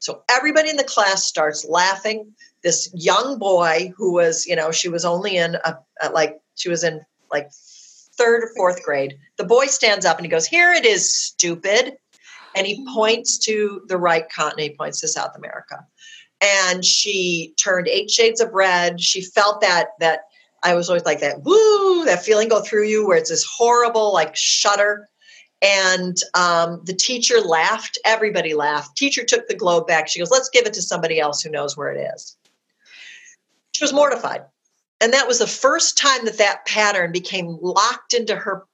So 0.00 0.22
everybody 0.30 0.70
in 0.70 0.76
the 0.76 0.84
class 0.84 1.24
starts 1.24 1.66
laughing 1.66 2.32
this 2.62 2.90
young 2.94 3.38
boy 3.38 3.92
who 3.96 4.12
was, 4.12 4.46
you 4.46 4.56
know, 4.56 4.70
she 4.70 4.88
was 4.88 5.04
only 5.04 5.36
in 5.36 5.56
a, 5.64 5.78
a 6.02 6.10
like 6.10 6.38
she 6.56 6.68
was 6.68 6.84
in 6.84 7.00
like 7.32 7.50
third 8.20 8.44
or 8.44 8.50
fourth 8.56 8.82
grade. 8.82 9.18
The 9.38 9.44
boy 9.44 9.66
stands 9.66 10.04
up 10.04 10.18
and 10.18 10.26
he 10.26 10.30
goes, 10.30 10.46
Here 10.46 10.72
it 10.72 10.84
is, 10.84 11.12
stupid. 11.12 11.96
And 12.54 12.66
he 12.66 12.86
points 12.94 13.38
to 13.38 13.82
the 13.88 13.96
right 13.96 14.28
continent, 14.28 14.72
he 14.72 14.76
points 14.76 15.00
to 15.00 15.08
South 15.08 15.36
America. 15.36 15.86
And 16.42 16.84
she 16.84 17.54
turned 17.62 17.86
eight 17.88 18.10
shades 18.10 18.40
of 18.40 18.52
red. 18.52 19.00
She 19.00 19.22
felt 19.22 19.60
that 19.60 19.88
that 20.00 20.20
I 20.62 20.74
was 20.74 20.88
always 20.88 21.04
like 21.04 21.20
that 21.20 21.42
woo, 21.42 22.04
that 22.04 22.24
feeling 22.24 22.48
go 22.48 22.60
through 22.60 22.84
you 22.84 23.06
where 23.06 23.16
it's 23.16 23.30
this 23.30 23.44
horrible 23.44 24.12
like 24.12 24.34
shudder. 24.36 25.08
And 25.62 26.16
um, 26.34 26.80
the 26.84 26.94
teacher 26.94 27.38
laughed. 27.40 27.98
Everybody 28.06 28.54
laughed. 28.54 28.96
Teacher 28.96 29.24
took 29.24 29.46
the 29.46 29.54
globe 29.54 29.86
back. 29.86 30.08
She 30.08 30.18
goes, 30.18 30.30
"Let's 30.30 30.48
give 30.48 30.64
it 30.64 30.72
to 30.72 30.82
somebody 30.82 31.20
else 31.20 31.42
who 31.42 31.50
knows 31.50 31.76
where 31.76 31.92
it 31.92 32.12
is." 32.14 32.38
She 33.80 33.84
was 33.84 33.94
mortified, 33.94 34.42
and 35.00 35.14
that 35.14 35.26
was 35.26 35.38
the 35.38 35.46
first 35.46 35.96
time 35.96 36.26
that 36.26 36.36
that 36.36 36.66
pattern 36.66 37.12
became 37.12 37.56
locked 37.62 38.12
into 38.12 38.36
her 38.36 38.66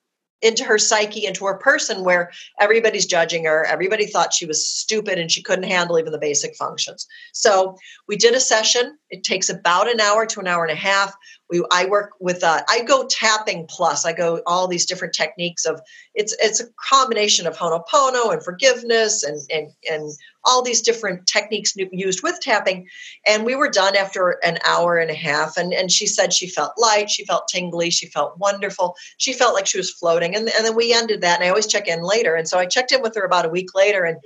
into 0.42 0.64
her 0.64 0.78
psyche, 0.78 1.24
into 1.24 1.46
her 1.46 1.54
person, 1.58 2.02
where 2.02 2.32
everybody's 2.58 3.06
judging 3.06 3.44
her. 3.44 3.64
Everybody 3.64 4.06
thought 4.06 4.34
she 4.34 4.46
was 4.46 4.68
stupid 4.68 5.16
and 5.16 5.30
she 5.30 5.44
couldn't 5.44 5.70
handle 5.70 5.96
even 5.96 6.10
the 6.10 6.18
basic 6.18 6.56
functions. 6.56 7.06
So 7.32 7.76
we 8.08 8.16
did 8.16 8.34
a 8.34 8.40
session. 8.40 8.98
It 9.10 9.22
takes 9.22 9.48
about 9.48 9.88
an 9.88 10.00
hour 10.00 10.26
to 10.26 10.40
an 10.40 10.46
hour 10.46 10.64
and 10.64 10.72
a 10.72 10.80
half. 10.80 11.14
We 11.48 11.64
I 11.70 11.86
work 11.86 12.10
with 12.18 12.42
uh, 12.42 12.62
I 12.68 12.82
go 12.82 13.06
tapping 13.06 13.66
plus. 13.68 14.04
I 14.04 14.12
go 14.12 14.42
all 14.46 14.66
these 14.66 14.86
different 14.86 15.14
techniques 15.14 15.64
of 15.64 15.80
it's 16.14 16.34
it's 16.40 16.60
a 16.60 16.66
combination 16.88 17.46
of 17.46 17.56
Ho'oponopono 17.56 18.32
and 18.32 18.42
forgiveness 18.42 19.22
and 19.22 19.38
and 19.50 19.70
and 19.90 20.10
all 20.46 20.62
these 20.62 20.80
different 20.80 21.26
techniques 21.26 21.74
used 21.76 22.22
with 22.22 22.40
tapping. 22.40 22.86
And 23.26 23.44
we 23.44 23.56
were 23.56 23.68
done 23.68 23.96
after 23.96 24.38
an 24.44 24.58
hour 24.64 24.96
and 24.96 25.10
a 25.10 25.14
half. 25.14 25.56
And, 25.56 25.74
and 25.74 25.90
she 25.90 26.06
said 26.06 26.32
she 26.32 26.48
felt 26.48 26.72
light, 26.78 27.10
she 27.10 27.24
felt 27.26 27.48
tingly, 27.48 27.90
she 27.90 28.06
felt 28.06 28.38
wonderful. 28.38 28.94
She 29.18 29.32
felt 29.32 29.54
like 29.54 29.66
she 29.66 29.78
was 29.78 29.90
floating. 29.90 30.36
And, 30.36 30.48
and 30.48 30.64
then 30.64 30.76
we 30.76 30.94
ended 30.94 31.20
that. 31.20 31.40
And 31.40 31.44
I 31.44 31.48
always 31.48 31.66
check 31.66 31.88
in 31.88 32.02
later. 32.02 32.36
And 32.36 32.48
so 32.48 32.58
I 32.58 32.66
checked 32.66 32.92
in 32.92 33.02
with 33.02 33.16
her 33.16 33.24
about 33.24 33.44
a 33.44 33.50
week 33.50 33.74
later. 33.74 34.04
And 34.04 34.18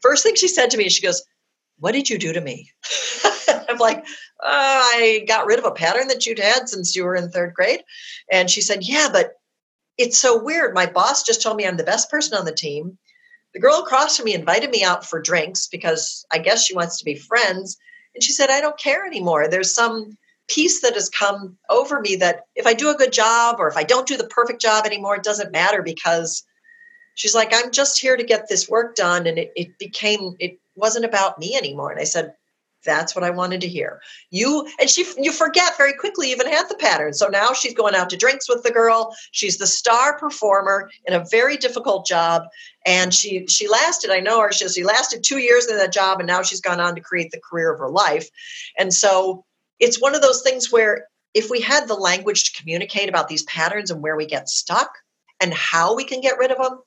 first 0.00 0.22
thing 0.22 0.34
she 0.34 0.48
said 0.48 0.70
to 0.70 0.76
me, 0.76 0.88
she 0.90 1.02
goes, 1.02 1.22
What 1.78 1.92
did 1.92 2.10
you 2.10 2.18
do 2.18 2.34
to 2.34 2.40
me? 2.40 2.70
I'm 3.72 3.78
like, 3.78 4.04
oh, 4.42 4.90
I 4.94 5.24
got 5.26 5.46
rid 5.46 5.58
of 5.58 5.64
a 5.64 5.72
pattern 5.72 6.08
that 6.08 6.26
you'd 6.26 6.38
had 6.38 6.68
since 6.68 6.94
you 6.94 7.04
were 7.04 7.16
in 7.16 7.30
third 7.30 7.54
grade. 7.54 7.82
And 8.30 8.50
she 8.50 8.60
said, 8.60 8.80
Yeah, 8.82 9.08
but 9.12 9.32
it's 9.98 10.18
so 10.18 10.42
weird. 10.42 10.74
My 10.74 10.86
boss 10.86 11.22
just 11.22 11.42
told 11.42 11.56
me 11.56 11.66
I'm 11.66 11.76
the 11.76 11.84
best 11.84 12.10
person 12.10 12.38
on 12.38 12.44
the 12.44 12.52
team 12.52 12.98
the 13.52 13.60
girl 13.60 13.80
across 13.80 14.16
from 14.16 14.26
me 14.26 14.34
invited 14.34 14.70
me 14.70 14.82
out 14.82 15.06
for 15.06 15.20
drinks 15.20 15.66
because 15.66 16.24
I 16.32 16.38
guess 16.38 16.64
she 16.64 16.74
wants 16.74 16.98
to 16.98 17.04
be 17.04 17.14
friends. 17.14 17.76
And 18.14 18.22
she 18.22 18.32
said, 18.32 18.50
I 18.50 18.60
don't 18.60 18.78
care 18.78 19.04
anymore. 19.04 19.48
There's 19.48 19.74
some 19.74 20.16
peace 20.48 20.80
that 20.80 20.94
has 20.94 21.08
come 21.08 21.56
over 21.70 22.00
me 22.00 22.16
that 22.16 22.46
if 22.56 22.66
I 22.66 22.74
do 22.74 22.90
a 22.90 22.96
good 22.96 23.12
job 23.12 23.56
or 23.58 23.68
if 23.68 23.76
I 23.76 23.84
don't 23.84 24.08
do 24.08 24.16
the 24.16 24.24
perfect 24.24 24.60
job 24.60 24.86
anymore, 24.86 25.16
it 25.16 25.22
doesn't 25.22 25.52
matter 25.52 25.82
because 25.82 26.44
she's 27.14 27.34
like, 27.34 27.52
I'm 27.54 27.70
just 27.70 28.00
here 28.00 28.16
to 28.16 28.24
get 28.24 28.48
this 28.48 28.68
work 28.68 28.94
done. 28.94 29.26
And 29.26 29.38
it, 29.38 29.52
it 29.54 29.78
became, 29.78 30.34
it 30.38 30.58
wasn't 30.74 31.04
about 31.04 31.38
me 31.38 31.56
anymore. 31.56 31.90
And 31.90 32.00
I 32.00 32.04
said, 32.04 32.34
that's 32.84 33.14
what 33.14 33.24
I 33.24 33.30
wanted 33.30 33.60
to 33.62 33.68
hear. 33.68 34.00
You 34.30 34.68
and 34.80 34.88
she 34.88 35.06
you 35.18 35.32
forget 35.32 35.76
very 35.76 35.92
quickly 35.94 36.30
even 36.30 36.48
had 36.48 36.68
the 36.68 36.74
pattern. 36.74 37.12
So 37.12 37.28
now 37.28 37.52
she's 37.52 37.74
going 37.74 37.94
out 37.94 38.10
to 38.10 38.16
drinks 38.16 38.48
with 38.48 38.62
the 38.62 38.70
girl. 38.70 39.14
She's 39.32 39.58
the 39.58 39.66
star 39.66 40.18
performer 40.18 40.90
in 41.06 41.14
a 41.14 41.24
very 41.30 41.56
difficult 41.56 42.06
job. 42.06 42.42
And 42.84 43.14
she 43.14 43.46
she 43.46 43.68
lasted, 43.68 44.10
I 44.10 44.20
know 44.20 44.40
her, 44.40 44.52
she, 44.52 44.68
she 44.68 44.84
lasted 44.84 45.22
two 45.22 45.38
years 45.38 45.68
in 45.68 45.76
that 45.78 45.92
job, 45.92 46.18
and 46.18 46.26
now 46.26 46.42
she's 46.42 46.60
gone 46.60 46.80
on 46.80 46.94
to 46.94 47.00
create 47.00 47.30
the 47.30 47.40
career 47.40 47.72
of 47.72 47.78
her 47.78 47.90
life. 47.90 48.28
And 48.78 48.92
so 48.92 49.44
it's 49.78 50.00
one 50.00 50.14
of 50.14 50.22
those 50.22 50.42
things 50.42 50.70
where 50.70 51.06
if 51.34 51.50
we 51.50 51.60
had 51.60 51.88
the 51.88 51.94
language 51.94 52.44
to 52.44 52.60
communicate 52.60 53.08
about 53.08 53.28
these 53.28 53.42
patterns 53.44 53.90
and 53.90 54.02
where 54.02 54.16
we 54.16 54.26
get 54.26 54.48
stuck 54.48 54.98
and 55.40 55.54
how 55.54 55.94
we 55.94 56.04
can 56.04 56.20
get 56.20 56.38
rid 56.38 56.50
of 56.50 56.58
them, 56.58 56.80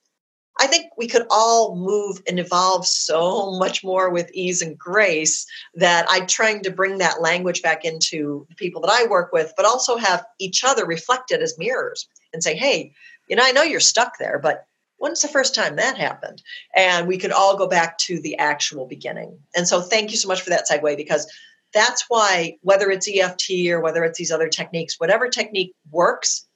I 0.58 0.68
think 0.68 0.92
we 0.98 1.08
could 1.08 1.26
all 1.30 1.76
move 1.76 2.22
and 2.28 2.40
evolve 2.40 2.88
so 2.88 3.52
much 3.58 3.84
more 3.84 4.10
with 4.10 4.32
ease 4.34 4.62
and 4.62 4.78
grace 4.78 5.46
that 5.76 6.06
I'm 6.10 6.28
trying 6.28 6.64
to 6.64 6.72
bring 6.72 6.98
that 7.00 7.22
language 7.22 7.62
back 7.62 7.84
into 7.84 8.46
the 8.50 8.56
people 8.56 8.82
that 8.82 8.92
I 8.92 9.06
work 9.08 9.34
with, 9.34 9.54
but 9.58 9.66
also 9.66 9.98
have 9.98 10.26
each 10.40 10.64
other 10.64 10.86
reflected 10.86 11.42
as 11.42 11.58
mirrors 11.58 12.08
and 12.34 12.42
say, 12.42 12.56
hey, 12.56 12.94
you 13.28 13.36
know, 13.36 13.44
I 13.44 13.52
know 13.52 13.64
you're 13.64 13.82
stuck 13.82 14.18
there, 14.18 14.40
but 14.40 14.66
when's 14.98 15.22
the 15.22 15.28
first 15.28 15.56
time 15.56 15.76
that 15.76 15.98
happened? 15.98 16.42
And 16.74 17.06
we 17.06 17.18
could 17.18 17.32
all 17.32 17.58
go 17.58 17.68
back 17.68 17.98
to 18.00 18.22
the 18.22 18.38
actual 18.38 18.86
beginning. 18.86 19.38
And 19.56 19.68
so 19.68 19.82
thank 19.82 20.12
you 20.12 20.18
so 20.18 20.30
much 20.30 20.42
for 20.42 20.52
that 20.52 20.68
segue 20.70 20.96
because 20.96 21.30
that's 21.74 22.06
why 22.08 22.58
whether 22.62 22.90
it's 22.90 23.10
EFT 23.10 23.68
or 23.70 23.82
whether 23.82 24.06
it's 24.06 24.18
these 24.18 24.32
other 24.32 24.48
techniques, 24.48 25.00
whatever 25.00 25.28
technique 25.28 25.74
works, 25.92 26.48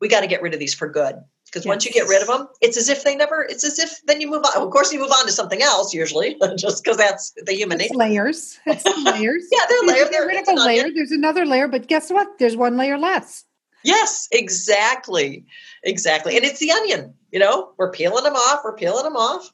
we 0.00 0.08
got 0.08 0.22
to 0.22 0.26
get 0.26 0.40
rid 0.40 0.54
of 0.54 0.60
these 0.60 0.74
for 0.74 0.88
good 0.88 1.16
because 1.52 1.66
yes. 1.66 1.70
once 1.70 1.84
you 1.84 1.92
get 1.92 2.08
rid 2.08 2.22
of 2.22 2.28
them 2.28 2.48
it's 2.60 2.76
as 2.76 2.88
if 2.88 3.04
they 3.04 3.14
never 3.14 3.42
it's 3.42 3.64
as 3.64 3.78
if 3.78 4.00
then 4.06 4.20
you 4.20 4.28
move 4.28 4.42
on 4.44 4.62
of 4.62 4.70
course 4.70 4.92
you 4.92 4.98
move 4.98 5.10
on 5.10 5.26
to 5.26 5.32
something 5.32 5.62
else 5.62 5.92
usually 5.92 6.36
just 6.56 6.82
because 6.82 6.96
that's 6.96 7.32
the 7.44 7.52
human 7.52 7.80
it's 7.80 7.90
nature. 7.90 7.98
layers. 7.98 8.58
It's 8.66 8.84
layers. 9.04 9.44
Yeah 9.52 9.64
they're 9.68 9.82
layers 9.82 10.08
get 10.10 10.18
rid 10.18 10.40
of 10.40 10.48
a 10.48 10.64
layer 10.64 10.90
there's 10.92 11.12
another 11.12 11.44
layer 11.44 11.68
but 11.68 11.86
guess 11.86 12.10
what? 12.10 12.38
There's 12.38 12.56
one 12.56 12.76
layer 12.76 12.98
less. 12.98 13.44
Yes 13.84 14.28
exactly. 14.32 15.44
Exactly. 15.82 16.36
And 16.36 16.44
it's 16.44 16.60
the 16.60 16.72
onion 16.72 17.14
you 17.30 17.38
know? 17.38 17.72
We're 17.76 17.90
peeling 17.90 18.24
them 18.24 18.34
off 18.34 18.60
we're 18.64 18.76
peeling 18.76 19.04
them 19.04 19.16
off 19.16 19.52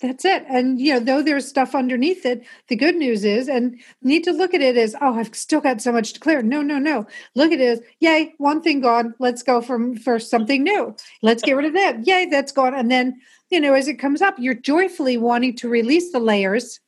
that's 0.00 0.24
it. 0.24 0.44
And 0.48 0.80
you 0.80 0.94
know, 0.94 1.00
though 1.00 1.22
there's 1.22 1.48
stuff 1.48 1.74
underneath 1.74 2.26
it, 2.26 2.44
the 2.68 2.76
good 2.76 2.96
news 2.96 3.24
is, 3.24 3.48
and 3.48 3.80
need 4.02 4.24
to 4.24 4.32
look 4.32 4.52
at 4.52 4.60
it 4.60 4.76
as, 4.76 4.94
oh, 5.00 5.18
I've 5.18 5.34
still 5.34 5.60
got 5.60 5.80
so 5.80 5.92
much 5.92 6.12
to 6.12 6.20
clear. 6.20 6.42
No, 6.42 6.62
no, 6.62 6.78
no. 6.78 7.06
Look 7.34 7.52
at 7.52 7.60
it 7.60 7.64
as, 7.64 7.80
yay, 8.00 8.34
one 8.38 8.60
thing 8.60 8.80
gone. 8.80 9.14
Let's 9.18 9.42
go 9.42 9.60
from 9.60 9.96
for 9.96 10.18
something 10.18 10.62
new. 10.62 10.94
Let's 11.22 11.42
get 11.42 11.56
rid 11.56 11.66
of 11.66 11.74
that. 11.74 12.06
Yay, 12.06 12.26
that's 12.26 12.52
gone. 12.52 12.74
And 12.74 12.90
then, 12.90 13.20
you 13.50 13.60
know, 13.60 13.74
as 13.74 13.88
it 13.88 13.94
comes 13.94 14.20
up, 14.20 14.34
you're 14.38 14.54
joyfully 14.54 15.16
wanting 15.16 15.56
to 15.56 15.68
release 15.68 16.12
the 16.12 16.20
layers 16.20 16.80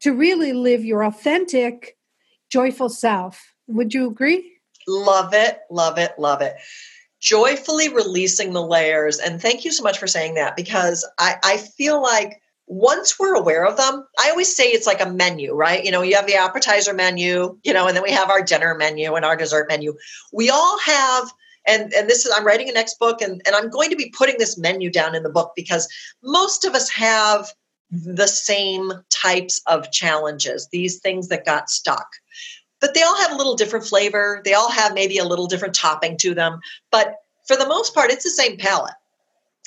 to 0.00 0.12
really 0.12 0.52
live 0.52 0.84
your 0.84 1.04
authentic, 1.04 1.96
joyful 2.50 2.90
self. 2.90 3.54
Would 3.66 3.94
you 3.94 4.06
agree? 4.08 4.52
Love 4.86 5.32
it, 5.32 5.60
love 5.70 5.98
it, 5.98 6.12
love 6.18 6.42
it 6.42 6.54
joyfully 7.26 7.88
releasing 7.88 8.52
the 8.52 8.62
layers. 8.62 9.18
And 9.18 9.42
thank 9.42 9.64
you 9.64 9.72
so 9.72 9.82
much 9.82 9.98
for 9.98 10.06
saying 10.06 10.34
that 10.34 10.54
because 10.54 11.04
I, 11.18 11.34
I 11.42 11.56
feel 11.56 12.00
like 12.00 12.40
once 12.68 13.18
we're 13.18 13.34
aware 13.34 13.66
of 13.66 13.76
them, 13.76 14.06
I 14.20 14.30
always 14.30 14.54
say 14.54 14.66
it's 14.66 14.86
like 14.86 15.00
a 15.00 15.10
menu, 15.10 15.52
right? 15.52 15.84
You 15.84 15.90
know, 15.90 16.02
you 16.02 16.14
have 16.14 16.28
the 16.28 16.36
appetizer 16.36 16.94
menu, 16.94 17.58
you 17.64 17.72
know, 17.72 17.88
and 17.88 17.96
then 17.96 18.04
we 18.04 18.12
have 18.12 18.30
our 18.30 18.42
dinner 18.42 18.76
menu 18.76 19.12
and 19.16 19.24
our 19.24 19.34
dessert 19.34 19.66
menu. 19.68 19.94
We 20.32 20.50
all 20.50 20.78
have 20.78 21.32
and 21.66 21.92
and 21.94 22.08
this 22.08 22.24
is 22.24 22.32
i'm 22.36 22.46
writing 22.46 22.68
a 22.68 22.72
next 22.72 22.96
book 23.00 23.20
and, 23.20 23.42
and 23.44 23.56
i'm 23.56 23.68
going 23.70 23.90
to 23.90 23.96
be 23.96 24.08
putting 24.16 24.36
this 24.38 24.56
menu 24.56 24.88
down 24.88 25.16
in 25.16 25.24
the 25.24 25.28
book 25.28 25.50
because 25.56 25.88
most 26.22 26.64
of 26.64 26.74
us 26.74 26.88
have 26.88 27.52
the 27.90 28.28
same 28.28 28.92
types 29.10 29.60
of 29.66 29.90
challenges 29.90 30.68
these 30.70 31.00
things 31.00 31.26
that 31.26 31.44
got 31.44 31.68
stuck 31.68 32.06
but 32.86 32.94
they 32.94 33.02
all 33.02 33.16
have 33.16 33.32
a 33.32 33.36
little 33.36 33.56
different 33.56 33.84
flavor. 33.84 34.40
They 34.44 34.54
all 34.54 34.70
have 34.70 34.94
maybe 34.94 35.18
a 35.18 35.24
little 35.24 35.48
different 35.48 35.74
topping 35.74 36.16
to 36.18 36.34
them. 36.34 36.60
But 36.92 37.16
for 37.48 37.56
the 37.56 37.66
most 37.66 37.92
part, 37.92 38.12
it's 38.12 38.22
the 38.22 38.30
same 38.30 38.56
palate. 38.58 38.94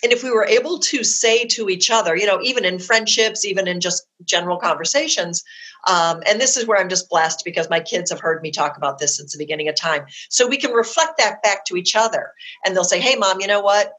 And 0.02 0.14
if 0.14 0.24
we 0.24 0.32
were 0.32 0.46
able 0.46 0.80
to 0.80 1.04
say 1.04 1.44
to 1.48 1.68
each 1.68 1.92
other, 1.92 2.16
you 2.16 2.26
know, 2.26 2.40
even 2.42 2.64
in 2.64 2.80
friendships, 2.80 3.44
even 3.44 3.68
in 3.68 3.82
just 3.82 4.08
general 4.24 4.56
conversations, 4.56 5.44
um, 5.86 6.24
and 6.26 6.40
this 6.40 6.56
is 6.56 6.66
where 6.66 6.80
I'm 6.80 6.88
just 6.88 7.10
blessed 7.10 7.42
because 7.44 7.70
my 7.70 7.82
kids 7.82 8.10
have 8.10 8.22
heard 8.22 8.42
me 8.42 8.52
talk 8.52 8.78
about 8.78 9.00
this 9.00 9.18
since 9.18 9.34
the 9.34 9.38
beginning 9.38 9.68
of 9.68 9.76
time. 9.76 10.06
So 10.30 10.48
we 10.48 10.56
can 10.56 10.72
reflect 10.72 11.18
that 11.18 11.44
back 11.44 11.66
to 11.66 11.76
each 11.76 11.98
other. 11.98 12.32
And 12.64 12.74
they'll 12.74 12.86
say, 12.86 13.02
hey, 13.02 13.18
mom, 13.18 13.42
you 13.42 13.48
know 13.48 13.60
what? 13.60 13.92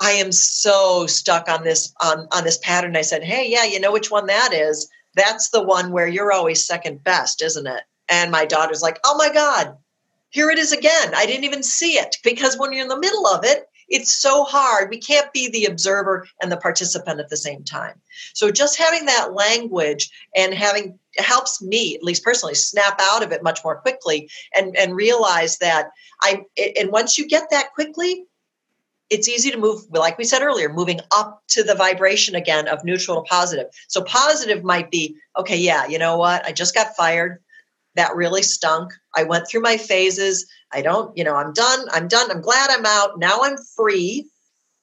I 0.00 0.12
am 0.12 0.30
so 0.30 1.08
stuck 1.08 1.48
on 1.48 1.64
this 1.64 1.92
on, 2.00 2.28
on 2.30 2.44
this 2.44 2.58
pattern. 2.58 2.96
I 2.96 3.02
said, 3.02 3.24
hey, 3.24 3.50
yeah, 3.50 3.64
you 3.64 3.80
know 3.80 3.90
which 3.90 4.12
one 4.12 4.26
that 4.26 4.52
is? 4.52 4.88
That's 5.16 5.50
the 5.50 5.60
one 5.60 5.90
where 5.90 6.06
you're 6.06 6.30
always 6.30 6.64
second 6.64 7.02
best, 7.02 7.42
isn't 7.42 7.66
it? 7.66 7.82
And 8.10 8.30
my 8.30 8.44
daughter's 8.44 8.82
like, 8.82 8.98
oh 9.04 9.16
my 9.16 9.32
God, 9.32 9.76
here 10.30 10.50
it 10.50 10.58
is 10.58 10.72
again. 10.72 11.12
I 11.14 11.26
didn't 11.26 11.44
even 11.44 11.62
see 11.62 11.92
it 11.92 12.16
because 12.22 12.58
when 12.58 12.72
you're 12.72 12.82
in 12.82 12.88
the 12.88 12.98
middle 12.98 13.26
of 13.26 13.44
it, 13.44 13.66
it's 13.88 14.12
so 14.12 14.44
hard. 14.44 14.88
We 14.88 14.98
can't 14.98 15.32
be 15.32 15.50
the 15.50 15.64
observer 15.64 16.26
and 16.40 16.50
the 16.50 16.56
participant 16.56 17.18
at 17.18 17.28
the 17.28 17.36
same 17.36 17.64
time. 17.64 18.00
So 18.34 18.50
just 18.50 18.78
having 18.78 19.06
that 19.06 19.34
language 19.34 20.10
and 20.36 20.54
having 20.54 20.96
helps 21.18 21.60
me, 21.60 21.96
at 21.96 22.04
least 22.04 22.22
personally, 22.22 22.54
snap 22.54 23.00
out 23.00 23.24
of 23.24 23.32
it 23.32 23.42
much 23.42 23.60
more 23.64 23.76
quickly 23.76 24.30
and, 24.54 24.76
and 24.76 24.94
realize 24.94 25.58
that 25.58 25.90
I 26.22 26.44
and 26.78 26.92
once 26.92 27.18
you 27.18 27.26
get 27.26 27.50
that 27.50 27.74
quickly, 27.74 28.24
it's 29.10 29.28
easy 29.28 29.50
to 29.50 29.58
move, 29.58 29.82
like 29.90 30.18
we 30.18 30.24
said 30.24 30.42
earlier, 30.42 30.72
moving 30.72 31.00
up 31.10 31.42
to 31.48 31.64
the 31.64 31.74
vibration 31.74 32.36
again 32.36 32.68
of 32.68 32.84
neutral 32.84 33.20
to 33.20 33.28
positive. 33.28 33.66
So 33.88 34.02
positive 34.02 34.62
might 34.62 34.90
be, 34.92 35.16
okay, 35.36 35.56
yeah, 35.56 35.86
you 35.88 35.98
know 35.98 36.16
what? 36.16 36.46
I 36.46 36.52
just 36.52 36.76
got 36.76 36.94
fired 36.94 37.42
that 38.00 38.16
really 38.16 38.42
stunk. 38.42 38.94
I 39.14 39.24
went 39.24 39.46
through 39.46 39.60
my 39.60 39.76
phases. 39.76 40.46
I 40.72 40.80
don't, 40.80 41.14
you 41.18 41.22
know, 41.22 41.34
I'm 41.34 41.52
done. 41.52 41.86
I'm 41.92 42.08
done. 42.08 42.30
I'm 42.30 42.40
glad 42.40 42.70
I'm 42.70 42.86
out. 42.86 43.18
Now 43.18 43.40
I'm 43.42 43.58
free. 43.76 44.26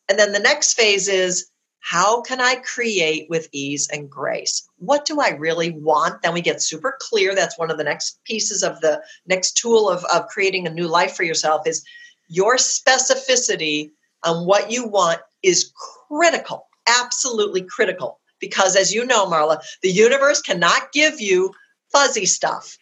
And 0.08 0.20
then 0.20 0.34
the 0.34 0.40
next 0.40 0.76
phase 0.76 1.08
is 1.08 1.50
how 1.80 2.22
can 2.22 2.40
I 2.40 2.56
create 2.58 3.28
with 3.28 3.50
ease 3.52 3.90
and 3.92 4.08
grace? 4.08 4.68
What 4.78 5.06
do 5.06 5.20
I 5.20 5.30
really 5.30 5.72
want? 5.72 6.22
Then 6.22 6.34
we 6.34 6.42
get 6.42 6.62
super 6.62 6.96
clear. 7.00 7.34
That's 7.34 7.58
one 7.58 7.72
of 7.72 7.80
the 7.80 7.84
next 7.84 8.20
pieces 8.24 8.62
of 8.62 8.80
the 8.82 9.02
next 9.26 9.54
tool 9.54 9.90
of, 9.90 10.06
of 10.14 10.28
creating 10.28 10.68
a 10.68 10.74
new 10.74 10.88
life 10.88 11.16
for 11.16 11.24
yourself 11.24 11.66
is 11.66 11.84
your 12.30 12.58
specificity 12.58 13.90
on 14.26 14.46
what 14.46 14.70
you 14.70 14.88
want 14.88 15.22
is 15.42 15.72
critical, 16.08 16.68
absolutely 16.88 17.64
critical. 17.64 18.20
Because 18.40 18.76
as 18.76 18.94
you 18.94 19.06
know, 19.06 19.26
Marla, 19.26 19.60
the 19.82 19.90
universe 19.90 20.40
cannot 20.40 20.92
give 20.92 21.20
you 21.20 21.52
fuzzy 21.92 22.28
stuff. 22.28 22.78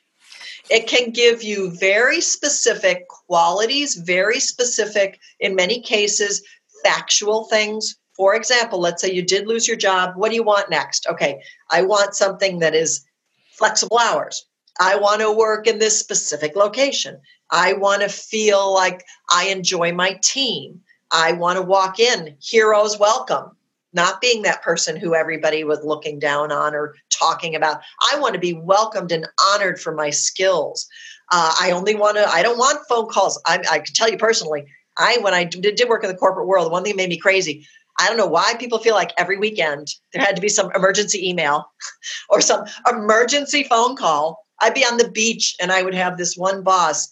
It 0.69 0.87
can 0.87 1.11
give 1.11 1.43
you 1.43 1.71
very 1.71 2.21
specific 2.21 3.07
qualities, 3.07 3.95
very 3.95 4.39
specific, 4.39 5.19
in 5.39 5.55
many 5.55 5.79
cases, 5.81 6.41
factual 6.83 7.45
things. 7.45 7.95
For 8.15 8.35
example, 8.35 8.79
let's 8.79 9.01
say 9.01 9.11
you 9.11 9.21
did 9.21 9.47
lose 9.47 9.67
your 9.67 9.77
job. 9.77 10.13
What 10.15 10.29
do 10.29 10.35
you 10.35 10.43
want 10.43 10.69
next? 10.69 11.05
Okay, 11.07 11.41
I 11.69 11.83
want 11.83 12.15
something 12.15 12.59
that 12.59 12.73
is 12.73 13.05
flexible 13.51 13.99
hours. 13.99 14.45
I 14.79 14.95
want 14.97 15.21
to 15.21 15.31
work 15.31 15.67
in 15.67 15.79
this 15.79 15.97
specific 15.97 16.55
location. 16.55 17.19
I 17.51 17.73
want 17.73 18.01
to 18.01 18.09
feel 18.09 18.73
like 18.73 19.05
I 19.31 19.47
enjoy 19.47 19.93
my 19.93 20.19
team. 20.23 20.81
I 21.11 21.33
want 21.33 21.57
to 21.57 21.61
walk 21.61 21.99
in, 21.99 22.35
heroes 22.41 22.97
welcome, 22.97 23.51
not 23.93 24.19
being 24.19 24.41
that 24.41 24.63
person 24.63 24.97
who 24.97 25.13
everybody 25.13 25.63
was 25.63 25.83
looking 25.83 26.19
down 26.19 26.51
on 26.51 26.73
or 26.73 26.95
talking 27.17 27.55
about. 27.55 27.81
I 28.11 28.19
want 28.19 28.33
to 28.33 28.39
be 28.39 28.53
welcomed 28.53 29.11
and 29.11 29.27
honored 29.53 29.79
for 29.79 29.93
my 29.93 30.09
skills. 30.09 30.87
Uh, 31.31 31.53
I 31.59 31.71
only 31.71 31.95
want 31.95 32.17
to, 32.17 32.27
I 32.27 32.43
don't 32.43 32.57
want 32.57 32.87
phone 32.87 33.09
calls. 33.09 33.41
I, 33.45 33.63
I 33.69 33.79
can 33.79 33.93
tell 33.93 34.09
you 34.09 34.17
personally, 34.17 34.65
I, 34.97 35.17
when 35.21 35.33
I 35.33 35.43
did, 35.43 35.75
did 35.75 35.89
work 35.89 36.03
in 36.03 36.09
the 36.09 36.15
corporate 36.17 36.47
world, 36.47 36.71
one 36.71 36.83
thing 36.83 36.95
made 36.95 37.09
me 37.09 37.17
crazy, 37.17 37.67
I 37.99 38.07
don't 38.07 38.17
know 38.17 38.27
why 38.27 38.55
people 38.59 38.79
feel 38.79 38.95
like 38.95 39.13
every 39.17 39.37
weekend 39.37 39.87
there 40.13 40.21
had 40.21 40.35
to 40.35 40.41
be 40.41 40.49
some 40.49 40.69
emergency 40.75 41.27
email 41.27 41.71
or 42.29 42.41
some 42.41 42.65
emergency 42.89 43.63
phone 43.63 43.95
call. 43.95 44.45
I'd 44.61 44.73
be 44.73 44.85
on 44.85 44.97
the 44.97 45.09
beach 45.09 45.55
and 45.61 45.71
I 45.71 45.83
would 45.83 45.93
have 45.93 46.17
this 46.17 46.35
one 46.35 46.63
boss. 46.63 47.09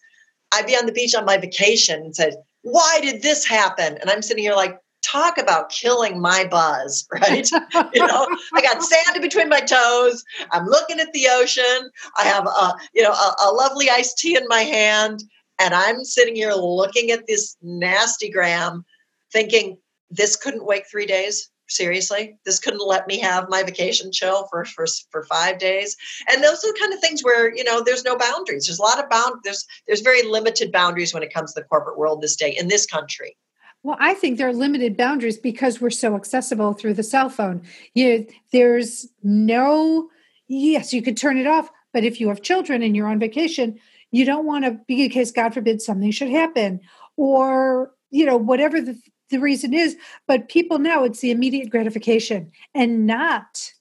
I'd 0.52 0.68
be 0.68 0.76
on 0.76 0.86
the 0.86 0.92
beach 0.92 1.16
on 1.16 1.26
my 1.26 1.38
vacation 1.38 2.02
and 2.02 2.16
said, 2.16 2.36
Why 2.62 3.00
did 3.02 3.22
this 3.22 3.46
happen? 3.46 3.98
And 4.00 4.10
I'm 4.10 4.22
sitting 4.22 4.44
here 4.44 4.56
like, 4.56 4.78
talk 5.13 5.38
about 5.38 5.69
killing 5.69 6.19
my 6.19 6.45
buzz, 6.45 7.08
right? 7.12 7.49
you 7.93 8.06
know, 8.06 8.28
I 8.54 8.62
got 8.62 8.84
sand 8.91 9.21
between 9.21 9.49
my 9.49 9.60
toes. 9.60 10.23
I'm 10.52 10.65
looking 10.65 10.99
at 10.99 11.13
the 11.13 11.28
ocean. 11.30 11.89
I 12.17 12.23
have 12.23 12.47
a, 12.47 12.73
you 12.93 13.04
know, 13.04 13.12
a, 13.12 13.36
a 13.45 13.54
lovely 13.54 13.89
iced 13.89 14.17
tea 14.17 14.36
in 14.36 14.47
my 14.47 14.62
hand. 14.62 15.23
And 15.60 15.73
I'm 15.73 16.04
sitting 16.04 16.36
here 16.36 16.54
looking 16.54 17.12
at 17.12 17.28
this 17.28 17.56
nasty 17.62 18.30
gram 18.30 18.84
thinking, 19.32 19.78
this 20.10 20.36
couldn't 20.36 20.65
wait 20.65 20.84
three 20.89 21.06
days 21.06 21.49
seriously 21.69 22.38
this 22.45 22.60
couldn't 22.60 22.86
let 22.86 23.08
me 23.08 23.17
have 23.17 23.49
my 23.49 23.63
vacation 23.63 24.12
chill 24.12 24.45
for 24.47 24.65
for, 24.65 24.86
for 25.10 25.23
five 25.23 25.58
days 25.58 25.95
and 26.30 26.43
those 26.43 26.63
are 26.63 26.71
the 26.71 26.78
kind 26.80 26.93
of 26.93 26.99
things 26.99 27.23
where 27.23 27.56
you 27.56 27.63
know 27.63 27.82
there's 27.82 28.04
no 28.04 28.17
boundaries 28.17 28.67
there's 28.67 28.80
a 28.80 28.82
lot 28.82 29.02
of 29.02 29.10
bound 29.10 29.36
there's 29.43 29.65
there's 29.88 30.02
very 30.02 30.23
limited 30.23 30.71
boundaries 30.71 31.13
when 31.13 31.23
it 31.23 31.34
comes 31.34 31.54
to 31.54 31.62
the 31.62 31.65
corporate 31.65 31.97
world 31.97 32.21
this 32.21 32.36
day 32.36 32.52
in 32.52 32.67
this 32.67 32.86
country 32.86 33.36
well, 33.84 33.98
I 34.00 34.13
think 34.13 34.38
there 34.38 34.48
are 34.48 34.54
limited 34.54 34.96
boundaries 34.96 35.38
because 35.38 35.82
we're 35.82 35.89
so 35.89 36.15
accessible 36.15 36.74
through 36.74 36.93
the 36.93 37.04
cell 37.04 37.30
phone. 37.30 37.63
You, 37.93 38.26
there's 38.54 39.08
no, 39.22 40.10
yes, 40.48 40.93
you 40.93 41.02
could 41.02 41.17
turn 41.17 41.38
it 41.38 41.48
off, 41.48 41.69
but 41.91 42.06
if 42.06 42.22
you 42.22 42.30
have 42.30 42.41
children 42.41 42.82
and 42.82 42.96
you're 42.96 43.08
on 43.08 43.19
vacation, 43.19 43.78
you 44.12 44.26
don't 44.26 44.46
want 44.46 44.63
to 44.63 44.80
be 44.88 45.04
in 45.04 45.10
case, 45.10 45.32
God 45.32 45.54
forbid, 45.54 45.82
something 45.82 46.12
should 46.12 46.30
happen 46.30 46.80
or, 47.17 47.91
you 48.10 48.26
know, 48.26 48.38
whatever 48.38 48.80
the, 48.80 48.98
the 49.30 49.39
reason 49.39 49.74
is. 49.74 49.98
But 50.28 50.48
people 50.48 50.80
know 50.80 51.04
it's 51.04 51.19
the 51.19 51.32
immediate 51.32 51.69
gratification 51.69 52.52
and 52.74 53.06
not, 53.06 53.74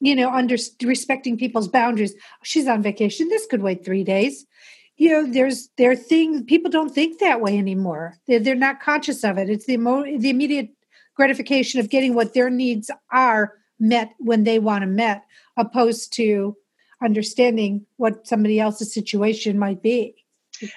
you 0.00 0.14
know, 0.14 0.30
under 0.30 0.56
respecting 0.82 1.38
people's 1.38 1.68
boundaries. 1.68 2.14
She's 2.42 2.68
on 2.68 2.82
vacation. 2.82 3.28
This 3.28 3.46
could 3.46 3.62
wait 3.62 3.86
three 3.86 4.04
days 4.04 4.44
you 5.00 5.08
know 5.08 5.32
there's 5.32 5.70
there 5.78 5.90
are 5.90 5.96
things 5.96 6.42
people 6.42 6.70
don't 6.70 6.94
think 6.94 7.20
that 7.20 7.40
way 7.40 7.56
anymore. 7.56 8.18
They're, 8.26 8.38
they're 8.38 8.54
not 8.54 8.82
conscious 8.82 9.24
of 9.24 9.38
it. 9.38 9.48
It's 9.48 9.64
the 9.64 9.72
emo- 9.72 10.18
the 10.18 10.28
immediate 10.28 10.68
gratification 11.16 11.80
of 11.80 11.88
getting 11.88 12.14
what 12.14 12.34
their 12.34 12.50
needs 12.50 12.90
are 13.10 13.54
met 13.78 14.12
when 14.18 14.44
they 14.44 14.58
want 14.58 14.82
to 14.82 14.86
met 14.86 15.24
opposed 15.56 16.12
to 16.16 16.54
understanding 17.02 17.86
what 17.96 18.28
somebody 18.28 18.60
else's 18.60 18.92
situation 18.92 19.58
might 19.58 19.82
be. 19.82 20.14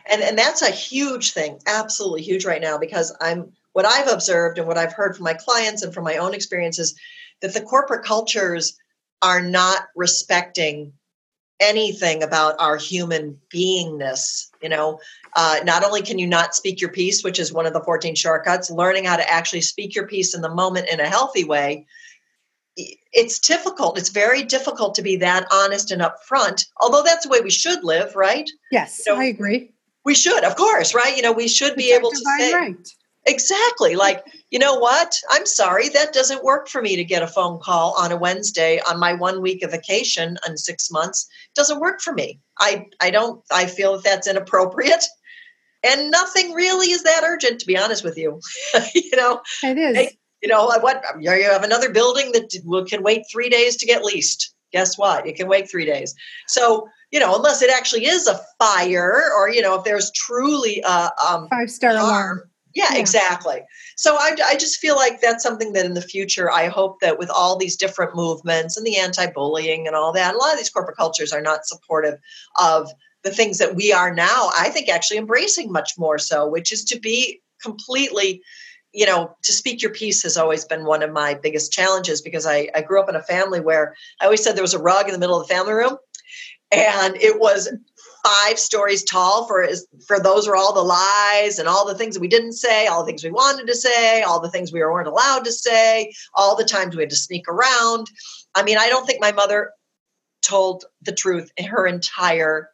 And 0.09 0.21
and 0.21 0.37
that's 0.37 0.61
a 0.61 0.71
huge 0.71 1.33
thing 1.33 1.59
absolutely 1.67 2.21
huge 2.21 2.45
right 2.45 2.61
now 2.61 2.77
because 2.77 3.13
i'm 3.19 3.51
what 3.73 3.85
i've 3.85 4.07
observed 4.07 4.57
and 4.57 4.65
what 4.65 4.77
i've 4.77 4.93
heard 4.93 5.17
from 5.17 5.25
my 5.25 5.33
clients 5.33 5.83
and 5.83 5.93
from 5.93 6.05
my 6.05 6.15
own 6.15 6.33
experiences 6.33 6.95
that 7.41 7.53
the 7.53 7.59
corporate 7.59 8.05
cultures 8.05 8.79
are 9.21 9.41
not 9.41 9.87
respecting 9.97 10.93
anything 11.63 12.23
about 12.23 12.55
our 12.59 12.77
human 12.77 13.39
beingness 13.53 14.49
you 14.61 14.69
know? 14.69 14.99
Uh, 15.35 15.59
not 15.63 15.83
only 15.83 16.01
can 16.01 16.19
you 16.19 16.27
not 16.27 16.55
speak 16.55 16.79
your 16.79 16.91
piece 16.91 17.23
which 17.23 17.39
is 17.39 17.51
one 17.51 17.65
of 17.65 17.73
the 17.73 17.81
14 17.81 18.15
shortcuts 18.15 18.69
learning 18.69 19.05
how 19.05 19.15
to 19.15 19.29
actually 19.29 19.61
speak 19.61 19.95
your 19.95 20.07
piece 20.07 20.35
in 20.35 20.41
the 20.41 20.53
moment 20.53 20.87
in 20.89 20.99
a 20.99 21.07
healthy 21.07 21.43
way 21.43 21.85
it's 22.75 23.39
difficult 23.39 23.97
it's 23.97 24.09
very 24.09 24.43
difficult 24.43 24.95
to 24.95 25.01
be 25.01 25.15
that 25.17 25.45
honest 25.51 25.91
and 25.91 26.01
upfront 26.01 26.65
although 26.81 27.03
that's 27.03 27.25
the 27.25 27.29
way 27.29 27.39
we 27.41 27.51
should 27.51 27.83
live 27.83 28.15
right? 28.15 28.49
Yes 28.71 29.03
you 29.05 29.13
know, 29.13 29.21
i 29.21 29.25
agree. 29.25 29.71
we 30.05 30.15
should 30.15 30.43
of 30.43 30.55
course 30.55 30.93
right? 30.93 31.15
You 31.15 31.23
know 31.23 31.31
we 31.31 31.47
should 31.47 31.75
be 31.75 31.93
able 31.93 32.09
to 32.09 32.17
say 32.37 32.53
right. 32.53 32.87
Exactly. 33.25 33.95
Like, 33.95 34.23
you 34.49 34.59
know 34.59 34.75
what? 34.75 35.17
I'm 35.31 35.45
sorry, 35.45 35.89
that 35.89 36.13
doesn't 36.13 36.43
work 36.43 36.67
for 36.67 36.81
me 36.81 36.95
to 36.95 37.03
get 37.03 37.23
a 37.23 37.27
phone 37.27 37.59
call 37.59 37.95
on 37.97 38.11
a 38.11 38.17
Wednesday 38.17 38.81
on 38.87 38.99
my 38.99 39.13
one 39.13 39.41
week 39.41 39.63
of 39.63 39.71
vacation 39.71 40.37
in 40.47 40.57
six 40.57 40.91
months. 40.91 41.27
It 41.47 41.55
doesn't 41.55 41.79
work 41.79 42.01
for 42.01 42.13
me. 42.13 42.39
I, 42.59 42.87
I 43.01 43.11
don't, 43.11 43.41
I 43.51 43.67
feel 43.67 43.93
that 43.93 44.03
that's 44.03 44.27
inappropriate. 44.27 45.05
And 45.85 46.11
nothing 46.11 46.53
really 46.53 46.91
is 46.91 47.03
that 47.03 47.23
urgent, 47.25 47.59
to 47.59 47.65
be 47.65 47.77
honest 47.77 48.05
with 48.05 48.17
you. 48.17 48.39
you 48.95 49.17
know, 49.17 49.41
it 49.63 49.77
is. 49.77 50.13
You 50.41 50.47
know, 50.47 50.65
what? 50.65 51.03
You 51.19 51.29
have 51.29 51.65
another 51.65 51.89
building 51.89 52.31
that 52.31 52.87
can 52.89 53.03
wait 53.03 53.23
three 53.29 53.49
days 53.49 53.75
to 53.75 53.85
get 53.85 54.01
leased. 54.01 54.55
Guess 54.71 54.97
what? 54.97 55.27
It 55.27 55.35
can 55.35 55.49
wait 55.49 55.69
three 55.69 55.85
days. 55.85 56.15
So, 56.47 56.87
you 57.11 57.19
know, 57.19 57.35
unless 57.35 57.61
it 57.61 57.69
actually 57.69 58.05
is 58.05 58.27
a 58.27 58.39
fire 58.59 59.29
or, 59.37 59.49
you 59.49 59.61
know, 59.61 59.77
if 59.77 59.83
there's 59.83 60.09
truly 60.15 60.81
a 60.85 61.09
um, 61.21 61.49
five 61.49 61.69
star 61.69 61.91
alarm 61.91 62.43
yeah, 62.73 62.85
yeah, 62.91 62.97
exactly. 62.97 63.61
So 63.95 64.15
I, 64.15 64.35
I 64.45 64.55
just 64.55 64.79
feel 64.79 64.95
like 64.95 65.21
that's 65.21 65.43
something 65.43 65.73
that 65.73 65.85
in 65.85 65.93
the 65.93 66.01
future, 66.01 66.51
I 66.51 66.67
hope 66.67 66.99
that 67.01 67.19
with 67.19 67.29
all 67.29 67.57
these 67.57 67.75
different 67.75 68.15
movements 68.15 68.77
and 68.77 68.85
the 68.85 68.97
anti 68.97 69.27
bullying 69.27 69.87
and 69.87 69.95
all 69.95 70.11
that, 70.13 70.35
a 70.35 70.37
lot 70.37 70.53
of 70.53 70.57
these 70.57 70.69
corporate 70.69 70.97
cultures 70.97 71.31
are 71.31 71.41
not 71.41 71.65
supportive 71.65 72.19
of 72.59 72.89
the 73.23 73.31
things 73.31 73.57
that 73.57 73.75
we 73.75 73.93
are 73.93 74.13
now, 74.13 74.49
I 74.57 74.69
think 74.69 74.89
actually 74.89 75.17
embracing 75.17 75.71
much 75.71 75.93
more 75.97 76.17
so, 76.17 76.47
which 76.47 76.71
is 76.71 76.83
to 76.85 76.99
be 76.99 77.41
completely, 77.61 78.41
you 78.91 79.05
know, 79.05 79.35
to 79.43 79.53
speak 79.53 79.81
your 79.81 79.91
piece 79.91 80.21
has 80.23 80.35
always 80.35 80.65
been 80.65 80.85
one 80.85 81.01
of 81.01 81.11
my 81.11 81.33
biggest 81.33 81.71
challenges 81.71 82.21
because 82.21 82.45
I, 82.45 82.69
I 82.75 82.81
grew 82.81 83.01
up 83.01 83.09
in 83.09 83.15
a 83.15 83.23
family 83.23 83.61
where 83.61 83.95
I 84.19 84.25
always 84.25 84.43
said 84.43 84.55
there 84.55 84.63
was 84.63 84.73
a 84.73 84.79
rug 84.79 85.07
in 85.07 85.13
the 85.13 85.19
middle 85.19 85.39
of 85.39 85.47
the 85.47 85.53
family 85.53 85.73
room 85.73 85.97
and 86.73 87.15
it 87.17 87.39
was 87.39 87.71
five 88.23 88.57
stories 88.57 89.03
tall 89.03 89.45
for 89.47 89.63
is 89.63 89.87
for 90.07 90.19
those 90.19 90.47
are 90.47 90.55
all 90.55 90.73
the 90.73 90.81
lies 90.81 91.59
and 91.59 91.67
all 91.67 91.85
the 91.85 91.95
things 91.95 92.15
that 92.15 92.21
we 92.21 92.27
didn't 92.27 92.53
say 92.53 92.87
all 92.87 93.03
the 93.03 93.05
things 93.05 93.23
we 93.23 93.31
wanted 93.31 93.67
to 93.67 93.75
say 93.75 94.21
all 94.21 94.39
the 94.39 94.49
things 94.49 94.71
we 94.71 94.79
weren't 94.79 95.07
allowed 95.07 95.43
to 95.43 95.51
say 95.51 96.13
all 96.33 96.55
the 96.55 96.63
times 96.63 96.95
we 96.95 97.03
had 97.03 97.09
to 97.09 97.15
sneak 97.15 97.47
around. 97.47 98.07
I 98.55 98.63
mean 98.63 98.77
i 98.77 98.89
don't 98.89 99.05
think 99.05 99.21
my 99.21 99.31
mother 99.31 99.71
told 100.41 100.85
the 101.01 101.11
truth 101.11 101.51
in 101.57 101.65
her 101.65 101.85
entire 101.85 102.69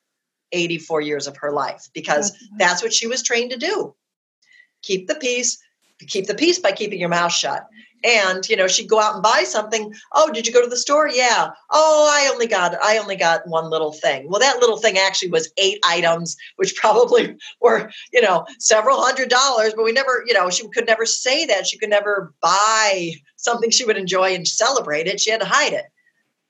84 0.52 1.02
years 1.02 1.28
of 1.28 1.38
her 1.38 1.52
life 1.52 1.88
because 1.94 2.36
that's 2.58 2.82
what 2.82 2.94
she 2.94 3.06
was 3.06 3.22
trained 3.22 3.52
to 3.52 3.58
do. 3.58 3.94
Keep 4.82 5.08
the 5.08 5.16
peace 5.16 5.60
keep 6.08 6.28
the 6.28 6.36
peace 6.36 6.60
by 6.60 6.72
keeping 6.72 7.00
your 7.00 7.10
mouth 7.10 7.32
shut 7.32 7.68
and 8.04 8.48
you 8.48 8.56
know 8.56 8.68
she'd 8.68 8.90
go 8.90 9.00
out 9.00 9.16
and 9.16 9.24
buy 9.24 9.44
something. 9.46 9.94
Oh 10.14 10.32
did 10.32 10.48
you 10.48 10.54
go 10.54 10.62
to 10.62 10.70
the 10.70 10.78
store? 10.78 11.08
Yeah. 11.08 11.50
Oh 11.72 12.10
i 12.12 12.30
only 12.32 12.48
got 12.48 12.76
i 12.84 12.98
only 12.98 13.16
got 13.16 13.48
one 13.48 13.70
little 13.70 13.94
thing. 13.94 14.28
Well 14.30 14.40
that 14.40 14.60
little 14.60 14.78
thing 14.78 14.98
actually 14.98 15.32
was 15.32 15.52
eight 15.58 15.80
items 15.86 16.38
which 16.56 16.76
probably 16.82 17.38
were 17.62 17.92
you 18.14 18.22
know 18.22 18.46
several 18.60 19.02
hundred 19.02 19.30
dollars 19.30 19.74
but 19.76 19.86
we 19.86 19.92
never 19.92 20.24
you 20.26 20.34
know 20.34 20.50
she 20.50 20.68
could 20.70 20.88
never 20.88 21.06
say 21.06 21.46
that. 21.46 21.68
She 21.68 21.78
could 21.78 21.90
never 21.90 22.34
buy 22.42 23.12
something 23.36 23.70
she 23.70 23.86
would 23.86 23.98
enjoy 23.98 24.34
and 24.34 24.48
celebrate 24.48 25.08
it. 25.08 25.20
She 25.20 25.32
had 25.32 25.42
to 25.42 25.48
hide 25.48 25.74
it. 25.74 25.86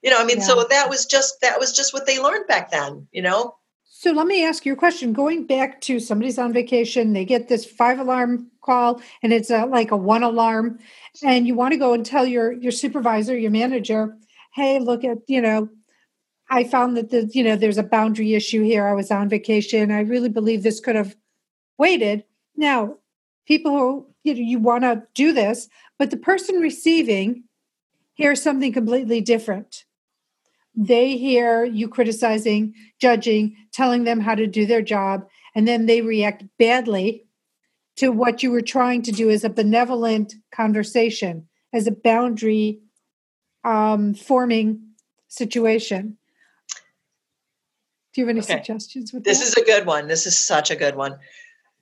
You 0.02 0.10
know 0.10 0.20
i 0.20 0.26
mean 0.26 0.38
yeah. 0.38 0.44
so 0.44 0.64
that 0.70 0.90
was 0.90 1.06
just 1.06 1.42
that 1.42 1.60
was 1.60 1.74
just 1.74 1.94
what 1.94 2.06
they 2.06 2.22
learned 2.22 2.48
back 2.48 2.72
then 2.72 3.08
you 3.12 3.22
know 3.22 3.56
so 4.00 4.14
let 4.14 4.28
me 4.28 4.46
ask 4.46 4.66
you 4.66 4.72
a 4.72 4.78
question. 4.78 5.12
Going 5.12 5.46
back 5.46 5.82
to 5.82 6.00
somebody's 6.00 6.40
on 6.40 6.54
vacation, 6.54 7.12
they 7.12 7.26
get 7.26 7.50
this 7.50 7.66
five 7.66 8.00
alarm 8.00 8.50
call, 8.62 9.02
and 9.22 9.34
it's 9.34 9.50
a, 9.50 9.66
like 9.66 9.92
a 9.92 9.98
one 9.98 10.24
alarm, 10.24 10.80
and 11.22 11.46
you 11.46 11.54
want 11.54 11.74
to 11.74 11.78
go 11.78 11.92
and 11.92 12.06
tell 12.06 12.26
your 12.26 12.54
your 12.54 12.72
supervisor, 12.72 13.38
your 13.38 13.52
manager, 13.52 14.18
"Hey, 14.54 14.80
look 14.80 15.04
at 15.04 15.18
you 15.28 15.42
know, 15.42 15.68
I 16.50 16.64
found 16.64 16.96
that 16.96 17.10
the 17.10 17.30
you 17.34 17.44
know 17.44 17.58
there's 17.58 17.78
a 17.78 17.84
boundary 17.84 18.36
issue 18.36 18.64
here. 18.64 18.88
I 18.88 18.94
was 18.94 19.12
on 19.12 19.28
vacation. 19.28 19.92
I 19.92 20.00
really 20.00 20.30
believe 20.30 20.64
this 20.64 20.80
could 20.80 20.96
have 20.96 21.18
waited." 21.78 22.24
Now, 22.56 23.00
people 23.46 23.72
who 23.78 24.08
you 24.24 24.34
know 24.34 24.40
you 24.40 24.60
want 24.60 24.84
to 24.84 25.04
do 25.14 25.34
this, 25.34 25.68
but 25.98 26.10
the 26.10 26.16
person 26.16 26.62
receiving 26.62 27.44
hears 28.14 28.42
something 28.42 28.72
completely 28.72 29.20
different 29.20 29.84
they 30.80 31.18
hear 31.18 31.66
you 31.66 31.90
criticizing, 31.90 32.74
judging, 33.02 33.54
telling 33.74 34.06
them 34.06 34.22
how 34.22 34.34
to 34.34 34.48
do 34.48 34.66
their 34.66 34.82
job, 34.82 35.28
and 35.54 35.68
then 35.68 35.88
they 35.88 36.02
react 36.02 36.46
badly 36.58 37.26
to 37.98 38.14
what 38.14 38.42
you 38.42 38.50
were 38.50 38.62
trying 38.62 39.02
to 39.02 39.12
do 39.12 39.30
as 39.30 39.44
a 39.44 39.50
benevolent 39.50 40.36
conversation, 40.54 41.50
as 41.74 41.86
a 41.86 41.92
boundary 41.92 42.80
um, 43.66 44.14
forming 44.14 44.80
situation. 45.28 46.18
Do 48.14 48.22
you 48.22 48.28
have 48.28 48.30
any 48.30 48.40
okay. 48.40 48.54
suggestions 48.54 49.12
with 49.12 49.26
this 49.26 49.40
that? 49.40 49.48
is 49.48 49.56
a 49.56 49.66
good 49.66 49.86
one. 49.86 50.08
This 50.08 50.26
is 50.26 50.38
such 50.38 50.72
a 50.72 50.78
good 50.78 50.96
one. 50.96 51.18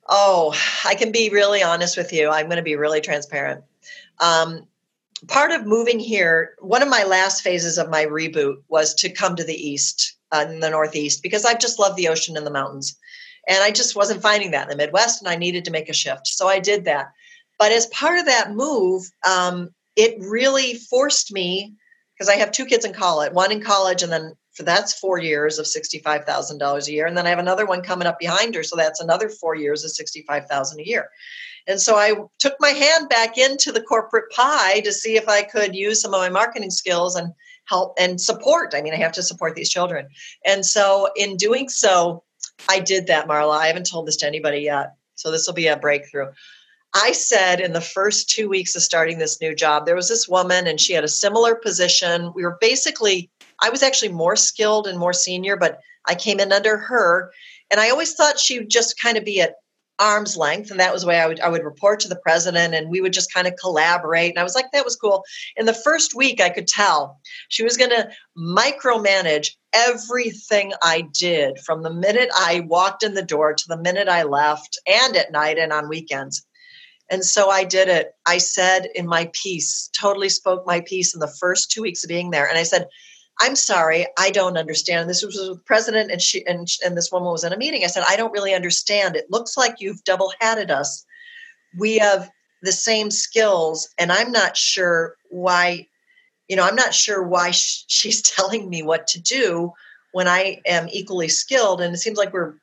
Oh, 0.08 0.60
I 0.84 0.96
can 0.96 1.12
be 1.12 1.30
really 1.30 1.62
honest 1.62 1.96
with 1.96 2.12
you. 2.12 2.30
I'm 2.30 2.46
going 2.46 2.56
to 2.56 2.62
be 2.64 2.74
really 2.74 3.00
transparent. 3.00 3.62
Um, 4.18 4.66
part 5.26 5.50
of 5.50 5.66
moving 5.66 5.98
here, 5.98 6.54
one 6.60 6.82
of 6.82 6.88
my 6.88 7.04
last 7.04 7.42
phases 7.42 7.78
of 7.78 7.90
my 7.90 8.04
reboot 8.04 8.56
was 8.68 8.94
to 8.96 9.10
come 9.10 9.36
to 9.36 9.44
the 9.44 9.54
east, 9.54 10.16
uh, 10.32 10.44
in 10.48 10.60
the 10.60 10.70
Northeast, 10.70 11.22
because 11.22 11.44
I 11.44 11.54
just 11.54 11.78
love 11.78 11.96
the 11.96 12.08
ocean 12.08 12.36
and 12.36 12.46
the 12.46 12.50
mountains. 12.50 12.96
And 13.48 13.62
I 13.62 13.70
just 13.70 13.96
wasn't 13.96 14.22
finding 14.22 14.50
that 14.50 14.64
in 14.64 14.68
the 14.70 14.76
Midwest, 14.76 15.20
and 15.20 15.28
I 15.28 15.36
needed 15.36 15.64
to 15.64 15.70
make 15.70 15.88
a 15.88 15.94
shift. 15.94 16.26
So 16.26 16.48
I 16.48 16.58
did 16.58 16.84
that. 16.84 17.08
But 17.58 17.72
as 17.72 17.86
part 17.86 18.18
of 18.18 18.26
that 18.26 18.52
move, 18.52 19.10
um, 19.26 19.70
it 19.96 20.16
really 20.20 20.74
forced 20.74 21.32
me 21.32 21.74
because 22.14 22.28
I 22.28 22.36
have 22.36 22.52
two 22.52 22.66
kids 22.66 22.84
in 22.84 22.92
college, 22.92 23.32
one 23.32 23.50
in 23.50 23.62
college, 23.62 24.02
and 24.02 24.12
then 24.12 24.34
for 24.52 24.64
that's 24.64 24.98
four 24.98 25.18
years 25.18 25.58
of 25.58 25.66
sixty-five 25.66 26.24
thousand 26.24 26.58
dollars 26.58 26.88
a 26.88 26.92
year, 26.92 27.06
and 27.06 27.16
then 27.16 27.26
I 27.26 27.30
have 27.30 27.38
another 27.38 27.64
one 27.64 27.80
coming 27.80 28.06
up 28.06 28.18
behind 28.18 28.54
her, 28.54 28.62
so 28.62 28.76
that's 28.76 29.00
another 29.00 29.28
four 29.28 29.54
years 29.54 29.84
of 29.84 29.92
sixty-five 29.92 30.46
thousand 30.46 30.80
a 30.80 30.86
year. 30.86 31.08
And 31.68 31.80
so 31.80 31.96
I 31.96 32.14
took 32.38 32.54
my 32.60 32.70
hand 32.70 33.10
back 33.10 33.36
into 33.36 33.70
the 33.70 33.82
corporate 33.82 34.32
pie 34.32 34.80
to 34.80 34.92
see 34.92 35.16
if 35.16 35.28
I 35.28 35.42
could 35.42 35.76
use 35.76 36.00
some 36.00 36.14
of 36.14 36.20
my 36.20 36.30
marketing 36.30 36.70
skills 36.70 37.14
and 37.14 37.32
help 37.66 37.94
and 38.00 38.18
support. 38.18 38.72
I 38.74 38.80
mean, 38.80 38.94
I 38.94 38.96
have 38.96 39.12
to 39.12 39.22
support 39.22 39.54
these 39.54 39.68
children. 39.68 40.08
And 40.46 40.64
so 40.64 41.10
in 41.14 41.36
doing 41.36 41.68
so, 41.68 42.24
I 42.70 42.80
did 42.80 43.06
that, 43.06 43.28
Marla. 43.28 43.58
I 43.58 43.66
haven't 43.66 43.88
told 43.88 44.06
this 44.06 44.16
to 44.16 44.26
anybody 44.26 44.60
yet. 44.60 44.94
So 45.16 45.30
this 45.30 45.46
will 45.46 45.54
be 45.54 45.66
a 45.66 45.76
breakthrough. 45.76 46.28
I 46.94 47.12
said 47.12 47.60
in 47.60 47.74
the 47.74 47.82
first 47.82 48.30
two 48.30 48.48
weeks 48.48 48.74
of 48.74 48.82
starting 48.82 49.18
this 49.18 49.40
new 49.40 49.54
job, 49.54 49.84
there 49.84 49.94
was 49.94 50.08
this 50.08 50.26
woman 50.26 50.66
and 50.66 50.80
she 50.80 50.94
had 50.94 51.04
a 51.04 51.08
similar 51.08 51.54
position. 51.54 52.32
We 52.34 52.44
were 52.44 52.56
basically, 52.62 53.30
I 53.60 53.68
was 53.68 53.82
actually 53.82 54.12
more 54.12 54.36
skilled 54.36 54.86
and 54.86 54.98
more 54.98 55.12
senior, 55.12 55.56
but 55.56 55.80
I 56.06 56.14
came 56.14 56.40
in 56.40 56.50
under 56.50 56.78
her. 56.78 57.30
And 57.70 57.78
I 57.78 57.90
always 57.90 58.14
thought 58.14 58.38
she 58.38 58.58
would 58.58 58.70
just 58.70 58.98
kind 58.98 59.18
of 59.18 59.24
be 59.26 59.42
at 59.42 59.56
arm's 59.98 60.36
length 60.36 60.70
and 60.70 60.78
that 60.78 60.92
was 60.92 61.02
the 61.02 61.08
way 61.08 61.18
I 61.18 61.26
would 61.26 61.40
I 61.40 61.48
would 61.48 61.64
report 61.64 62.00
to 62.00 62.08
the 62.08 62.16
president 62.16 62.74
and 62.74 62.88
we 62.88 63.00
would 63.00 63.12
just 63.12 63.32
kind 63.32 63.46
of 63.46 63.56
collaborate 63.60 64.30
and 64.30 64.38
I 64.38 64.44
was 64.44 64.54
like 64.54 64.70
that 64.72 64.84
was 64.84 64.96
cool. 64.96 65.24
In 65.56 65.66
the 65.66 65.74
first 65.74 66.14
week 66.14 66.40
I 66.40 66.50
could 66.50 66.68
tell 66.68 67.20
she 67.48 67.64
was 67.64 67.76
going 67.76 67.90
to 67.90 68.08
micromanage 68.36 69.50
everything 69.72 70.72
I 70.82 71.08
did 71.12 71.58
from 71.58 71.82
the 71.82 71.92
minute 71.92 72.30
I 72.36 72.60
walked 72.60 73.02
in 73.02 73.14
the 73.14 73.22
door 73.22 73.54
to 73.54 73.64
the 73.68 73.76
minute 73.76 74.08
I 74.08 74.22
left 74.22 74.78
and 74.86 75.16
at 75.16 75.32
night 75.32 75.58
and 75.58 75.72
on 75.72 75.88
weekends. 75.88 76.44
And 77.10 77.24
so 77.24 77.48
I 77.48 77.64
did 77.64 77.88
it. 77.88 78.12
I 78.26 78.38
said 78.38 78.88
in 78.94 79.06
my 79.06 79.30
piece, 79.32 79.88
totally 79.98 80.28
spoke 80.28 80.66
my 80.66 80.80
piece 80.80 81.14
in 81.14 81.20
the 81.20 81.34
first 81.40 81.70
2 81.72 81.82
weeks 81.82 82.04
of 82.04 82.08
being 82.08 82.30
there 82.30 82.48
and 82.48 82.58
I 82.58 82.62
said 82.62 82.86
I'm 83.40 83.54
sorry, 83.54 84.06
I 84.18 84.30
don't 84.30 84.56
understand. 84.56 85.08
This 85.08 85.22
was 85.22 85.36
with 85.36 85.58
the 85.58 85.62
president, 85.64 86.10
and 86.10 86.20
she 86.20 86.44
and, 86.46 86.68
and 86.84 86.96
this 86.96 87.12
woman 87.12 87.30
was 87.30 87.44
in 87.44 87.52
a 87.52 87.56
meeting. 87.56 87.84
I 87.84 87.88
said, 87.88 88.04
I 88.08 88.16
don't 88.16 88.32
really 88.32 88.54
understand. 88.54 89.14
It 89.14 89.30
looks 89.30 89.56
like 89.56 89.76
you've 89.78 90.02
double 90.04 90.32
hatted 90.40 90.70
us. 90.70 91.04
We 91.78 91.98
have 91.98 92.30
the 92.62 92.72
same 92.72 93.10
skills, 93.10 93.88
and 93.98 94.10
I'm 94.10 94.32
not 94.32 94.56
sure 94.56 95.16
why. 95.30 95.86
You 96.48 96.56
know, 96.56 96.64
I'm 96.64 96.74
not 96.74 96.94
sure 96.94 97.22
why 97.22 97.50
sh- 97.52 97.84
she's 97.86 98.22
telling 98.36 98.68
me 98.68 98.82
what 98.82 99.06
to 99.08 99.20
do 99.20 99.72
when 100.12 100.26
I 100.26 100.60
am 100.66 100.88
equally 100.90 101.28
skilled, 101.28 101.80
and 101.80 101.94
it 101.94 101.98
seems 101.98 102.18
like 102.18 102.32
we're 102.32 102.54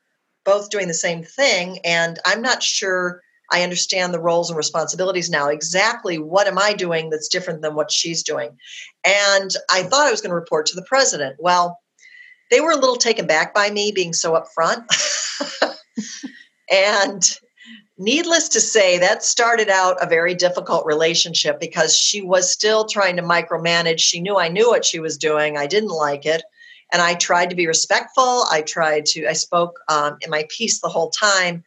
both 0.44 0.70
doing 0.70 0.88
the 0.88 0.94
same 0.94 1.24
thing. 1.24 1.80
And 1.86 2.20
I'm 2.26 2.42
not 2.42 2.62
sure 2.62 3.22
I 3.52 3.64
understand 3.64 4.14
the 4.14 4.20
roles 4.20 4.50
and 4.50 4.58
responsibilities 4.58 5.30
now. 5.30 5.50
Exactly 5.50 6.18
what 6.18 6.48
am 6.48 6.58
I 6.58 6.74
doing 6.74 7.10
that's 7.10 7.28
different 7.28 7.62
than 7.62 7.76
what 7.76 7.92
she's 7.92 8.24
doing? 8.24 8.58
And 9.04 9.52
I 9.70 9.84
thought 9.84 10.08
I 10.08 10.12
was 10.12 10.22
going 10.22 10.32
to 10.32 10.36
report 10.36 10.66
to 10.68 10.76
the 10.76 10.86
president. 10.88 11.38
Well, 11.40 11.80
they 12.52 12.62
were 12.62 12.72
a 12.72 12.78
little 12.78 12.96
taken 12.96 13.28
back 13.28 13.54
by 13.54 13.70
me 13.70 13.92
being 13.94 14.14
so 14.14 14.34
upfront. 14.34 14.86
and 16.72 17.40
needless 17.98 18.50
to 18.50 18.60
say, 18.60 19.00
that 19.00 19.24
started 19.24 19.70
out 19.70 20.04
a 20.04 20.08
very 20.08 20.36
difficult 20.36 20.86
relationship 20.86 21.60
because 21.60 21.96
she 21.96 22.22
was 22.22 22.52
still 22.52 22.86
trying 22.86 23.16
to 23.16 23.24
micromanage. 23.24 24.00
She 24.00 24.22
knew 24.22 24.38
I 24.38 24.50
knew 24.50 24.70
what 24.70 24.86
she 24.86 25.00
was 25.00 25.18
doing, 25.18 25.58
I 25.58 25.68
didn't 25.68 25.90
like 25.90 26.26
it. 26.26 26.44
And 26.94 27.02
I 27.02 27.16
tried 27.16 27.50
to 27.50 27.56
be 27.56 27.66
respectful. 27.66 28.46
I 28.52 28.62
tried 28.62 29.06
to, 29.08 29.26
I 29.26 29.34
spoke 29.34 29.80
um, 29.90 30.18
in 30.22 30.30
my 30.30 30.46
piece 30.50 30.80
the 30.80 30.88
whole 30.88 31.10
time 31.10 31.64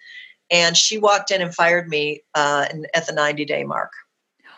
and 0.50 0.76
she 0.76 0.98
walked 0.98 1.30
in 1.30 1.42
and 1.42 1.54
fired 1.54 1.88
me 1.88 2.22
uh, 2.34 2.66
at 2.94 3.06
the 3.06 3.12
90 3.12 3.44
day 3.44 3.64
mark. 3.64 3.92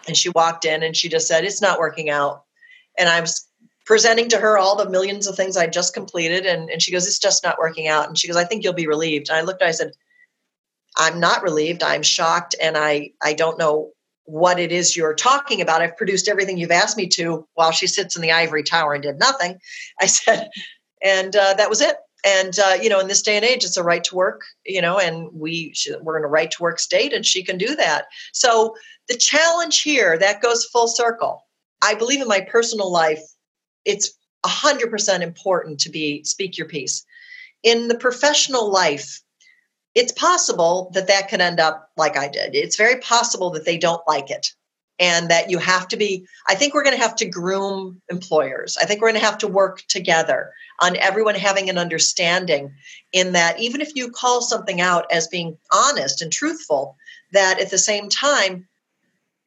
And 0.06 0.16
she 0.16 0.28
walked 0.30 0.64
in 0.64 0.82
and 0.82 0.96
she 0.96 1.08
just 1.08 1.28
said, 1.28 1.44
It's 1.44 1.62
not 1.62 1.78
working 1.78 2.10
out. 2.10 2.44
And 2.98 3.08
I 3.08 3.20
was 3.20 3.46
presenting 3.86 4.28
to 4.30 4.38
her 4.38 4.56
all 4.56 4.76
the 4.76 4.88
millions 4.88 5.26
of 5.26 5.36
things 5.36 5.56
I 5.56 5.66
just 5.66 5.94
completed. 5.94 6.46
And, 6.46 6.70
and 6.70 6.80
she 6.80 6.92
goes, 6.92 7.06
It's 7.06 7.18
just 7.18 7.44
not 7.44 7.58
working 7.58 7.88
out. 7.88 8.08
And 8.08 8.18
she 8.18 8.28
goes, 8.28 8.36
I 8.36 8.44
think 8.44 8.64
you'll 8.64 8.72
be 8.72 8.86
relieved. 8.86 9.28
And 9.28 9.38
I 9.38 9.42
looked 9.42 9.62
at 9.62 9.68
I 9.68 9.72
said, 9.72 9.92
I'm 10.96 11.20
not 11.20 11.42
relieved. 11.42 11.82
I'm 11.82 12.02
shocked. 12.02 12.54
And 12.60 12.76
I, 12.76 13.10
I 13.22 13.32
don't 13.34 13.58
know 13.58 13.90
what 14.24 14.60
it 14.60 14.72
is 14.72 14.96
you're 14.96 15.14
talking 15.14 15.60
about. 15.60 15.82
I've 15.82 15.96
produced 15.96 16.28
everything 16.28 16.56
you've 16.56 16.70
asked 16.70 16.96
me 16.96 17.08
to 17.08 17.46
while 17.54 17.72
she 17.72 17.86
sits 17.86 18.16
in 18.16 18.22
the 18.22 18.32
ivory 18.32 18.62
tower 18.62 18.94
and 18.94 19.02
did 19.02 19.18
nothing. 19.18 19.58
I 20.00 20.06
said, 20.06 20.48
and 21.02 21.34
uh, 21.34 21.54
that 21.54 21.68
was 21.68 21.80
it 21.80 21.96
and 22.24 22.58
uh, 22.58 22.76
you 22.80 22.88
know 22.88 23.00
in 23.00 23.08
this 23.08 23.22
day 23.22 23.36
and 23.36 23.44
age 23.44 23.64
it's 23.64 23.76
a 23.76 23.82
right 23.82 24.04
to 24.04 24.14
work 24.14 24.42
you 24.64 24.80
know 24.80 24.98
and 24.98 25.28
we 25.32 25.74
we're 26.02 26.18
in 26.18 26.24
a 26.24 26.28
right 26.28 26.50
to 26.50 26.62
work 26.62 26.78
state 26.78 27.12
and 27.12 27.26
she 27.26 27.42
can 27.42 27.58
do 27.58 27.74
that. 27.76 28.06
So 28.32 28.74
the 29.08 29.16
challenge 29.16 29.82
here 29.82 30.18
that 30.18 30.42
goes 30.42 30.64
full 30.66 30.88
circle. 30.88 31.46
I 31.82 31.94
believe 31.94 32.20
in 32.20 32.28
my 32.28 32.40
personal 32.40 32.90
life 32.90 33.22
it's 33.84 34.12
100% 34.44 35.20
important 35.20 35.80
to 35.80 35.90
be 35.90 36.22
speak 36.24 36.56
your 36.56 36.68
piece. 36.68 37.04
In 37.62 37.88
the 37.88 37.98
professional 37.98 38.70
life 38.70 39.20
it's 39.96 40.12
possible 40.12 40.90
that 40.94 41.08
that 41.08 41.28
can 41.28 41.40
end 41.40 41.58
up 41.58 41.90
like 41.96 42.16
i 42.16 42.28
did. 42.28 42.54
It's 42.54 42.76
very 42.76 43.00
possible 43.00 43.50
that 43.50 43.64
they 43.64 43.76
don't 43.76 44.06
like 44.06 44.30
it 44.30 44.52
and 45.00 45.30
that 45.30 45.50
you 45.50 45.58
have 45.58 45.88
to 45.88 45.96
be 45.96 46.26
i 46.46 46.54
think 46.54 46.74
we're 46.74 46.84
going 46.84 46.96
to 46.96 47.02
have 47.02 47.16
to 47.16 47.24
groom 47.24 48.00
employers. 48.10 48.76
I 48.80 48.84
think 48.84 49.00
we're 49.00 49.10
going 49.10 49.20
to 49.20 49.26
have 49.26 49.38
to 49.38 49.48
work 49.48 49.82
together 49.88 50.52
on 50.80 50.96
everyone 50.96 51.34
having 51.34 51.68
an 51.70 51.78
understanding 51.78 52.72
in 53.12 53.32
that 53.32 53.58
even 53.58 53.80
if 53.80 53.96
you 53.96 54.10
call 54.10 54.42
something 54.42 54.80
out 54.80 55.06
as 55.10 55.26
being 55.26 55.56
honest 55.72 56.22
and 56.22 56.30
truthful 56.30 56.96
that 57.32 57.60
at 57.60 57.70
the 57.70 57.78
same 57.78 58.08
time 58.08 58.68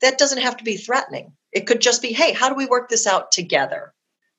that 0.01 0.17
doesn't 0.17 0.41
have 0.41 0.57
to 0.57 0.65
be 0.65 0.75
threatening. 0.75 1.31
It 1.53 1.67
could 1.67 1.79
just 1.79 2.01
be 2.01 2.11
hey 2.11 2.33
how 2.33 2.49
do 2.49 2.55
we 2.55 2.65
work 2.65 2.89
this 2.89 3.07
out 3.07 3.31
together? 3.31 3.93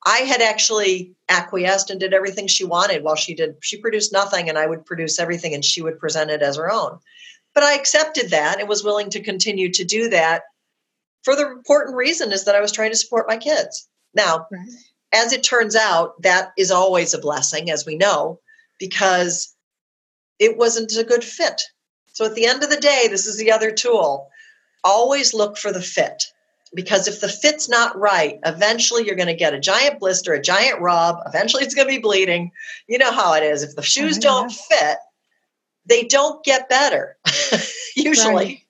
I 0.06 0.18
had 0.18 0.42
actually 0.42 1.14
acquiesced 1.30 1.88
and 1.88 1.98
did 1.98 2.12
everything 2.12 2.46
she 2.46 2.64
wanted. 2.64 3.02
While 3.02 3.16
she 3.16 3.34
did 3.34 3.56
she 3.62 3.80
produced 3.80 4.12
nothing 4.12 4.48
and 4.48 4.58
i 4.58 4.66
would 4.66 4.84
produce 4.84 5.18
everything 5.18 5.54
and 5.54 5.64
she 5.64 5.82
would 5.82 5.98
present 5.98 6.30
it 6.30 6.42
as 6.42 6.56
her 6.56 6.70
own. 6.70 6.98
But 7.54 7.64
i 7.64 7.74
accepted 7.74 8.30
that 8.30 8.58
and 8.58 8.68
was 8.68 8.84
willing 8.84 9.10
to 9.10 9.22
continue 9.22 9.70
to 9.72 9.84
do 9.84 10.08
that 10.10 10.42
for 11.24 11.34
the 11.34 11.50
important 11.50 11.96
reason 11.96 12.32
is 12.32 12.44
that 12.44 12.54
I 12.54 12.60
was 12.60 12.72
trying 12.72 12.90
to 12.90 12.96
support 12.96 13.28
my 13.28 13.36
kids. 13.36 13.88
Now, 14.14 14.46
right. 14.52 14.68
as 15.12 15.32
it 15.32 15.42
turns 15.42 15.74
out, 15.74 16.20
that 16.22 16.52
is 16.56 16.70
always 16.70 17.14
a 17.14 17.18
blessing, 17.18 17.70
as 17.70 17.86
we 17.86 17.96
know, 17.96 18.40
because 18.78 19.54
it 20.38 20.56
wasn't 20.56 20.96
a 20.96 21.04
good 21.04 21.24
fit. 21.24 21.60
So 22.12 22.24
at 22.26 22.34
the 22.34 22.46
end 22.46 22.62
of 22.62 22.70
the 22.70 22.76
day, 22.76 23.06
this 23.08 23.26
is 23.26 23.38
the 23.38 23.50
other 23.50 23.72
tool. 23.72 24.28
Always 24.84 25.34
look 25.34 25.56
for 25.56 25.72
the 25.72 25.82
fit. 25.82 26.24
Because 26.74 27.06
if 27.06 27.20
the 27.20 27.28
fit's 27.28 27.68
not 27.68 27.96
right, 27.96 28.38
eventually 28.44 29.04
you're 29.04 29.14
going 29.14 29.28
to 29.28 29.34
get 29.34 29.54
a 29.54 29.60
giant 29.60 30.00
blister, 30.00 30.34
a 30.34 30.42
giant 30.42 30.80
rub. 30.80 31.18
Eventually 31.24 31.62
it's 31.62 31.74
going 31.74 31.86
to 31.86 31.94
be 31.94 32.02
bleeding. 32.02 32.50
You 32.88 32.98
know 32.98 33.12
how 33.12 33.34
it 33.34 33.44
is. 33.44 33.62
If 33.62 33.76
the 33.76 33.82
shoes 33.82 34.18
oh, 34.18 34.20
don't 34.20 34.52
fit, 34.52 34.98
they 35.86 36.02
don't 36.02 36.44
get 36.44 36.68
better, 36.68 37.16
usually. 37.96 38.34
Right. 38.34 38.63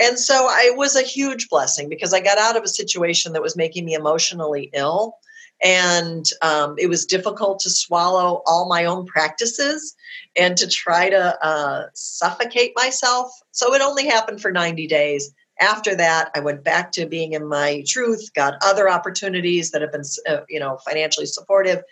And 0.00 0.18
so 0.18 0.48
it 0.50 0.76
was 0.76 0.96
a 0.96 1.02
huge 1.02 1.48
blessing 1.48 1.88
because 1.88 2.14
I 2.14 2.20
got 2.20 2.38
out 2.38 2.56
of 2.56 2.64
a 2.64 2.68
situation 2.68 3.32
that 3.32 3.42
was 3.42 3.56
making 3.56 3.84
me 3.84 3.94
emotionally 3.94 4.70
ill. 4.72 5.16
And 5.62 6.24
um, 6.40 6.76
it 6.78 6.88
was 6.88 7.04
difficult 7.04 7.58
to 7.60 7.70
swallow 7.70 8.42
all 8.46 8.66
my 8.66 8.86
own 8.86 9.04
practices 9.04 9.94
and 10.34 10.56
to 10.56 10.66
try 10.66 11.10
to 11.10 11.44
uh, 11.44 11.86
suffocate 11.92 12.72
myself. 12.74 13.30
So 13.50 13.74
it 13.74 13.82
only 13.82 14.06
happened 14.06 14.40
for 14.40 14.50
90 14.50 14.86
days. 14.86 15.34
After 15.60 15.94
that, 15.96 16.30
I 16.34 16.40
went 16.40 16.64
back 16.64 16.92
to 16.92 17.04
being 17.04 17.34
in 17.34 17.46
my 17.46 17.84
truth, 17.86 18.32
got 18.34 18.54
other 18.64 18.88
opportunities 18.88 19.72
that 19.72 19.82
have 19.82 19.92
been, 19.92 20.04
uh, 20.26 20.40
you 20.48 20.58
know, 20.58 20.78
financially 20.78 21.26
supportive. 21.26 21.82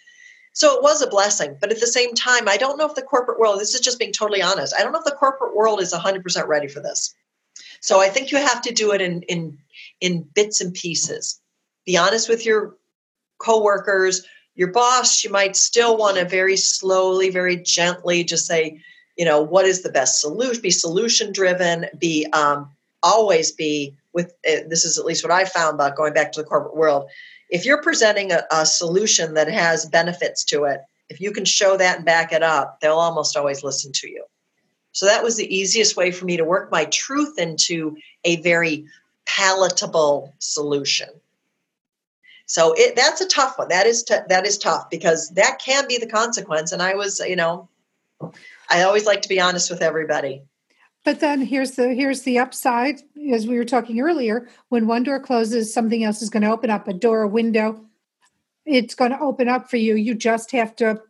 So 0.55 0.75
it 0.75 0.83
was 0.83 1.03
a 1.03 1.07
blessing. 1.07 1.59
But 1.61 1.71
at 1.71 1.81
the 1.81 1.87
same 1.87 2.15
time, 2.15 2.49
I 2.49 2.57
don't 2.57 2.79
know 2.79 2.87
if 2.87 2.95
the 2.95 3.03
corporate 3.03 3.39
world, 3.39 3.61
this 3.61 3.75
is 3.75 3.83
just 3.83 3.99
being 3.99 4.13
totally 4.13 4.41
honest, 4.41 4.75
I 4.75 4.83
don't 4.83 4.93
know 4.93 4.99
if 4.99 5.05
the 5.05 5.11
corporate 5.11 5.55
world 5.55 5.83
is 5.83 5.93
100% 5.93 6.47
ready 6.47 6.69
for 6.69 6.81
this. 6.81 7.15
So 7.81 8.01
I 8.01 8.09
think 8.09 8.31
you 8.31 8.39
have 8.39 8.62
to 8.62 8.74
do 8.74 8.93
it 8.93 9.01
in 9.01 9.22
in 9.22 9.59
in 10.01 10.22
bits 10.35 10.61
and 10.61 10.74
pieces. 10.74 11.41
Be 11.87 11.97
honest 11.97 12.29
with 12.29 12.45
your 12.45 12.76
coworkers, 13.39 14.26
your 14.55 14.72
boss. 14.72 15.24
You 15.24 15.31
might 15.31 15.57
still 15.57 15.97
want 15.97 16.18
to 16.18 16.24
very 16.24 16.57
slowly, 16.57 17.31
very 17.31 17.57
gently 17.57 18.24
just 18.24 18.47
say, 18.47 18.81
you 19.18 19.24
know 19.24 19.43
what 19.43 19.66
is 19.66 19.83
the 19.83 19.91
best 19.91 20.20
solution 20.20 20.62
be 20.62 20.70
solution 20.70 21.33
driven 21.33 21.87
be 21.99 22.26
um, 22.33 22.70
always 23.03 23.53
be 23.53 23.95
with 24.14 24.33
uh, 24.49 24.62
this 24.68 24.85
is 24.85 24.97
at 24.99 25.05
least 25.05 25.24
what 25.24 25.33
i 25.33 25.45
found 25.45 25.74
about 25.74 25.97
going 25.97 26.14
back 26.14 26.33
to 26.33 26.41
the 26.41 26.49
corporate 26.49 26.76
world 26.76 27.11
if 27.51 27.66
you're 27.66 27.83
presenting 27.83 28.33
a, 28.33 28.45
a 28.53 28.64
solution 28.64 29.35
that 29.35 29.51
has 29.51 29.85
benefits 29.87 30.45
to 30.45 30.64
it 30.64 30.81
if 31.11 31.20
you 31.20 31.33
can 31.33 31.45
show 31.45 31.76
that 31.76 31.97
and 31.97 32.07
back 32.07 32.33
it 32.33 32.43
up 32.43 32.81
they'll 32.81 32.95
almost 32.95 33.37
always 33.37 33.62
listen 33.62 33.93
to 33.93 34.09
you 34.09 34.24
so 34.99 35.07
that 35.07 35.22
was 35.22 35.36
the 35.36 35.55
easiest 35.55 35.96
way 35.96 36.11
for 36.11 36.24
me 36.24 36.36
to 36.36 36.44
work 36.44 36.70
my 36.72 36.84
truth 36.86 37.38
into 37.38 37.96
a 38.24 38.36
very 38.42 38.84
palatable 39.26 40.34
solution 40.38 41.09
so 42.46 42.72
it, 42.76 42.96
that's 42.96 43.20
a 43.20 43.28
tough 43.28 43.59
one 43.59 43.68
that 43.68 43.86
is 43.86 44.03
t- 44.03 44.14
that 44.28 44.46
is 44.46 44.59
tough 44.59 44.90
because 44.90 45.30
that 45.30 45.61
can 45.64 45.86
be 45.86 45.99
the 45.99 46.07
consequence 46.07 46.72
and 46.72 46.82
i 46.82 46.94
was 46.94 47.20
you 47.20 47.36
know 47.36 47.68
I 48.70 48.82
always 48.82 49.07
like 49.07 49.22
to 49.22 49.28
be 49.28 49.40
honest 49.40 49.70
with 49.70 49.82
everybody. 49.82 50.42
But 51.05 51.20
then 51.20 51.40
here's 51.40 51.72
the 51.72 51.94
here's 51.94 52.22
the 52.22 52.38
upside, 52.38 53.01
as 53.32 53.46
we 53.46 53.57
were 53.57 53.64
talking 53.64 54.01
earlier. 54.01 54.49
When 54.68 54.86
one 54.86 55.05
door 55.05 55.20
closes, 55.20 55.72
something 55.72 56.05
else 56.05 56.22
is 56.22 56.30
going 56.30 56.42
to 56.42 56.51
open 56.51 56.70
up. 56.70 56.88
A 56.88 56.92
door, 56.92 57.22
a 57.22 57.28
window, 57.28 57.84
it's 58.66 58.94
going 58.94 59.12
to 59.12 59.20
open 59.20 59.49
up 59.49 59.70
for 59.70 59.76
you. 59.76 59.94
You 59.94 60.14
just 60.14 60.51
have 60.53 60.76
to 60.76 61.01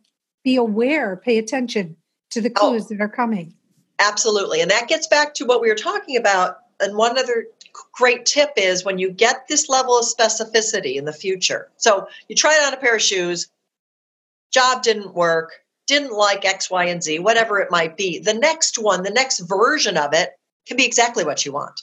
be 0.43 0.55
aware, 0.55 1.17
pay 1.17 1.37
attention 1.37 1.97
to 2.31 2.39
the 2.39 2.49
oh. 2.49 2.53
clues 2.53 2.85
oh, 2.85 2.87
that 2.89 3.01
are 3.01 3.09
coming. 3.09 3.55
Absolutely, 3.99 4.61
and 4.61 4.71
that 4.71 4.87
gets 4.87 5.07
back 5.07 5.33
to 5.35 5.45
what 5.45 5.61
we 5.61 5.69
were 5.69 5.75
talking 5.75 6.17
about. 6.17 6.59
And 6.79 6.95
one 6.95 7.17
other 7.17 7.45
great 7.93 8.25
tip 8.25 8.51
is 8.55 8.85
when 8.85 8.97
you 8.97 9.11
get 9.11 9.47
this 9.47 9.69
level 9.69 9.97
of 9.97 10.05
specificity 10.05 10.95
in 10.95 11.05
the 11.05 11.13
future. 11.13 11.69
So 11.77 12.07
you 12.27 12.35
try 12.35 12.57
on 12.65 12.73
a 12.73 12.77
pair 12.77 12.95
of 12.95 13.01
shoes, 13.01 13.49
job 14.51 14.81
didn't 14.81 15.13
work 15.13 15.51
didn't 15.89 16.13
like 16.13 16.45
X, 16.45 16.69
Y, 16.69 16.85
and 16.85 17.03
Z, 17.03 17.17
whatever 17.17 17.59
it 17.59 17.71
might 17.71 17.97
be. 17.97 18.19
The 18.19 18.35
next 18.35 18.77
one, 18.77 19.01
the 19.01 19.09
next 19.09 19.39
version 19.39 19.97
of 19.97 20.13
it 20.13 20.39
can 20.67 20.77
be 20.77 20.85
exactly 20.85 21.25
what 21.25 21.43
you 21.43 21.51
want. 21.51 21.81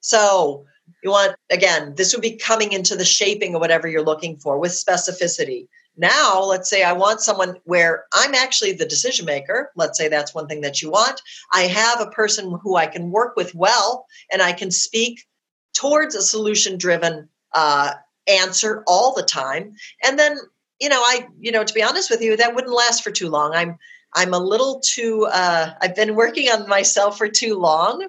So 0.00 0.64
you 1.02 1.10
want, 1.10 1.34
again, 1.50 1.94
this 1.96 2.14
would 2.14 2.22
be 2.22 2.36
coming 2.36 2.72
into 2.72 2.94
the 2.94 3.04
shaping 3.04 3.56
of 3.56 3.60
whatever 3.60 3.88
you're 3.88 4.04
looking 4.04 4.36
for 4.36 4.60
with 4.60 4.70
specificity. 4.70 5.66
Now, 5.96 6.42
let's 6.42 6.68
say 6.68 6.82
I 6.82 6.92
want 6.92 7.20
someone 7.20 7.56
where 7.64 8.04
I'm 8.12 8.34
actually 8.34 8.72
the 8.72 8.84
decision 8.84 9.24
maker. 9.24 9.70
Let's 9.76 9.98
say 9.98 10.08
that's 10.08 10.34
one 10.34 10.46
thing 10.46 10.60
that 10.60 10.82
you 10.82 10.90
want. 10.90 11.22
I 11.52 11.62
have 11.62 12.00
a 12.00 12.10
person 12.10 12.58
who 12.62 12.76
I 12.76 12.86
can 12.86 13.10
work 13.10 13.36
with 13.36 13.54
well, 13.54 14.06
and 14.30 14.42
I 14.42 14.52
can 14.52 14.70
speak 14.70 15.26
towards 15.72 16.14
a 16.14 16.22
solution 16.22 16.76
driven 16.76 17.28
uh, 17.52 17.92
answer 18.26 18.82
all 18.86 19.14
the 19.14 19.22
time. 19.22 19.74
And 20.04 20.18
then 20.18 20.38
you 20.80 20.88
know, 20.88 21.00
I, 21.00 21.26
you 21.40 21.52
know, 21.52 21.64
to 21.64 21.74
be 21.74 21.82
honest 21.82 22.10
with 22.10 22.20
you, 22.20 22.36
that 22.36 22.54
wouldn't 22.54 22.74
last 22.74 23.02
for 23.02 23.10
too 23.10 23.28
long. 23.28 23.54
I'm, 23.54 23.78
I'm 24.14 24.34
a 24.34 24.38
little 24.38 24.80
too, 24.80 25.26
uh, 25.32 25.72
I've 25.80 25.96
been 25.96 26.14
working 26.14 26.48
on 26.48 26.68
myself 26.68 27.18
for 27.18 27.28
too 27.28 27.58
long 27.58 28.06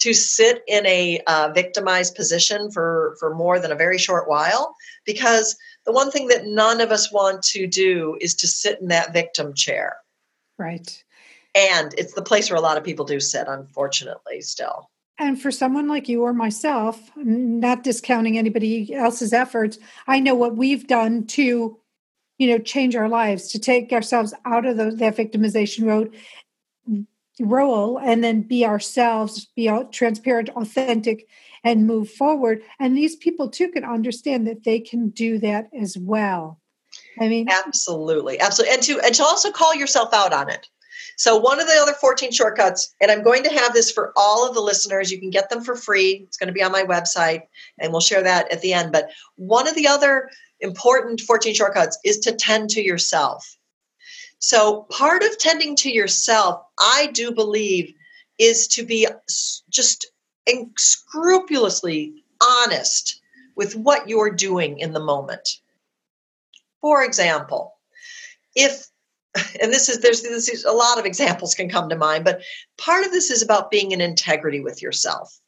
to 0.00 0.12
sit 0.12 0.62
in 0.66 0.84
a 0.86 1.20
uh, 1.28 1.52
victimized 1.54 2.16
position 2.16 2.70
for, 2.72 3.16
for 3.20 3.34
more 3.34 3.60
than 3.60 3.70
a 3.70 3.76
very 3.76 3.98
short 3.98 4.28
while 4.28 4.74
because 5.04 5.56
the 5.84 5.92
one 5.92 6.10
thing 6.10 6.28
that 6.28 6.46
none 6.46 6.80
of 6.80 6.90
us 6.90 7.12
want 7.12 7.42
to 7.42 7.66
do 7.66 8.16
is 8.20 8.34
to 8.36 8.46
sit 8.46 8.80
in 8.80 8.88
that 8.88 9.12
victim 9.12 9.54
chair. 9.54 9.96
Right. 10.58 11.02
And 11.54 11.94
it's 11.98 12.14
the 12.14 12.22
place 12.22 12.50
where 12.50 12.56
a 12.56 12.62
lot 12.62 12.76
of 12.76 12.84
people 12.84 13.04
do 13.04 13.20
sit, 13.20 13.46
unfortunately, 13.48 14.40
still. 14.40 14.90
And 15.18 15.40
for 15.40 15.50
someone 15.50 15.88
like 15.88 16.08
you 16.08 16.22
or 16.22 16.32
myself, 16.32 17.10
not 17.16 17.84
discounting 17.84 18.38
anybody 18.38 18.94
else's 18.94 19.32
efforts, 19.32 19.78
I 20.06 20.20
know 20.20 20.34
what 20.34 20.56
we've 20.56 20.86
done 20.86 21.26
to 21.28 21.78
you 22.38 22.48
know 22.48 22.58
change 22.58 22.96
our 22.96 23.08
lives 23.08 23.48
to 23.48 23.58
take 23.58 23.92
ourselves 23.92 24.34
out 24.44 24.66
of 24.66 24.76
the, 24.76 24.90
that 24.90 25.16
victimization 25.16 25.86
road 25.86 26.12
role 27.38 27.98
and 27.98 28.24
then 28.24 28.42
be 28.42 28.64
ourselves 28.64 29.46
be 29.54 29.70
transparent 29.92 30.48
authentic 30.50 31.28
and 31.64 31.86
move 31.86 32.10
forward. 32.10 32.62
And 32.78 32.96
these 32.96 33.16
people 33.16 33.48
too 33.48 33.68
can 33.68 33.84
understand 33.84 34.46
that 34.46 34.64
they 34.64 34.80
can 34.80 35.10
do 35.10 35.38
that 35.38 35.68
as 35.78 35.96
well. 35.96 36.58
I 37.18 37.28
mean 37.28 37.48
absolutely 37.50 38.38
absolutely 38.38 38.74
and 38.74 38.82
to 38.82 39.00
and 39.00 39.14
to 39.14 39.22
also 39.22 39.50
call 39.50 39.74
yourself 39.74 40.12
out 40.12 40.32
on 40.32 40.50
it. 40.50 40.68
So 41.16 41.36
one 41.36 41.60
of 41.60 41.66
the 41.66 41.78
other 41.80 41.92
14 41.92 42.32
shortcuts 42.32 42.94
and 43.00 43.10
i'm 43.10 43.22
going 43.22 43.42
to 43.44 43.50
have 43.50 43.72
this 43.72 43.90
for 43.90 44.12
all 44.14 44.46
of 44.46 44.54
the 44.54 44.60
listeners 44.60 45.10
you 45.10 45.18
can 45.18 45.30
get 45.30 45.48
them 45.48 45.64
for 45.64 45.74
free 45.74 46.24
it's 46.26 46.36
going 46.36 46.48
to 46.48 46.52
be 46.52 46.62
on 46.62 46.72
my 46.72 46.82
website 46.82 47.42
and 47.78 47.92
we'll 47.92 48.00
share 48.00 48.22
that 48.22 48.52
at 48.52 48.60
the 48.60 48.74
end 48.74 48.92
but 48.92 49.10
one 49.36 49.66
of 49.66 49.74
the 49.74 49.86
other 49.86 50.28
important 50.62 51.20
14 51.20 51.54
shortcuts 51.54 51.98
is 52.04 52.18
to 52.20 52.32
tend 52.32 52.70
to 52.70 52.82
yourself. 52.82 53.56
So, 54.38 54.86
part 54.90 55.22
of 55.22 55.38
tending 55.38 55.76
to 55.76 55.90
yourself, 55.90 56.62
I 56.80 57.10
do 57.12 57.30
believe, 57.30 57.92
is 58.38 58.66
to 58.68 58.84
be 58.84 59.06
just 59.68 60.10
scrupulously 60.76 62.24
honest 62.42 63.20
with 63.56 63.76
what 63.76 64.08
you're 64.08 64.30
doing 64.30 64.78
in 64.78 64.92
the 64.92 65.00
moment. 65.00 65.58
For 66.80 67.04
example, 67.04 67.74
if 68.54 68.88
and 69.60 69.72
this 69.72 69.88
is 69.88 70.00
there's 70.00 70.22
this 70.22 70.48
is, 70.48 70.64
a 70.64 70.72
lot 70.72 70.98
of 70.98 71.06
examples 71.06 71.54
can 71.54 71.68
come 71.68 71.88
to 71.88 71.96
mind, 71.96 72.24
but 72.24 72.42
part 72.76 73.04
of 73.04 73.12
this 73.12 73.30
is 73.30 73.42
about 73.42 73.70
being 73.70 73.92
in 73.92 74.00
integrity 74.00 74.60
with 74.60 74.82
yourself. 74.82 75.38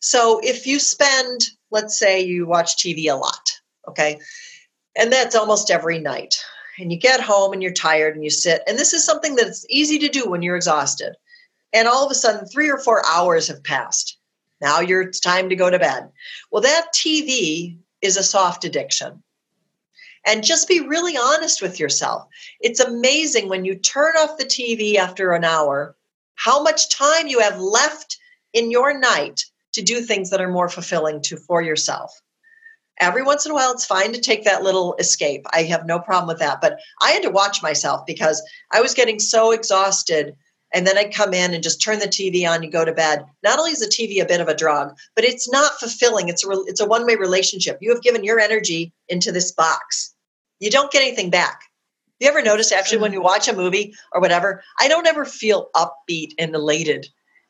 So 0.00 0.40
if 0.42 0.66
you 0.66 0.78
spend, 0.78 1.42
let's 1.70 1.98
say 1.98 2.20
you 2.20 2.46
watch 2.46 2.76
TV 2.76 3.10
a 3.10 3.16
lot, 3.16 3.50
okay, 3.86 4.18
and 4.96 5.12
that's 5.12 5.36
almost 5.36 5.70
every 5.70 5.98
night. 5.98 6.36
And 6.80 6.92
you 6.92 6.98
get 6.98 7.20
home 7.20 7.52
and 7.52 7.62
you're 7.62 7.72
tired 7.72 8.14
and 8.14 8.22
you 8.22 8.30
sit. 8.30 8.62
And 8.68 8.78
this 8.78 8.92
is 8.92 9.04
something 9.04 9.34
that's 9.34 9.66
easy 9.68 9.98
to 9.98 10.08
do 10.08 10.28
when 10.28 10.42
you're 10.42 10.56
exhausted. 10.56 11.14
And 11.72 11.88
all 11.88 12.04
of 12.04 12.10
a 12.10 12.14
sudden, 12.14 12.46
three 12.46 12.70
or 12.70 12.78
four 12.78 13.04
hours 13.06 13.48
have 13.48 13.64
passed. 13.64 14.17
Now 14.60 14.80
you're, 14.80 15.02
it's 15.02 15.20
time 15.20 15.48
to 15.48 15.56
go 15.56 15.70
to 15.70 15.78
bed. 15.78 16.10
Well, 16.50 16.62
that 16.62 16.92
TV 16.94 17.78
is 18.02 18.16
a 18.16 18.22
soft 18.22 18.64
addiction. 18.64 19.22
And 20.26 20.44
just 20.44 20.68
be 20.68 20.80
really 20.80 21.16
honest 21.16 21.62
with 21.62 21.78
yourself. 21.80 22.26
It's 22.60 22.80
amazing 22.80 23.48
when 23.48 23.64
you 23.64 23.76
turn 23.76 24.14
off 24.16 24.36
the 24.36 24.44
TV 24.44 24.96
after 24.96 25.32
an 25.32 25.44
hour, 25.44 25.96
how 26.34 26.62
much 26.62 26.90
time 26.90 27.28
you 27.28 27.40
have 27.40 27.58
left 27.58 28.18
in 28.52 28.70
your 28.70 28.98
night 28.98 29.44
to 29.72 29.82
do 29.82 30.00
things 30.00 30.30
that 30.30 30.40
are 30.40 30.50
more 30.50 30.68
fulfilling 30.68 31.22
to 31.22 31.36
for 31.36 31.62
yourself 31.62 32.12
every 33.00 33.22
once 33.22 33.44
in 33.46 33.52
a 33.52 33.54
while 33.54 33.72
it's 33.72 33.84
fine 33.84 34.12
to 34.12 34.20
take 34.20 34.44
that 34.44 34.62
little 34.62 34.94
escape 34.98 35.46
i 35.52 35.62
have 35.62 35.86
no 35.86 35.98
problem 35.98 36.26
with 36.26 36.38
that 36.38 36.60
but 36.60 36.78
i 37.00 37.10
had 37.10 37.22
to 37.22 37.30
watch 37.30 37.62
myself 37.62 38.04
because 38.06 38.42
i 38.72 38.80
was 38.80 38.94
getting 38.94 39.18
so 39.18 39.52
exhausted 39.52 40.34
and 40.72 40.86
then 40.86 40.98
i'd 40.98 41.14
come 41.14 41.32
in 41.34 41.54
and 41.54 41.62
just 41.62 41.82
turn 41.82 41.98
the 41.98 42.06
tv 42.06 42.48
on 42.48 42.62
and 42.62 42.72
go 42.72 42.84
to 42.84 42.92
bed. 42.92 43.24
Not 43.42 43.58
only 43.58 43.72
is 43.72 43.80
the 43.80 43.86
tv 43.86 44.22
a 44.22 44.26
bit 44.26 44.40
of 44.40 44.48
a 44.48 44.54
drug 44.54 44.96
but 45.14 45.24
it's 45.24 45.50
not 45.50 45.78
fulfilling. 45.78 46.28
It's 46.28 46.44
a 46.44 46.50
it's 46.66 46.80
a 46.80 46.86
one 46.86 47.06
way 47.06 47.16
relationship. 47.16 47.78
You 47.80 47.92
have 47.92 48.02
given 48.02 48.24
your 48.24 48.40
energy 48.40 48.92
into 49.08 49.32
this 49.32 49.52
box. 49.52 50.14
You 50.60 50.70
don't 50.70 50.90
get 50.90 51.02
anything 51.02 51.30
back. 51.30 51.62
You 52.20 52.28
ever 52.28 52.42
notice 52.42 52.72
actually 52.72 52.98
when 52.98 53.12
you 53.12 53.22
watch 53.22 53.48
a 53.48 53.56
movie 53.56 53.94
or 54.12 54.20
whatever 54.20 54.62
i 54.78 54.88
don't 54.88 55.06
ever 55.06 55.24
feel 55.24 55.68
upbeat 55.74 56.32
and 56.38 56.54
elated. 56.54 57.06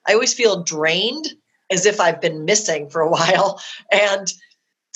I 0.07 0.14
always 0.14 0.35
feel 0.35 0.62
drained 0.62 1.29
as 1.71 1.87
if 1.87 2.01
i've 2.01 2.21
been 2.21 2.45
missing 2.45 2.89
for 2.89 3.01
a 3.01 3.11
while. 3.11 3.61
And 3.93 4.33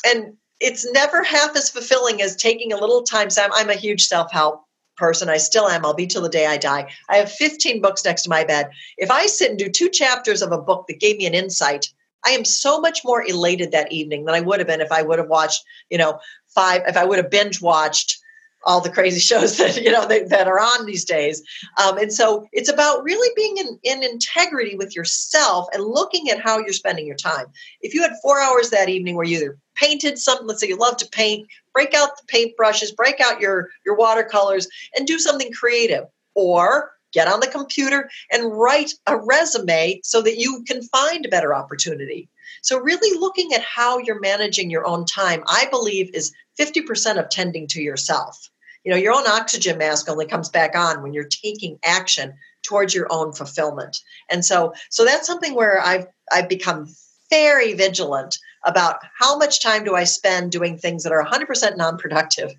and 0.04 0.36
it's 0.60 0.90
never 0.92 1.22
half 1.24 1.56
as 1.56 1.70
fulfilling 1.70 2.22
as 2.22 2.36
taking 2.36 2.72
a 2.72 2.78
little 2.78 3.02
time. 3.02 3.30
So 3.30 3.48
I'm 3.52 3.70
a 3.70 3.74
huge 3.74 4.06
self 4.06 4.30
help 4.30 4.64
person. 5.02 5.28
I 5.28 5.38
still 5.38 5.68
am. 5.68 5.84
I'll 5.84 5.94
be 5.94 6.06
till 6.06 6.22
the 6.22 6.28
day 6.28 6.46
I 6.46 6.56
die. 6.56 6.88
I 7.10 7.16
have 7.16 7.32
15 7.32 7.82
books 7.82 8.04
next 8.04 8.22
to 8.22 8.30
my 8.30 8.44
bed. 8.44 8.70
If 8.96 9.10
I 9.10 9.26
sit 9.26 9.50
and 9.50 9.58
do 9.58 9.68
two 9.68 9.88
chapters 9.88 10.42
of 10.42 10.52
a 10.52 10.62
book 10.62 10.86
that 10.86 11.00
gave 11.00 11.16
me 11.16 11.26
an 11.26 11.34
insight, 11.34 11.88
I 12.24 12.30
am 12.30 12.44
so 12.44 12.80
much 12.80 13.00
more 13.04 13.24
elated 13.26 13.72
that 13.72 13.90
evening 13.90 14.24
than 14.24 14.36
I 14.36 14.40
would 14.40 14.60
have 14.60 14.68
been 14.68 14.80
if 14.80 14.92
I 14.92 15.02
would 15.02 15.18
have 15.18 15.28
watched, 15.28 15.64
you 15.90 15.98
know, 15.98 16.20
five, 16.54 16.82
if 16.86 16.96
I 16.96 17.04
would 17.04 17.18
have 17.18 17.30
binge 17.30 17.60
watched 17.60 18.21
all 18.64 18.80
the 18.80 18.90
crazy 18.90 19.20
shows 19.32 19.56
that 19.58 19.80
you 19.82 19.90
know 19.90 20.06
that, 20.06 20.28
that 20.28 20.48
are 20.48 20.60
on 20.60 20.86
these 20.86 21.04
days. 21.04 21.42
Um, 21.82 21.98
and 21.98 22.12
so 22.12 22.46
it's 22.52 22.68
about 22.68 23.02
really 23.02 23.30
being 23.36 23.56
in, 23.58 23.78
in 23.82 24.02
integrity 24.02 24.76
with 24.76 24.94
yourself 24.94 25.66
and 25.72 25.84
looking 25.84 26.30
at 26.30 26.40
how 26.40 26.58
you're 26.58 26.72
spending 26.72 27.06
your 27.06 27.16
time. 27.16 27.46
If 27.80 27.94
you 27.94 28.02
had 28.02 28.12
four 28.22 28.40
hours 28.40 28.70
that 28.70 28.88
evening 28.88 29.16
where 29.16 29.24
you 29.26 29.38
either 29.38 29.58
painted 29.74 30.18
something 30.18 30.46
let's 30.46 30.60
say 30.60 30.68
you 30.68 30.76
love 30.76 30.98
to 30.98 31.08
paint 31.08 31.48
break 31.72 31.94
out 31.94 32.16
the 32.18 32.26
paint 32.28 32.54
brushes 32.58 32.92
break 32.92 33.20
out 33.20 33.40
your 33.40 33.70
your 33.86 33.96
watercolors 33.96 34.68
and 34.96 35.06
do 35.06 35.18
something 35.18 35.52
creative. 35.52 36.04
Or 36.34 36.92
get 37.12 37.28
on 37.28 37.40
the 37.40 37.46
computer 37.46 38.08
and 38.30 38.56
write 38.56 38.94
a 39.06 39.18
resume 39.18 40.00
so 40.02 40.22
that 40.22 40.38
you 40.38 40.64
can 40.66 40.82
find 40.84 41.26
a 41.26 41.28
better 41.28 41.54
opportunity. 41.54 42.30
So 42.62 42.78
really 42.78 43.18
looking 43.18 43.52
at 43.52 43.60
how 43.60 43.98
you're 43.98 44.20
managing 44.20 44.70
your 44.70 44.86
own 44.86 45.04
time 45.04 45.42
i 45.46 45.66
believe 45.70 46.14
is 46.14 46.32
50% 46.58 47.18
of 47.18 47.28
tending 47.30 47.66
to 47.68 47.82
yourself 47.82 48.50
you 48.84 48.90
know 48.90 48.96
your 48.96 49.14
own 49.14 49.26
oxygen 49.26 49.78
mask 49.78 50.08
only 50.08 50.26
comes 50.26 50.48
back 50.48 50.76
on 50.76 51.02
when 51.02 51.12
you're 51.12 51.24
taking 51.24 51.78
action 51.84 52.34
towards 52.62 52.94
your 52.94 53.06
own 53.10 53.32
fulfillment 53.32 53.98
and 54.30 54.44
so 54.44 54.72
so 54.90 55.04
that's 55.04 55.26
something 55.26 55.54
where 55.54 55.80
i've 55.80 56.06
i've 56.32 56.48
become 56.48 56.86
very 57.32 57.72
vigilant 57.72 58.38
about 58.64 58.98
how 59.18 59.36
much 59.38 59.62
time 59.62 59.84
do 59.84 59.94
I 59.94 60.04
spend 60.04 60.52
doing 60.52 60.76
things 60.76 61.02
that 61.02 61.12
are 61.12 61.24
100% 61.24 61.76
non 61.76 61.96
productive. 61.96 62.52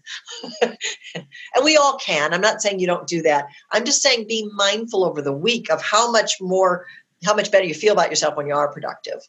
and 0.62 1.64
we 1.64 1.78
all 1.78 1.98
can. 1.98 2.34
I'm 2.34 2.42
not 2.42 2.62
saying 2.62 2.80
you 2.80 2.88
don't 2.88 3.08
do 3.08 3.22
that. 3.22 3.46
I'm 3.72 3.86
just 3.86 4.02
saying 4.02 4.28
be 4.28 4.50
mindful 4.54 5.04
over 5.04 5.22
the 5.22 5.32
week 5.32 5.72
of 5.72 5.82
how 5.82 6.12
much 6.12 6.42
more, 6.42 6.88
how 7.24 7.36
much 7.36 7.52
better 7.52 7.66
you 7.66 7.76
feel 7.76 7.94
about 7.94 8.10
yourself 8.10 8.36
when 8.36 8.48
you 8.48 8.56
are 8.56 8.72
productive. 8.72 9.22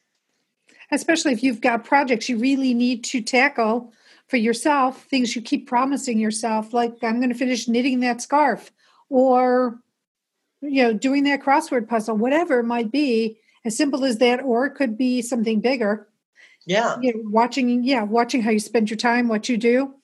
Especially 0.90 1.32
if 1.32 1.42
you've 1.42 1.61
got 1.61 1.84
projects 1.84 2.28
you 2.28 2.38
really 2.38 2.74
need 2.74 3.05
to 3.05 3.20
tackle 3.20 3.92
for 4.28 4.36
yourself, 4.36 5.04
things 5.04 5.36
you 5.36 5.42
keep 5.42 5.66
promising 5.66 6.18
yourself, 6.18 6.72
like 6.72 6.92
I'm 7.02 7.20
going 7.20 7.32
to 7.32 7.38
finish 7.38 7.68
knitting 7.68 8.00
that 8.00 8.22
scarf 8.22 8.70
or 9.10 9.78
you 10.60 10.82
know 10.82 10.92
doing 10.94 11.24
that 11.24 11.42
crossword 11.42 11.88
puzzle 11.88 12.16
whatever 12.16 12.60
it 12.60 12.64
might 12.64 12.90
be 12.90 13.38
as 13.64 13.76
simple 13.76 14.04
as 14.04 14.18
that 14.18 14.42
or 14.42 14.66
it 14.66 14.74
could 14.74 14.96
be 14.96 15.22
something 15.22 15.60
bigger. 15.60 16.08
Yeah. 16.66 16.96
You 17.00 17.14
know, 17.14 17.22
watching 17.26 17.84
yeah 17.84 18.02
watching 18.02 18.42
how 18.42 18.50
you 18.50 18.60
spend 18.60 18.90
your 18.90 18.96
time 18.96 19.28
what 19.28 19.48
you 19.48 19.56
do. 19.56 19.94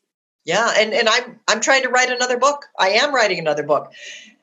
Yeah 0.45 0.73
and 0.77 0.93
and 0.93 1.09
i'm 1.09 1.41
i'm 1.49 1.61
trying 1.61 1.83
to 1.83 1.89
write 1.89 2.11
another 2.11 2.39
book. 2.39 2.67
I 2.79 2.91
am 2.91 3.15
writing 3.15 3.39
another 3.39 3.63
book. 3.63 3.93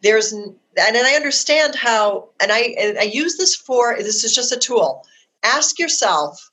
There's 0.01 0.31
and, 0.31 0.55
and 0.77 0.97
i 0.97 1.13
understand 1.13 1.75
how 1.75 2.29
and 2.41 2.51
i 2.51 2.75
and 2.79 2.97
i 2.97 3.03
use 3.03 3.37
this 3.37 3.55
for 3.55 3.95
this 3.97 4.23
is 4.23 4.33
just 4.33 4.51
a 4.51 4.59
tool. 4.59 5.05
Ask 5.43 5.77
yourself 5.77 6.49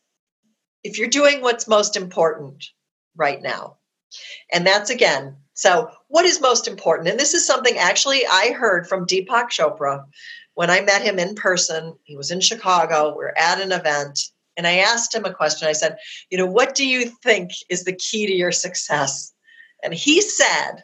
if 0.83 0.99
you're 0.99 1.09
doing 1.09 1.41
what's 1.41 1.67
most 1.67 1.97
important 1.97 2.67
right 3.17 3.43
now 3.43 3.77
and 4.53 4.67
that's 4.67 4.91
again 4.91 5.37
so, 5.55 5.89
what 6.09 6.25
is 6.25 6.41
most 6.41 6.67
important? 6.67 7.09
And 7.09 7.19
this 7.19 7.33
is 7.33 7.47
something 7.47 7.79
actually 7.79 8.27
I 8.27 8.53
heard 8.53 8.89
from 8.89 9.07
Deepak 9.07 9.51
Chopra 9.51 10.05
when 10.55 10.69
I 10.69 10.81
met 10.81 11.03
him 11.03 11.19
in 11.19 11.37
person. 11.37 11.95
He 12.03 12.17
was 12.17 12.33
in 12.33 12.41
Chicago. 12.41 13.11
We 13.11 13.17
we're 13.17 13.35
at 13.37 13.61
an 13.61 13.71
event. 13.71 14.21
And 14.57 14.67
I 14.67 14.79
asked 14.79 15.15
him 15.15 15.25
a 15.25 15.33
question. 15.33 15.69
I 15.69 15.73
said, 15.73 15.97
You 16.31 16.39
know, 16.39 16.47
what 16.47 16.75
do 16.75 16.87
you 16.87 17.11
think 17.23 17.53
is 17.69 17.85
the 17.85 17.95
key 17.95 18.27
to 18.27 18.33
your 18.33 18.53
success? 18.53 19.33
And 19.83 19.95
he 19.95 20.21
said, 20.21 20.83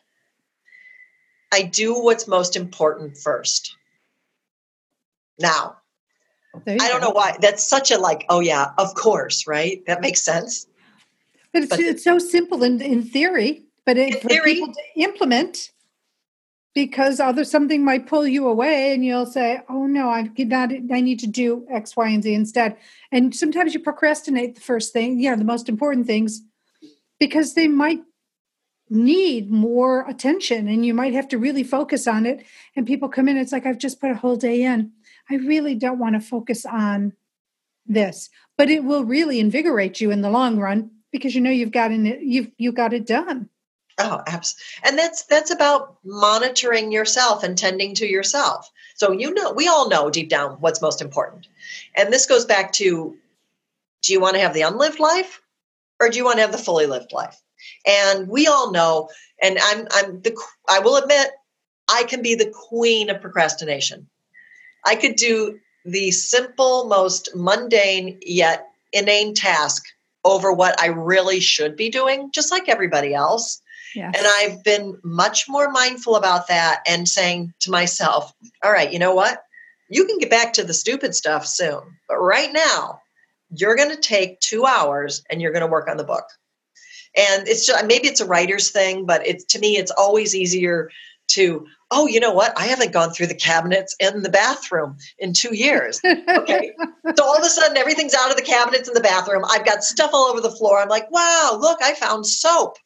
I 1.52 1.62
do 1.62 2.00
what's 2.00 2.28
most 2.28 2.54
important 2.54 3.16
first. 3.18 3.76
Now, 5.38 5.78
I 6.54 6.76
don't 6.76 7.00
go. 7.00 7.08
know 7.08 7.10
why. 7.10 7.36
That's 7.40 7.66
such 7.66 7.90
a 7.90 7.98
like, 7.98 8.24
oh, 8.28 8.40
yeah, 8.40 8.70
of 8.78 8.94
course, 8.94 9.46
right? 9.48 9.82
That 9.86 10.00
makes 10.00 10.22
sense. 10.22 10.66
But 11.52 11.62
it's, 11.64 11.70
but, 11.70 11.80
it's 11.80 12.04
so 12.04 12.18
simple 12.18 12.62
in, 12.62 12.80
in 12.80 13.02
theory 13.02 13.64
but 13.86 13.96
it, 13.96 14.22
for 14.22 14.28
theory, 14.28 14.54
people 14.54 14.72
to 14.72 15.00
implement 15.02 15.72
because 16.74 17.18
other 17.18 17.44
something 17.44 17.84
might 17.84 18.06
pull 18.06 18.26
you 18.26 18.46
away 18.46 18.92
and 18.92 19.04
you'll 19.04 19.26
say 19.26 19.60
oh 19.68 19.86
no 19.86 20.08
i 20.08 20.30
not 20.38 20.70
i 20.92 21.00
need 21.00 21.18
to 21.18 21.26
do 21.26 21.66
x 21.70 21.96
y 21.96 22.08
and 22.08 22.22
z 22.22 22.34
instead. 22.34 22.76
And 23.10 23.34
sometimes 23.34 23.74
you 23.74 23.80
procrastinate 23.80 24.54
the 24.54 24.60
first 24.60 24.92
thing 24.92 25.18
yeah 25.18 25.34
the 25.34 25.44
most 25.44 25.68
important 25.68 26.06
things 26.06 26.42
because 27.18 27.54
they 27.54 27.68
might 27.68 28.00
need 28.88 29.50
more 29.50 30.08
attention 30.08 30.68
and 30.68 30.84
you 30.84 30.94
might 30.94 31.12
have 31.12 31.28
to 31.28 31.38
really 31.38 31.64
focus 31.64 32.06
on 32.06 32.26
it. 32.26 32.44
And 32.76 32.86
people 32.86 33.08
come 33.08 33.28
in 33.28 33.36
it's 33.36 33.52
like 33.52 33.66
i've 33.66 33.78
just 33.78 34.00
put 34.00 34.10
a 34.10 34.16
whole 34.16 34.36
day 34.36 34.62
in. 34.62 34.92
I 35.28 35.36
really 35.36 35.74
don't 35.74 35.98
want 35.98 36.14
to 36.14 36.20
focus 36.20 36.64
on 36.64 37.12
this. 37.86 38.30
But 38.56 38.70
it 38.70 38.84
will 38.84 39.04
really 39.04 39.40
invigorate 39.40 40.00
you 40.00 40.10
in 40.10 40.20
the 40.22 40.30
long 40.30 40.58
run 40.58 40.90
because 41.12 41.34
you 41.34 41.40
know 41.40 41.50
you've 41.50 41.72
gotten 41.72 42.06
it 42.06 42.20
you've 42.20 42.50
you 42.58 42.72
got 42.72 42.92
it 42.92 43.06
done 43.06 43.48
Oh, 44.00 44.22
absolutely. 44.26 44.64
And 44.84 44.98
that's 44.98 45.24
that's 45.24 45.50
about 45.50 45.98
monitoring 46.04 46.90
yourself 46.90 47.42
and 47.42 47.56
tending 47.56 47.94
to 47.96 48.06
yourself. 48.06 48.70
So 48.94 49.12
you 49.12 49.34
know, 49.34 49.52
we 49.52 49.68
all 49.68 49.90
know 49.90 50.08
deep 50.08 50.30
down 50.30 50.52
what's 50.52 50.80
most 50.80 51.02
important. 51.02 51.48
And 51.96 52.10
this 52.10 52.24
goes 52.24 52.46
back 52.46 52.72
to 52.74 53.16
do 54.02 54.12
you 54.12 54.20
want 54.20 54.36
to 54.36 54.40
have 54.40 54.54
the 54.54 54.62
unlived 54.62 55.00
life 55.00 55.42
or 56.00 56.08
do 56.08 56.16
you 56.16 56.24
want 56.24 56.36
to 56.36 56.42
have 56.42 56.52
the 56.52 56.58
fully 56.58 56.86
lived 56.86 57.12
life? 57.12 57.38
And 57.86 58.26
we 58.26 58.46
all 58.46 58.72
know 58.72 59.10
and 59.42 59.58
I'm 59.60 59.86
I'm 59.90 60.22
the 60.22 60.34
I 60.68 60.78
will 60.78 60.96
admit 60.96 61.32
I 61.86 62.04
can 62.04 62.22
be 62.22 62.34
the 62.34 62.50
queen 62.50 63.10
of 63.10 63.20
procrastination. 63.20 64.08
I 64.86 64.94
could 64.94 65.16
do 65.16 65.58
the 65.84 66.10
simple 66.10 66.86
most 66.86 67.28
mundane 67.34 68.18
yet 68.22 68.66
inane 68.94 69.34
task 69.34 69.84
over 70.24 70.52
what 70.52 70.80
I 70.80 70.86
really 70.86 71.40
should 71.40 71.76
be 71.76 71.88
doing 71.88 72.30
just 72.32 72.50
like 72.50 72.68
everybody 72.68 73.14
else 73.14 73.62
Yes. 73.94 74.14
And 74.16 74.26
I've 74.38 74.62
been 74.62 74.98
much 75.02 75.48
more 75.48 75.70
mindful 75.70 76.16
about 76.16 76.48
that 76.48 76.82
and 76.86 77.08
saying 77.08 77.52
to 77.60 77.70
myself, 77.70 78.32
all 78.62 78.72
right, 78.72 78.92
you 78.92 78.98
know 78.98 79.14
what? 79.14 79.42
You 79.88 80.06
can 80.06 80.18
get 80.18 80.30
back 80.30 80.52
to 80.54 80.64
the 80.64 80.74
stupid 80.74 81.14
stuff 81.14 81.46
soon. 81.46 81.80
But 82.08 82.18
right 82.18 82.52
now, 82.52 83.00
you're 83.50 83.74
going 83.74 83.90
to 83.90 83.96
take 83.96 84.38
two 84.40 84.64
hours 84.64 85.22
and 85.28 85.42
you're 85.42 85.52
going 85.52 85.62
to 85.62 85.66
work 85.66 85.88
on 85.88 85.96
the 85.96 86.04
book. 86.04 86.24
And 87.16 87.48
it's 87.48 87.66
just, 87.66 87.84
maybe 87.86 88.06
it's 88.06 88.20
a 88.20 88.26
writer's 88.26 88.70
thing, 88.70 89.04
but 89.04 89.26
it's 89.26 89.44
to 89.46 89.58
me, 89.58 89.76
it's 89.76 89.90
always 89.90 90.34
easier 90.36 90.90
to, 91.28 91.66
oh, 91.90 92.06
you 92.06 92.20
know 92.20 92.32
what? 92.32 92.52
I 92.56 92.66
haven't 92.66 92.92
gone 92.92 93.10
through 93.10 93.26
the 93.26 93.34
cabinets 93.34 93.96
in 93.98 94.22
the 94.22 94.28
bathroom 94.28 94.96
in 95.18 95.32
two 95.32 95.54
years. 95.54 96.00
Okay. 96.04 96.72
so 97.16 97.24
all 97.24 97.36
of 97.36 97.44
a 97.44 97.48
sudden, 97.48 97.76
everything's 97.76 98.14
out 98.14 98.30
of 98.30 98.36
the 98.36 98.42
cabinets 98.42 98.88
in 98.88 98.94
the 98.94 99.00
bathroom. 99.00 99.44
I've 99.48 99.66
got 99.66 99.82
stuff 99.82 100.10
all 100.12 100.26
over 100.26 100.40
the 100.40 100.50
floor. 100.50 100.80
I'm 100.80 100.88
like, 100.88 101.10
wow, 101.10 101.58
look, 101.60 101.78
I 101.82 101.94
found 101.94 102.26
soap 102.26 102.76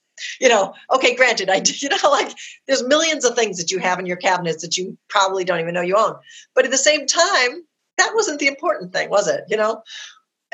you 0.41 0.49
know, 0.49 0.75
okay, 0.93 1.15
granted, 1.15 1.51
I, 1.51 1.57
you 1.65 1.89
know, 1.89 2.11
like 2.11 2.35
there's 2.67 2.83
millions 2.83 3.25
of 3.25 3.35
things 3.35 3.59
that 3.59 3.71
you 3.71 3.79
have 3.79 3.99
in 3.99 4.07
your 4.07 4.17
cabinets 4.17 4.63
that 4.63 4.77
you 4.77 4.97
probably 5.09 5.45
don't 5.45 5.61
even 5.61 5.75
know 5.75 5.81
you 5.81 5.97
own. 5.97 6.15
But 6.55 6.65
at 6.65 6.71
the 6.71 6.77
same 6.77 7.07
time, 7.07 7.65
that 7.99 8.13
wasn't 8.15 8.41
the 8.41 8.47
important 8.47 8.93
thing, 8.93 9.11
was 9.11 9.29
it? 9.29 9.45
You 9.49 9.57
know? 9.57 9.83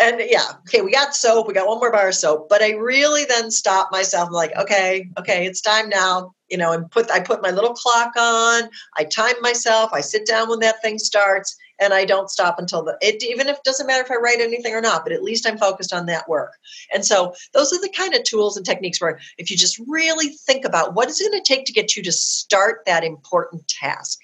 And 0.01 0.21
yeah, 0.29 0.45
okay, 0.61 0.81
we 0.81 0.93
got 0.93 1.15
soap, 1.15 1.47
we 1.47 1.53
got 1.53 1.69
one 1.69 1.79
more 1.79 1.93
bar 1.93 2.09
of 2.09 2.15
soap, 2.15 2.49
but 2.49 2.63
I 2.63 2.71
really 2.71 3.27
then 3.27 3.51
stopped 3.51 3.93
myself. 3.93 4.29
I'm 4.29 4.33
like, 4.33 4.57
okay, 4.57 5.11
okay, 5.19 5.45
it's 5.45 5.61
time 5.61 5.91
now, 5.91 6.33
you 6.49 6.57
know, 6.57 6.73
and 6.73 6.91
put 6.91 7.11
I 7.11 7.21
put 7.21 7.43
my 7.43 7.51
little 7.51 7.75
clock 7.75 8.13
on, 8.17 8.71
I 8.97 9.05
time 9.05 9.35
myself, 9.43 9.91
I 9.93 10.01
sit 10.01 10.27
down 10.27 10.49
when 10.49 10.61
that 10.61 10.81
thing 10.81 10.99
starts, 10.99 11.55
and 11.81 11.93
I 11.93 12.07
don't 12.07 12.31
stop 12.31 12.59
until 12.59 12.83
the 12.83 12.97
it 13.03 13.23
even 13.23 13.49
if 13.49 13.59
it 13.59 13.65
doesn't 13.65 13.87
matter 13.87 14.03
if 14.03 14.11
I 14.11 14.17
write 14.17 14.41
anything 14.41 14.75
or 14.75 14.81
not, 14.81 15.05
but 15.05 15.13
at 15.13 15.23
least 15.23 15.47
I'm 15.47 15.59
focused 15.59 15.93
on 15.93 16.07
that 16.07 16.29
work. 16.29 16.55
And 16.95 17.05
so 17.05 17.35
those 17.53 17.71
are 17.73 17.81
the 17.81 17.93
kind 17.95 18.15
of 18.15 18.23
tools 18.23 18.57
and 18.57 18.65
techniques 18.65 19.03
where 19.03 19.21
if 19.37 19.51
you 19.51 19.57
just 19.57 19.79
really 19.87 20.29
think 20.29 20.65
about 20.65 20.95
what 20.95 21.11
is 21.11 21.21
it 21.21 21.31
going 21.31 21.43
to 21.43 21.55
take 21.55 21.67
to 21.67 21.73
get 21.73 21.95
you 21.95 22.03
to 22.05 22.13
start 22.13 22.83
that 22.87 23.05
important 23.05 23.69
task. 23.69 24.19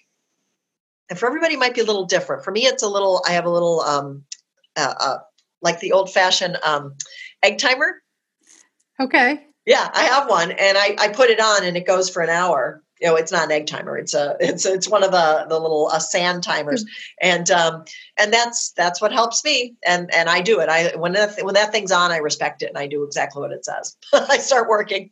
And 1.10 1.18
for 1.18 1.26
everybody, 1.26 1.56
might 1.56 1.74
be 1.74 1.80
a 1.82 1.84
little 1.84 2.06
different. 2.06 2.44
For 2.44 2.50
me, 2.50 2.62
it's 2.62 2.82
a 2.82 2.88
little. 2.88 3.22
I 3.28 3.32
have 3.32 3.44
a 3.44 3.50
little 3.50 3.80
um, 3.82 4.24
uh, 4.74 4.94
uh, 4.98 5.18
like 5.62 5.80
the 5.80 5.92
old 5.92 6.12
fashioned 6.12 6.58
um, 6.62 6.94
egg 7.42 7.58
timer. 7.58 8.02
Okay. 9.00 9.44
Yeah, 9.66 9.90
I 9.92 10.04
have 10.04 10.30
one, 10.30 10.52
and 10.52 10.78
I, 10.78 10.94
I 10.98 11.08
put 11.08 11.28
it 11.28 11.40
on, 11.40 11.64
and 11.64 11.76
it 11.76 11.86
goes 11.86 12.08
for 12.08 12.22
an 12.22 12.30
hour. 12.30 12.82
You 13.00 13.08
know 13.08 13.16
it's 13.16 13.32
not 13.32 13.44
an 13.44 13.52
egg 13.52 13.66
timer. 13.66 13.98
It's 13.98 14.14
a 14.14 14.36
it's 14.40 14.64
it's 14.64 14.88
one 14.88 15.04
of 15.04 15.10
the 15.10 15.44
the 15.48 15.58
little 15.58 15.88
uh, 15.92 15.98
sand 15.98 16.42
timers. 16.42 16.84
And 17.20 17.50
um 17.50 17.84
and 18.18 18.32
that's 18.32 18.72
that's 18.72 19.02
what 19.02 19.12
helps 19.12 19.44
me 19.44 19.74
and 19.84 20.12
and 20.14 20.30
i 20.30 20.40
do 20.40 20.60
it. 20.60 20.70
I 20.70 20.96
when 20.96 21.12
that 21.12 21.44
when 21.44 21.54
that 21.54 21.72
thing's 21.72 21.92
on 21.92 22.10
i 22.10 22.16
respect 22.16 22.62
it 22.62 22.70
and 22.70 22.78
i 22.78 22.86
do 22.86 23.04
exactly 23.04 23.42
what 23.42 23.52
it 23.52 23.66
says. 23.66 23.96
I 24.14 24.38
start 24.38 24.68
working. 24.68 25.10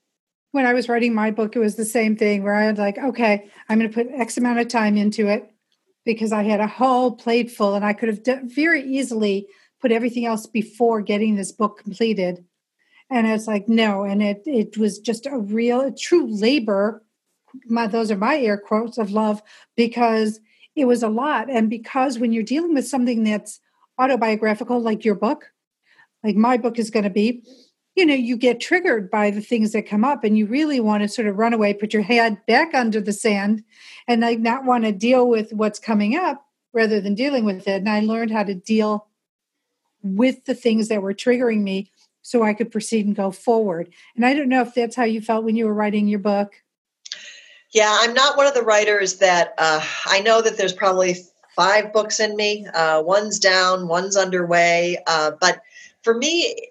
When 0.52 0.64
i 0.64 0.72
was 0.72 0.88
writing 0.88 1.12
my 1.12 1.30
book 1.30 1.56
it 1.56 1.58
was 1.58 1.74
the 1.76 1.84
same 1.84 2.16
thing 2.16 2.42
where 2.42 2.54
i 2.54 2.62
had 2.62 2.78
like 2.78 2.96
okay 2.96 3.50
i'm 3.68 3.78
going 3.78 3.90
to 3.90 3.94
put 3.94 4.08
x 4.18 4.38
amount 4.38 4.60
of 4.60 4.68
time 4.68 4.96
into 4.96 5.26
it 5.26 5.50
because 6.04 6.32
i 6.32 6.44
had 6.44 6.60
a 6.60 6.68
whole 6.68 7.16
plate 7.16 7.50
full 7.50 7.74
and 7.74 7.84
i 7.84 7.92
could 7.92 8.08
have 8.08 8.20
very 8.44 8.82
easily 8.82 9.48
put 9.84 9.92
everything 9.92 10.24
else 10.24 10.46
before 10.46 11.02
getting 11.02 11.36
this 11.36 11.52
book 11.52 11.76
completed. 11.76 12.42
And 13.10 13.26
it's 13.26 13.46
like 13.46 13.68
no 13.68 14.04
and 14.04 14.22
it 14.22 14.42
it 14.46 14.78
was 14.78 14.98
just 14.98 15.26
a 15.26 15.36
real 15.36 15.82
a 15.82 15.94
true 15.94 16.26
labor 16.26 17.04
my 17.66 17.86
those 17.86 18.10
are 18.10 18.16
my 18.16 18.38
air 18.38 18.56
quotes 18.56 18.96
of 18.96 19.10
love 19.10 19.42
because 19.76 20.40
it 20.74 20.86
was 20.86 21.02
a 21.02 21.10
lot. 21.10 21.50
And 21.50 21.68
because 21.68 22.18
when 22.18 22.32
you're 22.32 22.42
dealing 22.42 22.72
with 22.72 22.88
something 22.88 23.24
that's 23.24 23.60
autobiographical 23.98 24.80
like 24.80 25.04
your 25.04 25.16
book 25.16 25.52
like 26.22 26.34
my 26.34 26.56
book 26.56 26.78
is 26.78 26.88
going 26.88 27.04
to 27.04 27.10
be 27.10 27.44
you 27.94 28.06
know 28.06 28.14
you 28.14 28.38
get 28.38 28.60
triggered 28.60 29.10
by 29.10 29.30
the 29.30 29.42
things 29.42 29.72
that 29.72 29.86
come 29.86 30.02
up 30.02 30.24
and 30.24 30.38
you 30.38 30.46
really 30.46 30.80
want 30.80 31.02
to 31.02 31.08
sort 31.10 31.28
of 31.28 31.36
run 31.36 31.52
away 31.52 31.74
put 31.74 31.92
your 31.92 32.02
head 32.02 32.38
back 32.46 32.74
under 32.74 33.02
the 33.02 33.12
sand 33.12 33.62
and 34.08 34.22
like 34.22 34.38
not 34.38 34.64
want 34.64 34.82
to 34.84 34.92
deal 34.92 35.28
with 35.28 35.52
what's 35.52 35.78
coming 35.78 36.16
up 36.16 36.46
rather 36.72 37.02
than 37.02 37.14
dealing 37.14 37.44
with 37.44 37.68
it. 37.68 37.82
And 37.82 37.88
i 37.90 38.00
learned 38.00 38.30
how 38.30 38.44
to 38.44 38.54
deal 38.54 39.08
with 40.04 40.44
the 40.44 40.54
things 40.54 40.86
that 40.88 41.02
were 41.02 41.14
triggering 41.14 41.62
me 41.62 41.90
so 42.22 42.44
i 42.44 42.54
could 42.54 42.70
proceed 42.70 43.04
and 43.06 43.16
go 43.16 43.32
forward 43.32 43.92
and 44.14 44.24
i 44.24 44.32
don't 44.32 44.48
know 44.48 44.62
if 44.62 44.74
that's 44.74 44.94
how 44.94 45.04
you 45.04 45.20
felt 45.20 45.44
when 45.44 45.56
you 45.56 45.66
were 45.66 45.74
writing 45.74 46.06
your 46.06 46.20
book 46.20 46.54
yeah, 47.74 47.98
I'm 48.00 48.14
not 48.14 48.36
one 48.36 48.46
of 48.46 48.54
the 48.54 48.62
writers 48.62 49.16
that 49.16 49.52
uh, 49.58 49.84
I 50.06 50.20
know 50.20 50.40
that 50.40 50.56
there's 50.56 50.72
probably 50.72 51.16
five 51.56 51.92
books 51.92 52.20
in 52.20 52.36
me. 52.36 52.66
Uh, 52.72 53.02
one's 53.02 53.40
down, 53.40 53.88
one's 53.88 54.16
underway. 54.16 54.96
Uh, 55.08 55.32
but 55.40 55.60
for 56.02 56.14
me, 56.14 56.70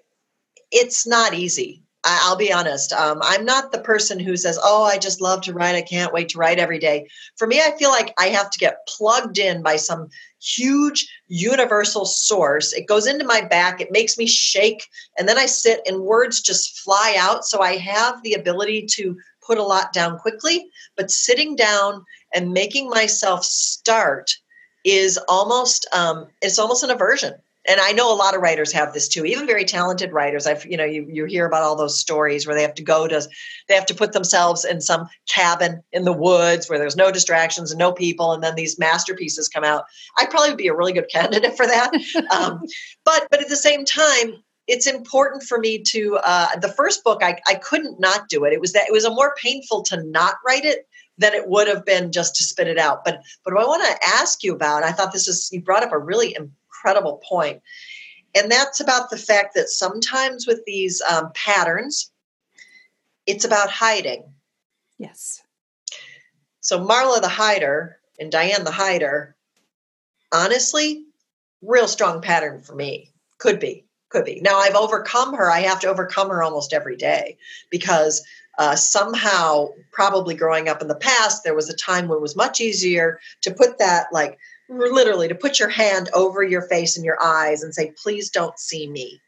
it's 0.72 1.06
not 1.06 1.34
easy. 1.34 1.82
I, 2.04 2.28
will 2.30 2.36
be 2.36 2.52
honest. 2.52 2.92
Um, 2.94 3.18
I'm 3.22 3.44
not 3.44 3.70
the 3.70 3.80
person 3.80 4.18
who 4.18 4.36
says, 4.36 4.58
"Oh, 4.62 4.84
I 4.84 4.98
just 4.98 5.20
love 5.20 5.42
to 5.42 5.52
write. 5.52 5.74
I 5.74 5.82
can't 5.82 6.12
wait 6.12 6.30
to 6.30 6.38
write 6.38 6.58
every 6.58 6.78
day." 6.78 7.06
For 7.36 7.46
me, 7.46 7.60
I 7.60 7.76
feel 7.78 7.90
like 7.90 8.12
I 8.18 8.26
have 8.26 8.50
to 8.50 8.58
get 8.58 8.86
plugged 8.86 9.38
in 9.38 9.62
by 9.62 9.76
some 9.76 10.08
huge 10.42 11.06
universal 11.34 12.04
source. 12.04 12.72
It 12.72 12.86
goes 12.86 13.06
into 13.06 13.24
my 13.24 13.40
back. 13.40 13.80
It 13.80 13.90
makes 13.90 14.16
me 14.16 14.26
shake, 14.26 14.88
and 15.18 15.28
then 15.28 15.36
I 15.36 15.46
sit, 15.46 15.80
and 15.86 16.02
words 16.02 16.40
just 16.40 16.78
fly 16.78 17.16
out. 17.18 17.44
So 17.44 17.60
I 17.60 17.76
have 17.76 18.22
the 18.22 18.34
ability 18.34 18.86
to 18.92 19.18
put 19.44 19.58
a 19.58 19.62
lot 19.62 19.92
down 19.92 20.18
quickly. 20.18 20.68
But 20.96 21.10
sitting 21.10 21.56
down 21.56 22.04
and 22.32 22.52
making 22.52 22.88
myself 22.88 23.44
start 23.44 24.36
is 24.84 25.18
almost 25.28 25.86
um, 25.92 26.26
it's 26.40 26.58
almost 26.58 26.84
an 26.84 26.90
aversion 26.90 27.34
and 27.66 27.80
I 27.80 27.92
know 27.92 28.12
a 28.12 28.16
lot 28.16 28.34
of 28.34 28.42
writers 28.42 28.72
have 28.72 28.92
this 28.92 29.08
too, 29.08 29.24
even 29.24 29.46
very 29.46 29.64
talented 29.64 30.12
writers. 30.12 30.46
I've, 30.46 30.66
you 30.66 30.76
know, 30.76 30.84
you, 30.84 31.06
you 31.08 31.24
hear 31.24 31.46
about 31.46 31.62
all 31.62 31.76
those 31.76 31.98
stories 31.98 32.46
where 32.46 32.54
they 32.54 32.62
have 32.62 32.74
to 32.74 32.82
go 32.82 33.08
to, 33.08 33.26
they 33.68 33.74
have 33.74 33.86
to 33.86 33.94
put 33.94 34.12
themselves 34.12 34.64
in 34.64 34.80
some 34.80 35.08
cabin 35.28 35.82
in 35.92 36.04
the 36.04 36.12
woods 36.12 36.68
where 36.68 36.78
there's 36.78 36.96
no 36.96 37.10
distractions 37.10 37.70
and 37.70 37.78
no 37.78 37.92
people, 37.92 38.32
and 38.32 38.42
then 38.42 38.54
these 38.54 38.78
masterpieces 38.78 39.48
come 39.48 39.64
out. 39.64 39.84
I 40.18 40.26
probably 40.26 40.50
would 40.50 40.58
be 40.58 40.68
a 40.68 40.76
really 40.76 40.92
good 40.92 41.08
candidate 41.12 41.56
for 41.56 41.66
that. 41.66 41.90
um, 42.30 42.62
but, 43.04 43.26
but 43.30 43.40
at 43.40 43.48
the 43.48 43.56
same 43.56 43.84
time, 43.84 44.42
it's 44.66 44.86
important 44.86 45.42
for 45.42 45.58
me 45.58 45.82
to, 45.82 46.18
uh, 46.22 46.56
the 46.56 46.72
first 46.72 47.04
book, 47.04 47.22
I, 47.22 47.38
I 47.46 47.54
couldn't 47.54 48.00
not 48.00 48.28
do 48.28 48.44
it. 48.44 48.52
It 48.52 48.60
was 48.60 48.72
that 48.72 48.88
it 48.88 48.92
was 48.92 49.04
a 49.04 49.10
more 49.10 49.34
painful 49.40 49.82
to 49.84 50.02
not 50.04 50.36
write 50.46 50.64
it 50.64 50.86
than 51.18 51.32
it 51.32 51.48
would 51.48 51.68
have 51.68 51.84
been 51.84 52.10
just 52.10 52.34
to 52.36 52.42
spit 52.42 52.66
it 52.66 52.78
out. 52.78 53.04
But, 53.04 53.20
but 53.44 53.54
what 53.54 53.62
I 53.62 53.66
want 53.66 53.84
to 53.84 54.08
ask 54.08 54.42
you 54.42 54.54
about, 54.54 54.82
I 54.82 54.90
thought 54.90 55.12
this 55.12 55.28
is, 55.28 55.50
you 55.52 55.60
brought 55.60 55.84
up 55.84 55.92
a 55.92 55.98
really 55.98 56.36
incredible 56.84 57.20
point. 57.26 57.62
And 58.34 58.50
that's 58.50 58.80
about 58.80 59.10
the 59.10 59.16
fact 59.16 59.54
that 59.54 59.68
sometimes 59.68 60.46
with 60.46 60.64
these 60.66 61.00
um, 61.02 61.30
patterns, 61.34 62.10
it's 63.26 63.44
about 63.44 63.70
hiding. 63.70 64.24
Yes. 64.98 65.42
So 66.60 66.84
Marla 66.84 67.20
the 67.20 67.28
hider 67.28 67.98
and 68.18 68.32
Dianne 68.32 68.64
the 68.64 68.70
hider, 68.70 69.34
honestly, 70.32 71.04
real 71.62 71.88
strong 71.88 72.20
pattern 72.20 72.60
for 72.60 72.74
me. 72.74 73.10
Could 73.38 73.60
be, 73.60 73.84
could 74.08 74.24
be. 74.24 74.40
Now 74.40 74.58
I've 74.58 74.74
overcome 74.74 75.34
her. 75.34 75.50
I 75.50 75.60
have 75.60 75.80
to 75.80 75.88
overcome 75.88 76.28
her 76.28 76.42
almost 76.42 76.72
every 76.72 76.96
day 76.96 77.38
because 77.70 78.24
uh, 78.58 78.76
somehow, 78.76 79.68
probably 79.90 80.34
growing 80.34 80.68
up 80.68 80.80
in 80.80 80.88
the 80.88 80.94
past, 80.94 81.44
there 81.44 81.54
was 81.54 81.68
a 81.68 81.76
time 81.76 82.08
when 82.08 82.18
it 82.18 82.22
was 82.22 82.36
much 82.36 82.60
easier 82.60 83.18
to 83.42 83.52
put 83.52 83.78
that 83.78 84.06
like 84.12 84.38
literally 84.68 85.28
to 85.28 85.34
put 85.34 85.58
your 85.58 85.68
hand 85.68 86.08
over 86.14 86.42
your 86.42 86.62
face 86.62 86.96
and 86.96 87.04
your 87.04 87.22
eyes 87.22 87.62
and 87.62 87.74
say, 87.74 87.92
please 88.02 88.30
don't 88.30 88.58
see 88.58 88.88
me. 88.88 89.20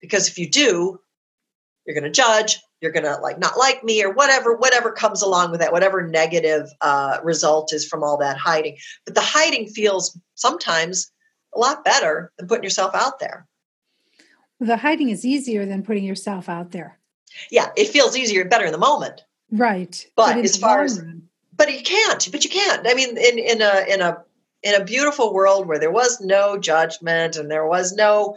Because 0.00 0.28
if 0.28 0.38
you 0.38 0.48
do, 0.50 1.00
you're 1.86 1.94
going 1.94 2.04
to 2.04 2.10
judge, 2.10 2.60
you're 2.80 2.92
going 2.92 3.04
to 3.04 3.16
like 3.16 3.38
not 3.38 3.56
like 3.56 3.82
me 3.82 4.04
or 4.04 4.12
whatever, 4.12 4.54
whatever 4.54 4.92
comes 4.92 5.22
along 5.22 5.50
with 5.50 5.60
that, 5.60 5.72
whatever 5.72 6.06
negative 6.06 6.68
uh, 6.80 7.18
result 7.22 7.72
is 7.72 7.86
from 7.86 8.02
all 8.02 8.16
that 8.18 8.36
hiding. 8.36 8.76
But 9.04 9.14
the 9.14 9.20
hiding 9.20 9.68
feels 9.68 10.18
sometimes 10.34 11.10
a 11.54 11.58
lot 11.58 11.84
better 11.84 12.32
than 12.38 12.48
putting 12.48 12.64
yourself 12.64 12.94
out 12.94 13.20
there. 13.20 13.46
The 14.60 14.76
hiding 14.76 15.10
is 15.10 15.24
easier 15.24 15.66
than 15.66 15.82
putting 15.82 16.04
yourself 16.04 16.48
out 16.48 16.70
there. 16.70 16.98
Yeah, 17.50 17.70
it 17.76 17.88
feels 17.88 18.16
easier, 18.16 18.44
better 18.44 18.66
in 18.66 18.72
the 18.72 18.78
moment. 18.78 19.24
Right. 19.50 20.06
But, 20.16 20.34
but 20.34 20.44
as 20.44 20.56
far 20.56 20.82
as, 20.82 21.02
but 21.56 21.72
you 21.72 21.82
can't, 21.82 22.28
but 22.30 22.44
you 22.44 22.50
can't. 22.50 22.86
I 22.86 22.94
mean, 22.94 23.16
in, 23.16 23.38
in 23.38 23.62
a, 23.62 23.84
in 23.88 24.00
a 24.00 24.22
in 24.62 24.74
a 24.74 24.84
beautiful 24.84 25.32
world 25.32 25.66
where 25.66 25.78
there 25.78 25.90
was 25.90 26.20
no 26.20 26.58
judgment 26.58 27.36
and 27.36 27.50
there 27.50 27.66
was 27.66 27.92
no 27.92 28.36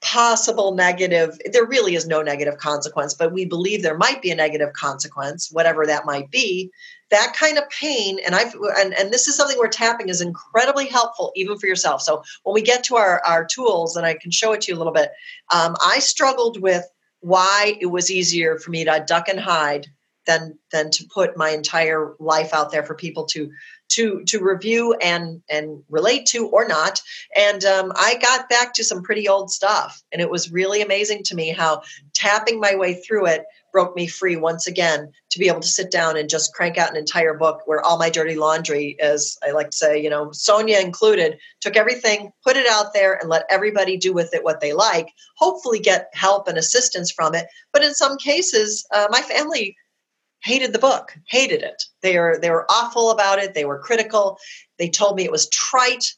possible 0.00 0.74
negative 0.74 1.36
there 1.52 1.66
really 1.66 1.96
is 1.96 2.06
no 2.06 2.22
negative 2.22 2.56
consequence 2.58 3.14
but 3.14 3.32
we 3.32 3.44
believe 3.44 3.82
there 3.82 3.98
might 3.98 4.22
be 4.22 4.30
a 4.30 4.34
negative 4.34 4.72
consequence 4.72 5.48
whatever 5.50 5.84
that 5.84 6.06
might 6.06 6.30
be 6.30 6.70
that 7.10 7.34
kind 7.36 7.58
of 7.58 7.68
pain 7.70 8.18
and 8.24 8.36
i've 8.36 8.54
and, 8.78 8.94
and 8.94 9.12
this 9.12 9.26
is 9.26 9.36
something 9.36 9.58
where 9.58 9.68
tapping 9.68 10.08
is 10.08 10.20
incredibly 10.20 10.86
helpful 10.86 11.32
even 11.34 11.58
for 11.58 11.66
yourself. 11.66 12.00
So 12.02 12.22
when 12.44 12.54
we 12.54 12.62
get 12.62 12.84
to 12.84 12.96
our 12.96 13.20
our 13.26 13.44
tools 13.44 13.96
and 13.96 14.06
i 14.06 14.14
can 14.14 14.30
show 14.30 14.52
it 14.52 14.60
to 14.62 14.72
you 14.72 14.76
a 14.76 14.78
little 14.78 14.92
bit 14.92 15.10
um, 15.52 15.74
i 15.84 15.98
struggled 15.98 16.62
with 16.62 16.84
why 17.20 17.76
it 17.80 17.86
was 17.86 18.08
easier 18.08 18.56
for 18.56 18.70
me 18.70 18.84
to 18.84 19.04
duck 19.04 19.28
and 19.28 19.40
hide 19.40 19.88
than 20.28 20.58
than 20.70 20.90
to 20.90 21.04
put 21.12 21.36
my 21.36 21.48
entire 21.48 22.14
life 22.20 22.54
out 22.54 22.70
there 22.70 22.84
for 22.84 22.94
people 22.94 23.24
to 23.24 23.50
to 23.88 24.22
to 24.24 24.38
review 24.40 24.94
and 25.02 25.42
and 25.50 25.82
relate 25.88 26.26
to 26.26 26.46
or 26.46 26.68
not. 26.68 27.00
And 27.34 27.64
um, 27.64 27.92
i 27.96 28.18
got 28.20 28.48
back 28.48 28.74
to 28.74 28.84
some 28.84 29.02
pretty 29.02 29.26
old 29.28 29.50
stuff 29.50 30.02
and 30.12 30.20
it 30.20 30.30
was 30.30 30.52
really 30.52 30.82
amazing 30.82 31.22
to 31.24 31.34
me 31.34 31.50
how 31.50 31.82
tapping 32.14 32.60
my 32.60 32.76
way 32.76 32.94
through 32.94 33.26
it 33.26 33.44
broke 33.72 33.94
me 33.94 34.06
free 34.06 34.36
once 34.36 34.66
again 34.66 35.12
to 35.30 35.38
be 35.38 35.48
able 35.48 35.60
to 35.60 35.68
sit 35.68 35.90
down 35.90 36.16
and 36.16 36.30
just 36.30 36.54
crank 36.54 36.78
out 36.78 36.90
an 36.90 36.96
entire 36.96 37.34
book 37.34 37.60
where 37.66 37.82
all 37.82 37.98
my 37.98 38.10
dirty 38.10 38.34
laundry 38.34 38.96
as 39.00 39.36
i 39.46 39.50
like 39.50 39.70
to 39.70 39.76
say 39.76 40.02
you 40.02 40.10
know 40.10 40.30
sonia 40.32 40.80
included 40.80 41.38
took 41.60 41.76
everything 41.76 42.30
put 42.42 42.56
it 42.56 42.66
out 42.66 42.94
there 42.94 43.14
and 43.14 43.28
let 43.28 43.44
everybody 43.50 43.96
do 43.96 44.12
with 44.12 44.32
it 44.34 44.44
what 44.44 44.60
they 44.60 44.72
like 44.72 45.08
hopefully 45.38 45.78
get 45.78 46.10
help 46.14 46.48
and 46.48 46.58
assistance 46.58 47.10
from 47.10 47.34
it. 47.34 47.46
But 47.72 47.84
in 47.84 47.94
some 47.94 48.18
cases 48.18 48.86
uh, 48.94 49.06
my 49.10 49.22
family 49.22 49.76
hated 50.42 50.72
the 50.72 50.78
book, 50.78 51.14
hated 51.28 51.62
it. 51.62 51.82
They 52.02 52.16
are 52.16 52.38
they 52.38 52.50
were 52.50 52.66
awful 52.70 53.10
about 53.10 53.38
it. 53.38 53.54
They 53.54 53.64
were 53.64 53.78
critical. 53.78 54.38
They 54.78 54.88
told 54.88 55.16
me 55.16 55.24
it 55.24 55.32
was 55.32 55.48
trite. 55.50 56.14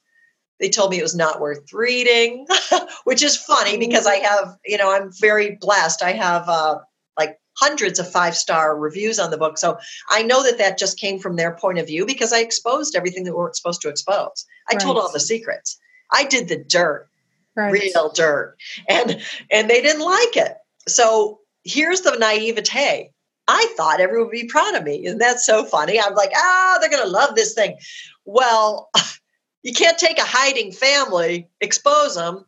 They 0.60 0.68
told 0.68 0.90
me 0.90 0.98
it 0.98 1.02
was 1.02 1.16
not 1.16 1.40
worth 1.40 1.72
reading, 1.72 2.46
which 3.04 3.22
is 3.22 3.36
funny 3.36 3.78
because 3.78 4.06
I 4.06 4.16
have, 4.16 4.56
you 4.66 4.76
know, 4.76 4.92
I'm 4.92 5.10
very 5.18 5.56
blessed. 5.58 6.02
I 6.02 6.12
have 6.12 6.46
uh, 6.48 6.78
like 7.18 7.38
hundreds 7.56 7.98
of 7.98 8.10
five 8.10 8.36
star 8.36 8.76
reviews 8.76 9.18
on 9.18 9.30
the 9.30 9.38
book. 9.38 9.56
So 9.56 9.78
I 10.10 10.22
know 10.22 10.42
that 10.42 10.58
that 10.58 10.78
just 10.78 10.98
came 10.98 11.18
from 11.18 11.36
their 11.36 11.56
point 11.56 11.78
of 11.78 11.86
view 11.86 12.04
because 12.04 12.32
I 12.32 12.40
exposed 12.40 12.94
everything 12.94 13.24
that 13.24 13.32
we 13.32 13.38
weren't 13.38 13.56
supposed 13.56 13.80
to 13.82 13.88
expose. 13.88 14.44
I 14.70 14.74
right. 14.74 14.82
told 14.82 14.98
all 14.98 15.10
the 15.10 15.18
secrets. 15.18 15.78
I 16.12 16.24
did 16.24 16.48
the 16.48 16.62
dirt, 16.62 17.08
right. 17.56 17.72
real 17.72 18.10
dirt, 18.12 18.56
and 18.88 19.22
and 19.50 19.70
they 19.70 19.80
didn't 19.80 20.04
like 20.04 20.36
it. 20.36 20.56
So 20.88 21.40
here's 21.64 22.02
the 22.02 22.16
naivete 22.18 23.12
I 23.50 23.66
thought 23.76 24.00
everyone 24.00 24.28
would 24.28 24.32
be 24.32 24.44
proud 24.44 24.76
of 24.76 24.84
me. 24.84 25.04
Isn't 25.04 25.18
that 25.18 25.40
so 25.40 25.64
funny? 25.64 26.00
I'm 26.00 26.14
like, 26.14 26.30
ah, 26.36 26.78
they're 26.80 26.88
going 26.88 27.02
to 27.02 27.10
love 27.10 27.34
this 27.34 27.52
thing. 27.52 27.78
Well, 28.24 28.90
you 29.64 29.72
can't 29.72 29.98
take 29.98 30.18
a 30.18 30.24
hiding 30.24 30.70
family, 30.70 31.48
expose 31.60 32.14
them 32.14 32.46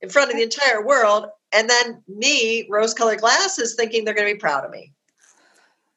in 0.00 0.08
front 0.08 0.30
of 0.30 0.36
the 0.36 0.44
entire 0.44 0.86
world, 0.86 1.26
and 1.52 1.68
then 1.68 2.04
me, 2.06 2.68
rose 2.70 2.94
colored 2.94 3.18
glasses, 3.18 3.74
thinking 3.74 4.04
they're 4.04 4.14
going 4.14 4.28
to 4.28 4.34
be 4.34 4.38
proud 4.38 4.64
of 4.64 4.70
me. 4.70 4.92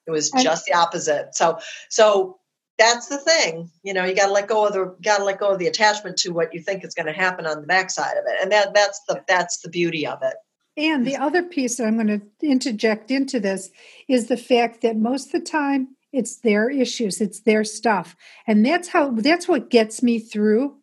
It 0.07 0.11
was 0.11 0.31
just 0.31 0.65
the 0.65 0.73
opposite. 0.73 1.35
So, 1.35 1.59
so 1.89 2.39
that's 2.79 3.07
the 3.07 3.19
thing. 3.19 3.69
You 3.83 3.93
know, 3.93 4.05
you 4.05 4.15
got 4.15 4.27
to 4.27 4.33
let 4.33 4.47
go 4.47 4.65
of 4.65 4.73
the 4.73 4.95
got 5.03 5.19
to 5.19 5.23
let 5.23 5.39
go 5.39 5.51
of 5.51 5.59
the 5.59 5.67
attachment 5.67 6.17
to 6.17 6.31
what 6.31 6.51
you 6.51 6.61
think 6.61 6.83
is 6.83 6.95
going 6.95 7.05
to 7.05 7.13
happen 7.13 7.45
on 7.45 7.61
the 7.61 7.67
backside 7.67 8.17
of 8.17 8.23
it, 8.25 8.37
and 8.41 8.51
that 8.51 8.73
that's 8.73 9.01
the 9.07 9.23
that's 9.27 9.59
the 9.59 9.69
beauty 9.69 10.07
of 10.07 10.19
it. 10.23 10.33
And 10.77 11.05
the 11.05 11.17
other 11.17 11.43
piece 11.43 11.77
that 11.77 11.85
I'm 11.85 11.95
going 11.95 12.21
to 12.21 12.47
interject 12.47 13.11
into 13.11 13.39
this 13.39 13.71
is 14.07 14.27
the 14.27 14.37
fact 14.37 14.81
that 14.81 14.95
most 14.95 15.27
of 15.27 15.31
the 15.43 15.49
time 15.49 15.89
it's 16.13 16.37
their 16.37 16.69
issues, 16.69 17.21
it's 17.21 17.41
their 17.41 17.63
stuff. 17.63 18.15
And 18.47 18.65
that's 18.65 18.89
how 18.89 19.11
that's 19.11 19.47
what 19.47 19.69
gets 19.69 20.01
me 20.01 20.19
through 20.19 20.75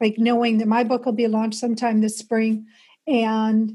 like 0.00 0.18
knowing 0.18 0.58
that 0.58 0.68
my 0.68 0.84
book 0.84 1.06
will 1.06 1.12
be 1.12 1.28
launched 1.28 1.58
sometime 1.58 2.00
this 2.00 2.18
spring 2.18 2.66
and 3.06 3.74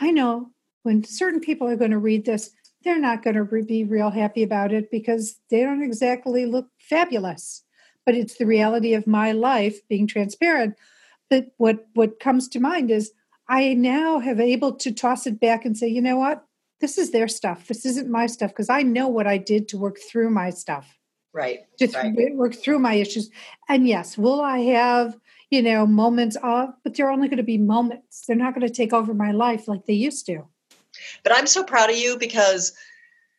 I 0.00 0.10
know 0.10 0.50
when 0.82 1.04
certain 1.04 1.40
people 1.40 1.68
are 1.68 1.76
going 1.76 1.90
to 1.90 1.98
read 1.98 2.24
this, 2.24 2.50
they're 2.82 2.98
not 2.98 3.22
going 3.22 3.36
to 3.36 3.62
be 3.62 3.84
real 3.84 4.10
happy 4.10 4.42
about 4.42 4.72
it 4.72 4.90
because 4.90 5.38
they 5.50 5.62
don't 5.62 5.82
exactly 5.82 6.46
look 6.46 6.66
fabulous. 6.78 7.62
But 8.04 8.16
it's 8.16 8.36
the 8.36 8.46
reality 8.46 8.94
of 8.94 9.06
my 9.06 9.30
life 9.32 9.86
being 9.88 10.08
transparent. 10.08 10.76
But 11.30 11.52
what 11.56 11.86
what 11.94 12.18
comes 12.18 12.48
to 12.48 12.60
mind 12.60 12.90
is 12.90 13.12
I 13.52 13.74
now 13.74 14.18
have 14.18 14.40
able 14.40 14.72
to 14.76 14.90
toss 14.90 15.26
it 15.26 15.38
back 15.38 15.66
and 15.66 15.76
say, 15.76 15.86
you 15.86 16.00
know 16.00 16.16
what? 16.16 16.42
This 16.80 16.96
is 16.96 17.10
their 17.10 17.28
stuff. 17.28 17.68
This 17.68 17.84
isn't 17.84 18.08
my 18.08 18.26
stuff 18.26 18.50
because 18.50 18.70
I 18.70 18.80
know 18.80 19.08
what 19.08 19.26
I 19.26 19.36
did 19.36 19.68
to 19.68 19.76
work 19.76 19.98
through 20.10 20.30
my 20.30 20.48
stuff. 20.48 20.98
Right. 21.34 21.60
Just 21.78 21.94
right. 21.94 22.14
work 22.34 22.54
through 22.54 22.78
my 22.78 22.94
issues. 22.94 23.30
And 23.68 23.86
yes, 23.86 24.16
will 24.16 24.40
I 24.40 24.60
have, 24.60 25.18
you 25.50 25.60
know, 25.60 25.86
moments 25.86 26.38
of, 26.42 26.70
but 26.82 26.94
they're 26.94 27.10
only 27.10 27.28
going 27.28 27.36
to 27.36 27.42
be 27.42 27.58
moments. 27.58 28.24
They're 28.26 28.36
not 28.36 28.54
going 28.54 28.66
to 28.66 28.72
take 28.72 28.94
over 28.94 29.12
my 29.12 29.32
life 29.32 29.68
like 29.68 29.84
they 29.84 29.92
used 29.92 30.24
to. 30.26 30.48
But 31.22 31.34
I'm 31.36 31.46
so 31.46 31.62
proud 31.62 31.90
of 31.90 31.96
you 31.96 32.16
because 32.16 32.72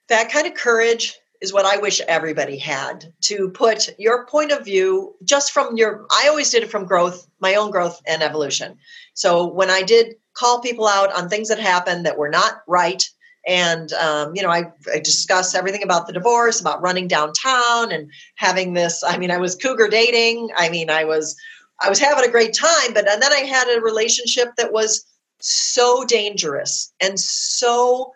that 0.10 0.32
kind 0.32 0.46
of 0.46 0.54
courage 0.54 1.18
is 1.44 1.52
what 1.52 1.66
I 1.66 1.76
wish 1.76 2.00
everybody 2.08 2.58
had 2.58 3.14
to 3.24 3.50
put 3.50 3.90
your 4.00 4.26
point 4.28 4.54
of 4.54 4.64
view 4.64 5.14
just 5.26 5.52
from 5.52 5.76
your. 5.76 6.06
I 6.10 6.30
always 6.30 6.50
did 6.50 6.64
it 6.64 6.72
from 6.72 6.86
growth, 6.86 7.28
my 7.42 7.56
own 7.56 7.70
growth 7.70 8.02
and 8.08 8.24
evolution. 8.24 8.78
So 9.14 9.46
when 9.46 9.70
I 9.70 9.82
did 9.82 10.16
call 10.34 10.62
people 10.62 10.88
out 10.88 11.14
on 11.14 11.28
things 11.28 11.50
that 11.50 11.60
happened 11.60 12.06
that 12.06 12.18
were 12.18 12.30
not 12.30 12.62
right, 12.66 13.04
and 13.46 13.92
um, 13.92 14.34
you 14.34 14.42
know, 14.42 14.50
I, 14.50 14.72
I 14.94 15.00
discuss 15.00 15.54
everything 15.54 15.84
about 15.84 16.08
the 16.08 16.14
divorce, 16.14 16.62
about 16.62 16.82
running 16.82 17.10
downtown, 17.10 17.92
and 17.92 18.10
having 18.36 18.74
this. 18.74 19.04
I 19.06 19.18
mean, 19.18 19.30
I 19.30 19.38
was 19.38 19.58
cougar 19.58 19.90
dating. 19.90 20.50
I 20.56 20.70
mean, 20.70 20.90
I 20.90 21.04
was 21.04 21.36
I 21.82 21.90
was 21.90 22.00
having 22.00 22.24
a 22.24 22.32
great 22.32 22.54
time, 22.54 22.94
but 22.94 23.10
and 23.10 23.22
then 23.22 23.34
I 23.34 23.40
had 23.40 23.68
a 23.68 23.82
relationship 23.82 24.56
that 24.56 24.72
was 24.72 25.06
so 25.40 26.06
dangerous 26.06 26.94
and 27.02 27.20
so 27.20 28.14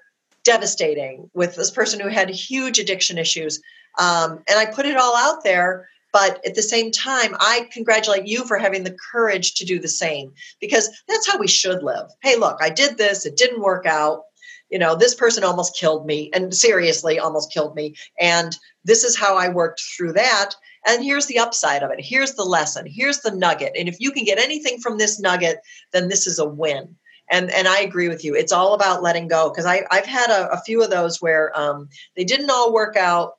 devastating 0.47 1.29
with 1.33 1.55
this 1.55 1.69
person 1.69 1.99
who 1.99 2.07
had 2.07 2.29
huge 2.29 2.79
addiction 2.79 3.17
issues. 3.17 3.61
Um, 3.99 4.41
and 4.47 4.57
I 4.57 4.65
put 4.65 4.85
it 4.85 4.95
all 4.95 5.15
out 5.15 5.43
there. 5.43 5.89
But 6.13 6.43
at 6.45 6.55
the 6.55 6.61
same 6.61 6.89
time, 6.89 7.35
I 7.41 7.67
congratulate 7.71 8.25
you 8.25 8.45
for 8.45 8.57
having 8.57 8.85
the 8.85 8.97
courage 9.11 9.55
to 9.55 9.65
do 9.65 9.77
the 9.77 9.89
same 9.89 10.31
because 10.61 10.89
that's 11.07 11.27
how 11.29 11.37
we 11.37 11.49
should 11.49 11.83
live. 11.83 12.07
Hey, 12.23 12.37
look, 12.37 12.59
I 12.61 12.69
did 12.69 12.97
this, 12.97 13.25
it 13.25 13.35
didn't 13.35 13.61
work 13.61 13.85
out. 13.85 14.23
You 14.69 14.79
know, 14.79 14.95
this 14.95 15.13
person 15.13 15.43
almost 15.43 15.75
killed 15.75 16.05
me 16.05 16.31
and 16.33 16.55
seriously 16.55 17.19
almost 17.19 17.51
killed 17.51 17.75
me. 17.75 17.95
And 18.19 18.57
this 18.85 19.03
is 19.03 19.17
how 19.17 19.35
I 19.35 19.49
worked 19.49 19.81
through 19.95 20.13
that. 20.13 20.51
And 20.87 21.03
here's 21.03 21.25
the 21.25 21.39
upside 21.39 21.83
of 21.83 21.91
it. 21.91 21.99
Here's 21.99 22.33
the 22.33 22.45
lesson. 22.45 22.85
Here's 22.87 23.19
the 23.19 23.35
nugget. 23.35 23.73
And 23.77 23.89
if 23.89 23.97
you 23.99 24.11
can 24.11 24.23
get 24.23 24.39
anything 24.39 24.79
from 24.79 24.97
this 24.97 25.19
nugget, 25.19 25.59
then 25.91 26.07
this 26.07 26.25
is 26.25 26.39
a 26.39 26.47
win 26.47 26.95
and 27.29 27.49
and 27.51 27.67
I 27.67 27.81
agree 27.81 28.07
with 28.07 28.23
you. 28.23 28.35
It's 28.35 28.51
all 28.51 28.73
about 28.73 29.03
letting 29.03 29.27
go 29.27 29.49
because 29.49 29.65
I 29.65 29.83
I've 29.91 30.05
had 30.05 30.29
a, 30.29 30.49
a, 30.51 30.61
few 30.61 30.83
of 30.83 30.89
those 30.89 31.21
where 31.21 31.57
um, 31.59 31.89
they 32.15 32.23
didn't 32.23 32.49
all 32.49 32.73
work 32.73 32.95
out. 32.95 33.33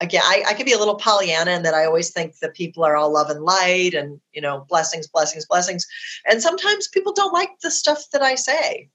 Again, 0.00 0.22
I, 0.24 0.44
I 0.48 0.54
can 0.54 0.64
be 0.64 0.72
a 0.72 0.78
little 0.78 0.94
Pollyanna 0.94 1.50
in 1.50 1.62
that 1.64 1.74
I 1.74 1.84
always 1.84 2.10
think 2.10 2.38
that 2.38 2.54
people 2.54 2.84
are 2.84 2.96
all 2.96 3.12
love 3.12 3.30
and 3.30 3.42
light 3.42 3.94
and 3.94 4.20
you 4.32 4.40
know 4.40 4.64
blessings, 4.68 5.08
blessings, 5.08 5.46
blessings, 5.46 5.86
and 6.28 6.42
sometimes 6.42 6.88
people 6.88 7.12
don't 7.12 7.32
like 7.32 7.50
the 7.62 7.70
stuff 7.70 8.04
that 8.12 8.22
I 8.22 8.34
say. 8.34 8.88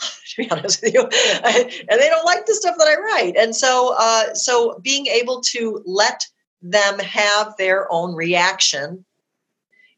to 0.00 0.42
be 0.42 0.50
honest 0.50 0.80
with 0.82 0.94
you, 0.94 1.02
and 1.44 2.00
they 2.00 2.08
don't 2.08 2.24
like 2.24 2.46
the 2.46 2.54
stuff 2.54 2.76
that 2.78 2.88
I 2.88 3.00
write, 3.00 3.36
and 3.36 3.54
so 3.54 3.94
uh, 3.98 4.34
so 4.34 4.78
being 4.82 5.06
able 5.06 5.40
to 5.52 5.82
let 5.84 6.24
them 6.62 6.98
have 6.98 7.54
their 7.56 7.92
own 7.92 8.14
reaction 8.14 9.04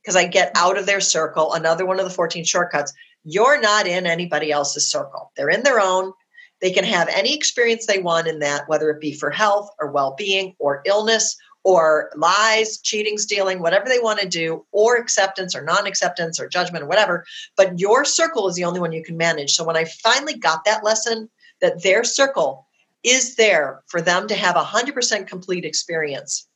because 0.03 0.17
I 0.17 0.27
get 0.27 0.53
out 0.55 0.79
of 0.79 0.87
their 0.87 1.01
circle. 1.01 1.53
Another 1.53 1.87
one 1.87 1.99
of 1.99 2.05
the 2.05 2.15
14 2.15 2.45
shortcuts 2.45 2.93
you're 3.25 3.61
not 3.61 3.87
in 3.87 4.07
anybody 4.07 4.51
else's 4.51 4.91
circle. 4.91 5.33
They're 5.37 5.51
in 5.51 5.63
their 5.63 5.81
own. 5.81 6.13
They 6.61 6.71
can 6.71 6.85
have 6.85 7.09
any 7.09 7.35
experience 7.35 7.87
they 7.87 7.99
want 7.99 8.27
in 8.27 8.41
that, 8.41 8.69
whether 8.69 8.91
it 8.91 9.01
be 9.01 9.15
for 9.15 9.31
health 9.31 9.71
or 9.81 9.91
well 9.91 10.15
being 10.17 10.55
or 10.59 10.83
illness 10.85 11.37
or 11.63 12.11
lies, 12.17 12.79
cheating, 12.79 13.19
stealing, 13.19 13.61
whatever 13.61 13.89
they 13.89 13.99
want 13.99 14.19
to 14.21 14.29
do, 14.29 14.65
or 14.73 14.97
acceptance 14.97 15.55
or 15.55 15.63
non 15.63 15.87
acceptance 15.87 16.41
or 16.41 16.49
judgment 16.49 16.85
or 16.85 16.87
whatever. 16.87 17.25
But 17.57 17.79
your 17.79 18.05
circle 18.05 18.49
is 18.49 18.57
the 18.57 18.65
only 18.65 18.81
one 18.81 18.93
you 18.93 19.05
can 19.05 19.17
manage. 19.17 19.53
So 19.53 19.65
when 19.65 19.77
I 19.77 19.85
finally 19.85 20.37
got 20.37 20.65
that 20.65 20.85
lesson 20.85 21.29
that 21.61 21.83
their 21.83 22.05
circle 22.05 22.67
is 23.03 23.37
there 23.37 23.83
for 23.89 24.01
them 24.01 24.29
to 24.29 24.35
have 24.35 24.57
a 24.57 24.63
100% 24.63 25.27
complete 25.27 25.65
experience, 25.65 26.47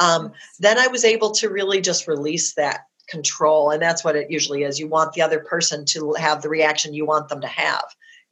um, 0.00 0.32
then 0.58 0.78
I 0.78 0.86
was 0.86 1.04
able 1.04 1.32
to 1.32 1.50
really 1.50 1.80
just 1.80 2.06
release 2.06 2.54
that 2.54 2.80
control 3.08 3.70
and 3.70 3.82
that's 3.82 4.04
what 4.04 4.16
it 4.16 4.30
usually 4.30 4.62
is. 4.62 4.78
You 4.78 4.88
want 4.88 5.12
the 5.12 5.22
other 5.22 5.40
person 5.40 5.84
to 5.86 6.14
have 6.14 6.42
the 6.42 6.48
reaction 6.48 6.94
you 6.94 7.06
want 7.06 7.28
them 7.28 7.40
to 7.40 7.48
have. 7.48 7.84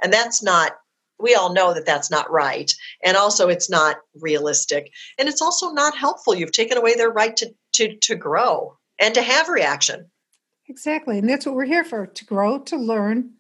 And 0.03 0.12
that's 0.12 0.43
not 0.43 0.77
we 1.18 1.35
all 1.35 1.55
know 1.55 1.72
that 1.72 1.87
that's 1.87 2.11
not 2.11 2.31
right. 2.31 2.70
And 3.03 3.16
also 3.16 3.49
it's 3.49 3.70
not 3.70 3.97
realistic. 4.20 4.93
And 5.18 5.29
it's 5.29 5.41
also 5.41 5.70
not 5.70 5.97
helpful. 5.97 6.35
You've 6.35 6.53
taken 6.53 6.77
away 6.77 6.95
their 6.95 7.11
right 7.11 7.37
to 7.37 7.55
to 7.74 7.97
to 7.97 8.14
grow 8.16 8.77
and 9.01 9.14
to 9.14 9.22
have 9.22 9.49
reaction. 9.49 10.11
Exactly. 10.68 11.18
And 11.18 11.29
that's 11.29 11.47
what 11.47 11.55
we're 11.55 11.64
here 11.64 11.85
for 11.85 12.07
to 12.07 12.24
grow 12.24 12.59
to 12.61 12.77
learn 12.77 13.31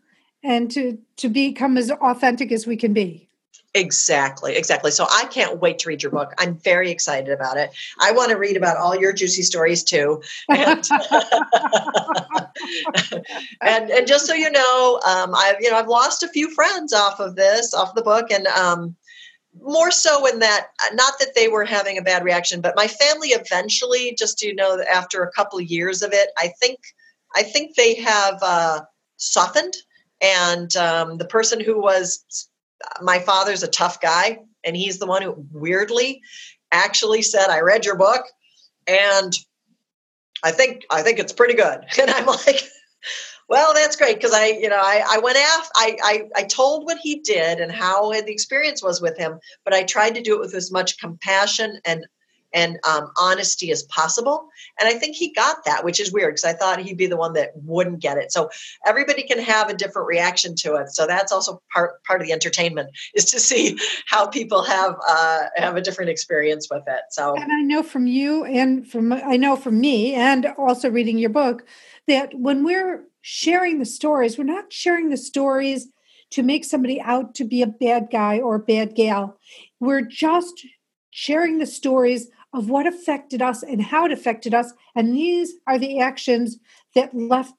and 0.42 0.70
to 0.70 0.98
to 1.16 1.28
become 1.28 1.76
as 1.76 1.90
authentic 1.90 2.52
as 2.52 2.66
we 2.66 2.76
can 2.76 2.92
be 2.92 3.25
Exactly, 3.76 4.56
exactly. 4.56 4.90
So 4.90 5.06
I 5.10 5.26
can't 5.26 5.60
wait 5.60 5.78
to 5.80 5.90
read 5.90 6.02
your 6.02 6.10
book. 6.10 6.32
I'm 6.38 6.56
very 6.56 6.90
excited 6.90 7.30
about 7.30 7.58
it. 7.58 7.74
I 8.00 8.10
want 8.10 8.30
to 8.30 8.38
read 8.38 8.56
about 8.56 8.78
all 8.78 8.96
your 8.96 9.12
juicy 9.12 9.42
stories 9.42 9.84
too. 9.84 10.22
And, 10.48 10.82
and, 13.60 13.90
and 13.90 14.06
just 14.06 14.26
so 14.26 14.32
you 14.32 14.50
know, 14.50 15.00
um, 15.06 15.34
I've 15.34 15.56
you 15.60 15.70
know 15.70 15.76
I've 15.76 15.88
lost 15.88 16.22
a 16.22 16.28
few 16.28 16.50
friends 16.54 16.94
off 16.94 17.20
of 17.20 17.36
this, 17.36 17.74
off 17.74 17.94
the 17.94 18.00
book, 18.00 18.30
and 18.30 18.46
um, 18.46 18.96
more 19.60 19.90
so 19.90 20.26
in 20.26 20.38
that 20.38 20.68
not 20.94 21.18
that 21.18 21.34
they 21.34 21.48
were 21.48 21.66
having 21.66 21.98
a 21.98 22.02
bad 22.02 22.24
reaction, 22.24 22.62
but 22.62 22.76
my 22.76 22.88
family 22.88 23.28
eventually, 23.28 24.16
just 24.18 24.42
you 24.42 24.54
know, 24.54 24.82
after 24.90 25.22
a 25.22 25.30
couple 25.32 25.60
years 25.60 26.00
of 26.00 26.14
it, 26.14 26.30
I 26.38 26.50
think 26.60 26.78
I 27.34 27.42
think 27.42 27.76
they 27.76 27.96
have 27.96 28.38
uh, 28.40 28.80
softened. 29.18 29.74
And 30.22 30.74
um, 30.76 31.18
the 31.18 31.26
person 31.26 31.60
who 31.60 31.78
was 31.78 32.24
my 33.02 33.18
father's 33.18 33.62
a 33.62 33.68
tough 33.68 34.00
guy, 34.00 34.38
and 34.64 34.76
he's 34.76 34.98
the 34.98 35.06
one 35.06 35.22
who 35.22 35.46
weirdly 35.52 36.20
actually 36.72 37.22
said, 37.22 37.48
"I 37.48 37.60
read 37.60 37.84
your 37.84 37.96
book, 37.96 38.24
and 38.86 39.32
I 40.42 40.52
think 40.52 40.84
I 40.90 41.02
think 41.02 41.18
it's 41.18 41.32
pretty 41.32 41.54
good." 41.54 41.80
And 42.00 42.10
I'm 42.10 42.26
like, 42.26 42.62
"Well, 43.48 43.74
that's 43.74 43.96
great 43.96 44.16
because 44.16 44.32
I, 44.32 44.46
you 44.46 44.68
know, 44.68 44.80
I, 44.80 45.04
I 45.08 45.18
went 45.18 45.38
after, 45.38 45.70
I, 45.76 45.96
I 46.02 46.22
I 46.36 46.42
told 46.44 46.84
what 46.84 46.98
he 47.02 47.20
did 47.20 47.60
and 47.60 47.72
how 47.72 48.10
the 48.10 48.32
experience 48.32 48.82
was 48.82 49.00
with 49.00 49.16
him, 49.16 49.38
but 49.64 49.74
I 49.74 49.82
tried 49.84 50.14
to 50.16 50.22
do 50.22 50.34
it 50.34 50.40
with 50.40 50.54
as 50.54 50.72
much 50.72 50.98
compassion 50.98 51.80
and 51.84 52.06
and 52.56 52.78
um, 52.88 53.12
honesty 53.18 53.70
as 53.70 53.82
possible. 53.84 54.48
And 54.80 54.88
I 54.88 54.94
think 54.94 55.14
he 55.14 55.30
got 55.30 55.66
that, 55.66 55.84
which 55.84 56.00
is 56.00 56.10
weird 56.10 56.32
because 56.32 56.44
I 56.44 56.54
thought 56.54 56.80
he'd 56.80 56.96
be 56.96 57.06
the 57.06 57.16
one 57.16 57.34
that 57.34 57.50
wouldn't 57.54 58.00
get 58.00 58.16
it. 58.16 58.32
So 58.32 58.48
everybody 58.86 59.22
can 59.24 59.38
have 59.38 59.68
a 59.68 59.74
different 59.74 60.08
reaction 60.08 60.54
to 60.56 60.76
it. 60.76 60.88
So 60.88 61.06
that's 61.06 61.30
also 61.30 61.60
part 61.72 62.02
part 62.04 62.22
of 62.22 62.26
the 62.26 62.32
entertainment 62.32 62.90
is 63.14 63.26
to 63.26 63.38
see 63.38 63.78
how 64.06 64.26
people 64.26 64.64
have 64.64 64.96
uh, 65.06 65.42
have 65.56 65.76
a 65.76 65.82
different 65.82 66.10
experience 66.10 66.68
with 66.70 66.82
it. 66.86 67.02
So 67.10 67.36
and 67.36 67.52
I 67.52 67.60
know 67.60 67.82
from 67.82 68.06
you 68.06 68.44
and 68.46 68.88
from 68.90 69.12
I 69.12 69.36
know 69.36 69.56
from 69.56 69.78
me 69.78 70.14
and 70.14 70.46
also 70.56 70.88
reading 70.88 71.18
your 71.18 71.30
book 71.30 71.66
that 72.08 72.32
when 72.34 72.64
we're 72.64 73.04
sharing 73.20 73.80
the 73.80 73.84
stories, 73.84 74.38
we're 74.38 74.44
not 74.44 74.72
sharing 74.72 75.10
the 75.10 75.16
stories 75.18 75.88
to 76.30 76.42
make 76.42 76.64
somebody 76.64 77.00
out 77.02 77.34
to 77.34 77.44
be 77.44 77.60
a 77.60 77.66
bad 77.66 78.08
guy 78.10 78.38
or 78.38 78.54
a 78.54 78.60
bad 78.60 78.94
gal. 78.94 79.38
We're 79.78 80.00
just 80.00 80.66
sharing 81.10 81.58
the 81.58 81.66
stories 81.66 82.28
of 82.52 82.68
what 82.70 82.86
affected 82.86 83.42
us 83.42 83.62
and 83.62 83.82
how 83.82 84.06
it 84.06 84.12
affected 84.12 84.54
us. 84.54 84.72
And 84.94 85.14
these 85.14 85.54
are 85.66 85.78
the 85.78 86.00
actions 86.00 86.58
that 86.94 87.14
left 87.14 87.54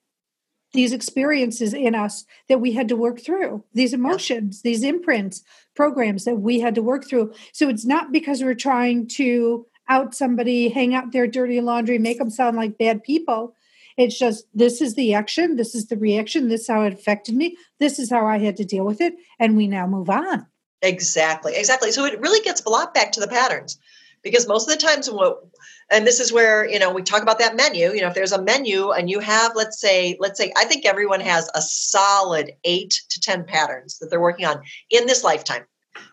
these 0.74 0.92
experiences 0.92 1.74
in 1.74 1.96
us 1.96 2.26
that 2.50 2.60
we 2.60 2.74
had 2.74 2.88
to 2.90 2.96
work 2.96 3.22
through, 3.22 3.64
these 3.74 3.94
emotions, 3.94 4.62
these 4.62 4.84
imprints, 4.84 5.44
programs 5.76 6.26
that 6.26 6.36
we 6.36 6.60
had 6.60 6.76
to 6.76 6.82
work 6.82 7.08
through. 7.08 7.34
So 7.54 7.70
it's 7.70 7.86
not 7.86 8.12
because 8.12 8.44
we're 8.44 8.54
trying 8.54 9.08
to 9.10 9.66
out 9.90 10.14
somebody, 10.14 10.70
hang 10.70 10.94
out 10.94 11.12
their 11.12 11.28
dirty 11.28 11.62
laundry, 11.62 11.98
make 11.98 12.18
them 12.18 12.30
sound 12.30 12.58
like 12.58 12.78
bad 12.78 13.04
people. 13.04 13.56
It's 13.96 14.20
just 14.20 14.46
this 14.54 14.82
is 14.82 14.96
the 14.96 15.14
action, 15.14 15.56
this 15.56 15.74
is 15.74 15.88
the 15.88 15.98
reaction, 15.98 16.50
this 16.50 16.62
is 16.62 16.68
how 16.68 16.84
it 16.84 16.94
affected 16.94 17.36
me, 17.36 17.58
this 17.80 17.98
is 17.98 18.12
how 18.12 18.28
I 18.28 18.38
had 18.38 18.58
to 18.58 18.66
deal 18.66 18.86
with 18.86 19.02
it, 19.02 19.16
and 19.40 19.58
we 19.58 19.68
now 19.68 19.88
move 19.88 20.10
on. 20.10 20.46
Exactly, 20.84 21.56
exactly. 21.56 21.92
So 21.92 22.06
it 22.06 22.20
really 22.20 22.44
gets 22.44 22.62
brought 22.62 22.94
back 22.94 23.12
to 23.14 23.20
the 23.20 23.28
patterns 23.28 23.80
because 24.28 24.48
most 24.48 24.70
of 24.70 24.78
the 24.78 24.86
times 24.86 25.10
what 25.10 25.44
and 25.90 26.06
this 26.06 26.20
is 26.20 26.34
where 26.34 26.68
you 26.68 26.80
know 26.80 26.92
we 26.92 27.02
talk 27.02 27.22
about 27.22 27.40
that 27.40 27.56
menu 27.56 27.92
you 27.94 28.02
know 28.02 28.08
if 28.08 28.14
there's 28.14 28.32
a 28.32 28.42
menu 28.42 28.92
and 28.92 29.10
you 29.10 29.20
have 29.20 29.54
let's 29.56 29.80
say 29.80 30.18
let's 30.20 30.38
say 30.38 30.52
i 30.58 30.66
think 30.66 30.86
everyone 30.86 31.20
has 31.20 31.50
a 31.56 31.62
solid 31.62 32.52
8 32.64 32.90
to 33.10 33.20
10 33.22 33.46
patterns 33.46 33.98
that 34.00 34.10
they're 34.10 34.22
working 34.22 34.46
on 34.46 34.62
in 34.90 35.08
this 35.08 35.24
lifetime. 35.24 35.64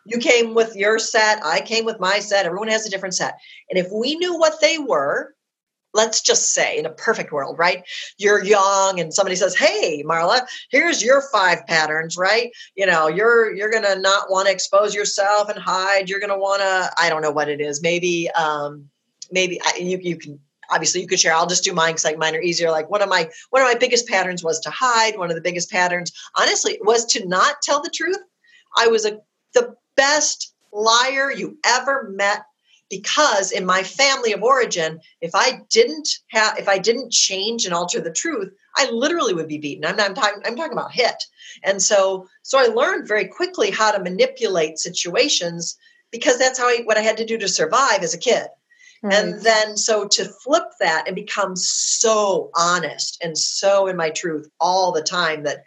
You 0.07 0.19
came 0.19 0.55
with 0.55 0.77
your 0.77 0.99
set 0.99 1.45
i 1.45 1.61
came 1.61 1.85
with 1.85 2.01
my 2.01 2.21
set 2.21 2.47
everyone 2.47 2.69
has 2.69 2.87
a 2.87 2.91
different 2.91 3.15
set. 3.15 3.39
And 3.69 3.79
if 3.79 3.91
we 3.93 4.15
knew 4.17 4.39
what 4.39 4.61
they 4.61 4.79
were 4.79 5.35
let's 5.95 6.21
just 6.21 6.53
say 6.53 6.77
in 6.77 6.87
a 6.87 6.91
perfect 6.91 7.33
world, 7.33 7.59
right? 7.59 7.85
You're 8.19 8.45
young 8.45 9.01
and 9.01 9.15
somebody 9.15 9.37
says, 9.37 9.57
"Hey, 9.57 10.03
Marla, 10.05 10.47
here's 10.71 11.03
your 11.03 11.23
five 11.33 11.67
patterns, 11.67 12.17
right? 12.17 12.51
You 12.75 12.87
know, 12.87 13.09
you're 13.09 13.55
you're 13.55 13.71
going 13.71 13.85
to 13.85 13.99
not 13.99 14.31
want 14.31 14.49
to 14.49 14.53
expose 14.53 14.95
yourself 14.95 15.49
and 15.49 15.59
hide. 15.59 16.09
You're 16.09 16.21
going 16.21 16.31
to 16.31 16.39
want 16.39 16.61
to 16.63 16.91
I 16.99 17.09
don't 17.09 17.23
know 17.23 17.31
what 17.31 17.49
it 17.49 17.61
is. 17.61 17.81
Maybe 17.81 18.31
um 18.33 18.91
maybe 19.31 19.61
you 19.79 19.99
you 20.03 20.17
can 20.17 20.39
obviously 20.71 21.01
you 21.01 21.07
could 21.07 21.21
share 21.21 21.35
i'll 21.35 21.47
just 21.47 21.65
do 21.65 21.73
mine 21.73 21.91
because 21.91 22.05
like 22.05 22.19
mine 22.19 22.35
are 22.35 22.41
easier 22.41 22.71
like 22.71 22.91
one 22.91 23.03
of 23.03 23.09
my 23.09 23.29
one 23.51 23.63
of 23.63 23.69
my 23.69 23.75
biggest 23.75 24.09
patterns 24.09 24.43
was 24.43 24.61
to 24.61 24.71
hide 24.71 25.19
one 25.19 25.31
of 25.31 25.37
the 25.37 25.43
biggest 25.43 25.71
patterns 25.71 26.13
honestly 26.37 26.79
was 26.83 27.05
to 27.05 27.27
not 27.27 27.57
tell 27.63 27.83
the 27.83 27.91
truth 27.91 28.19
i 28.77 28.87
was 28.87 29.05
a 29.05 29.19
the 29.53 29.75
best 29.97 30.55
liar 30.73 31.31
you 31.31 31.59
ever 31.65 32.11
met 32.11 32.45
because 32.99 33.51
in 33.51 33.67
my 33.67 33.83
family 33.83 34.33
of 34.33 34.43
origin 34.43 35.01
if 35.21 35.35
i 35.35 35.61
didn't 35.69 36.09
have 36.29 36.57
if 36.59 36.69
i 36.69 36.79
didn't 36.79 37.11
change 37.11 37.65
and 37.65 37.75
alter 37.75 38.01
the 38.01 38.13
truth 38.13 38.53
i 38.77 38.89
literally 38.91 39.35
would 39.35 39.49
be 39.49 39.59
beaten 39.59 39.85
i'm 39.85 39.97
not 39.97 40.11
I'm 40.11 40.15
talking 40.15 40.43
i'm 40.45 40.57
talking 40.57 40.73
about 40.73 40.93
hit 40.93 41.17
and 41.65 41.83
so 41.83 42.29
so 42.43 42.59
i 42.59 42.67
learned 42.67 43.09
very 43.09 43.27
quickly 43.27 43.71
how 43.71 43.91
to 43.91 44.03
manipulate 44.03 44.79
situations 44.79 45.77
because 46.13 46.39
that's 46.39 46.59
how 46.59 46.69
I, 46.69 46.83
what 46.85 46.97
i 46.97 47.01
had 47.01 47.17
to 47.17 47.27
do 47.27 47.37
to 47.39 47.49
survive 47.49 48.03
as 48.05 48.15
a 48.15 48.19
kid 48.19 48.47
right. 49.03 49.15
and 49.15 49.41
then 49.43 49.77
so 49.77 50.07
to 50.07 50.25
flip 50.25 50.69
that 50.79 51.05
and 51.09 51.17
become 51.17 51.57
so 51.57 52.51
honest 52.57 53.21
and 53.25 53.37
so 53.37 53.89
in 53.89 53.97
my 53.97 54.11
truth 54.11 54.49
all 54.61 54.93
the 54.93 55.03
time 55.03 55.43
that 55.43 55.65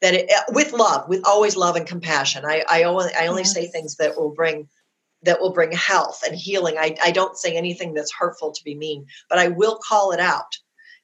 that 0.00 0.14
it, 0.14 0.30
with 0.50 0.72
love 0.72 1.06
with 1.06 1.22
always 1.26 1.54
love 1.54 1.76
and 1.76 1.86
compassion 1.86 2.44
i 2.46 2.64
i 2.70 2.84
only 2.84 3.12
i 3.18 3.26
only 3.26 3.42
yes. 3.42 3.52
say 3.52 3.66
things 3.66 3.96
that 3.96 4.16
will 4.16 4.30
bring 4.30 4.68
that 5.22 5.40
will 5.40 5.52
bring 5.52 5.72
health 5.72 6.22
and 6.26 6.36
healing. 6.36 6.76
I, 6.78 6.96
I 7.02 7.10
don't 7.10 7.36
say 7.36 7.56
anything 7.56 7.94
that's 7.94 8.12
hurtful 8.12 8.52
to 8.52 8.64
be 8.64 8.74
mean, 8.74 9.06
but 9.28 9.38
I 9.38 9.48
will 9.48 9.76
call 9.76 10.12
it 10.12 10.20
out. 10.20 10.56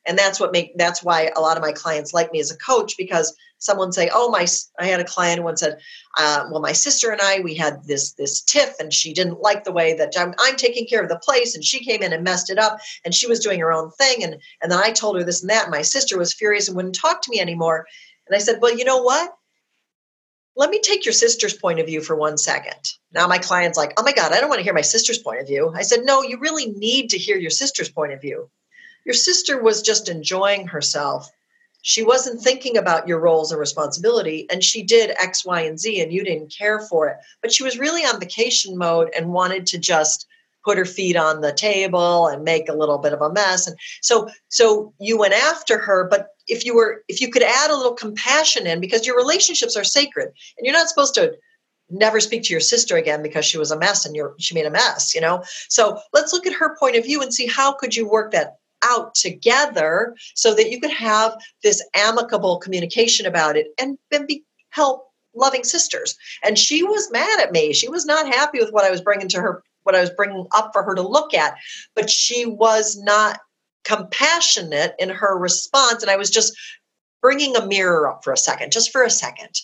And 0.07 0.19
that's 0.19 0.41
what 0.41 0.53
make 0.53 0.77
that's 0.79 1.03
why 1.03 1.31
a 1.37 1.41
lot 1.41 1.57
of 1.57 1.63
my 1.63 1.73
clients 1.73 2.15
like 2.15 2.33
me 2.33 2.41
as 2.41 2.51
a 2.51 2.57
coach 2.57 2.97
because 2.97 3.37
someone 3.59 3.93
say, 3.93 4.09
"Oh, 4.13 4.31
my," 4.31 4.47
I 4.79 4.87
had 4.87 5.01
a 5.01 5.05
client 5.05 5.43
once 5.43 5.61
said, 5.61 5.79
uh, 6.17 6.47
"Well, 6.51 6.63
my 6.63 6.73
sister 6.73 7.11
and 7.11 7.21
I, 7.21 7.41
we 7.41 7.55
had 7.55 7.85
this 7.85 8.13
this 8.13 8.41
tiff, 8.41 8.75
and 8.81 8.95
she 8.95 9.13
didn't 9.13 9.43
like 9.43 9.65
the 9.65 9.73
way 9.73 9.95
that 9.95 10.15
I'm, 10.19 10.35
I'm 10.39 10.57
taking 10.57 10.87
care 10.87 11.03
of 11.03 11.11
the 11.11 11.19
place, 11.19 11.55
and 11.55 11.65
she 11.65 11.85
came 11.85 12.03
in 12.03 12.13
and 12.13 12.25
messed 12.25 12.49
it 12.49 12.59
up, 12.59 12.79
and 13.05 13.15
she 13.15 13.27
was 13.27 13.41
doing 13.41 13.61
her 13.61 13.73
own 13.73 13.91
thing, 13.91 14.25
and 14.25 14.37
and 14.63 14.73
then 14.73 14.79
I 14.79 14.93
told 14.93 15.17
her 15.17 15.25
this 15.25 15.43
and 15.43 15.51
that, 15.51 15.65
and 15.65 15.73
my 15.73 15.83
sister 15.83 16.17
was 16.17 16.33
furious 16.33 16.69
and 16.69 16.77
wouldn't 16.77 16.95
talk 16.95 17.21
to 17.23 17.31
me 17.31 17.41
anymore, 17.41 17.87
and 18.27 18.35
I 18.35 18.39
said, 18.39 18.61
"Well, 18.63 18.77
you 18.77 18.85
know 18.85 19.03
what? 19.03 19.38
Let 20.59 20.69
me 20.69 20.81
take 20.81 21.07
your 21.07 21.15
sister's 21.15 21.55
point 21.55 21.81
of 21.81 21.87
view 21.87 22.03
for 22.03 22.15
one 22.15 22.37
second. 22.37 22.93
Now, 23.13 23.27
my 23.27 23.39
client's 23.39 23.79
like, 23.79 23.95
"Oh 23.97 24.03
my 24.03 24.13
God, 24.13 24.33
I 24.33 24.41
don't 24.41 24.51
want 24.51 24.59
to 24.59 24.65
hear 24.65 24.75
my 24.75 24.83
sister's 24.83 25.19
point 25.19 25.41
of 25.41 25.47
view." 25.47 25.73
I 25.75 25.83
said, 25.83 26.05
"No, 26.05 26.23
you 26.23 26.39
really 26.39 26.67
need 26.67 27.09
to 27.11 27.19
hear 27.19 27.39
your 27.39 27.51
sister's 27.51 27.89
point 27.89 28.13
of 28.13 28.21
view." 28.21 28.51
Your 29.07 29.15
sister 29.15 29.63
was 29.63 29.81
just 29.81 30.11
enjoying 30.11 30.67
herself 30.67 31.31
she 31.83 32.03
wasn't 32.03 32.41
thinking 32.41 32.77
about 32.77 33.07
your 33.07 33.21
roles 33.21 33.53
and 33.53 33.61
responsibility 33.61 34.47
and 34.51 34.65
she 34.65 34.83
did 34.83 35.11
x 35.19 35.45
y 35.45 35.61
and 35.63 35.79
z 35.79 36.01
and 36.01 36.13
you 36.13 36.25
didn't 36.25 36.55
care 36.57 36.81
for 36.81 37.09
it 37.09 37.17
but 37.41 37.53
she 37.53 37.63
was 37.63 37.79
really 37.79 38.03
on 38.03 38.21
vacation 38.21 38.77
mode 38.77 39.11
and 39.17 39.33
wanted 39.33 39.67
to 39.67 39.79
just 39.79 40.27
put 40.65 40.77
her 40.77 40.85
feet 40.85 41.17
on 41.17 41.41
the 41.41 41.53
table 41.53 42.27
and 42.27 42.45
make 42.45 42.69
a 42.69 42.75
little 42.75 42.99
bit 42.99 43.13
of 43.13 43.23
a 43.23 43.33
mess 43.33 43.67
and 43.67 43.77
so 44.03 44.29
so 44.49 44.93
you 45.01 45.17
went 45.17 45.35
after 45.35 45.79
her 45.79 46.07
but 46.11 46.29
if 46.49 46.65
you 46.65 46.75
were 46.75 47.03
if 47.09 47.21
you 47.21 47.31
could 47.31 47.43
add 47.43 47.71
a 47.71 47.77
little 47.77 47.95
compassion 47.95 48.67
in 48.67 48.81
because 48.81 49.07
your 49.07 49.17
relationships 49.17 49.77
are 49.77 49.85
sacred 49.85 50.29
and 50.57 50.65
you're 50.65 50.75
not 50.75 50.89
supposed 50.89 51.15
to 51.15 51.35
never 51.91 52.21
speak 52.21 52.43
to 52.43 52.53
your 52.53 52.61
sister 52.61 52.97
again 52.97 53.23
because 53.23 53.45
she 53.45 53.59
was 53.59 53.71
a 53.71 53.79
mess 53.79 54.05
and 54.05 54.15
you're 54.15 54.35
she 54.39 54.55
made 54.55 54.67
a 54.67 54.71
mess 54.71 55.15
you 55.15 55.21
know? 55.21 55.43
So 55.69 55.99
let's 56.13 56.33
look 56.33 56.47
at 56.47 56.53
her 56.53 56.77
point 56.77 56.97
of 56.97 57.05
view 57.05 57.23
and 57.23 57.33
see 57.33 57.47
how 57.47 57.73
could 57.73 57.95
you 57.95 58.09
work 58.09 58.33
that 58.33 58.57
out 58.85 59.15
together 59.15 60.15
so 60.35 60.55
that 60.55 60.71
you 60.71 60.81
could 60.81 60.91
have 60.91 61.37
this 61.65 61.83
amicable 61.95 62.59
communication 62.59 63.27
about 63.27 63.57
it 63.57 63.69
and 63.81 63.99
then 64.11 64.25
be 64.27 64.45
help 64.71 65.09
loving 65.35 65.65
sisters. 65.65 66.17
And 66.45 66.59
she 66.59 66.83
was 66.83 67.11
mad 67.11 67.41
at 67.41 67.53
me. 67.53 67.73
She 67.73 67.89
was 67.89 68.07
not 68.07 68.27
happy 68.27 68.59
with 68.59 68.71
what 68.71 68.85
i 68.85 68.91
was 68.91 69.01
bringing 69.01 69.29
to 69.29 69.41
her 69.41 69.63
what 69.85 69.95
i 69.95 70.01
was 70.01 70.11
bringing 70.11 70.47
up 70.53 70.71
for 70.73 70.83
her 70.83 70.95
to 70.95 71.03
look 71.03 71.33
at 71.33 71.55
but 71.95 72.11
she 72.11 72.45
was 72.45 72.97
not 72.99 73.41
compassionate 73.85 74.95
in 74.99 75.09
her 75.09 75.39
response 75.39 76.03
and 76.03 76.11
i 76.11 76.17
was 76.17 76.31
just 76.31 76.57
bringing 77.21 77.57
a 77.57 77.67
mirror 77.67 78.09
up 78.09 78.23
for 78.25 78.33
a 78.33 78.37
second 78.37 78.73
just 78.73 78.93
for 78.93 79.03
a 79.03 79.11
second. 79.11 79.55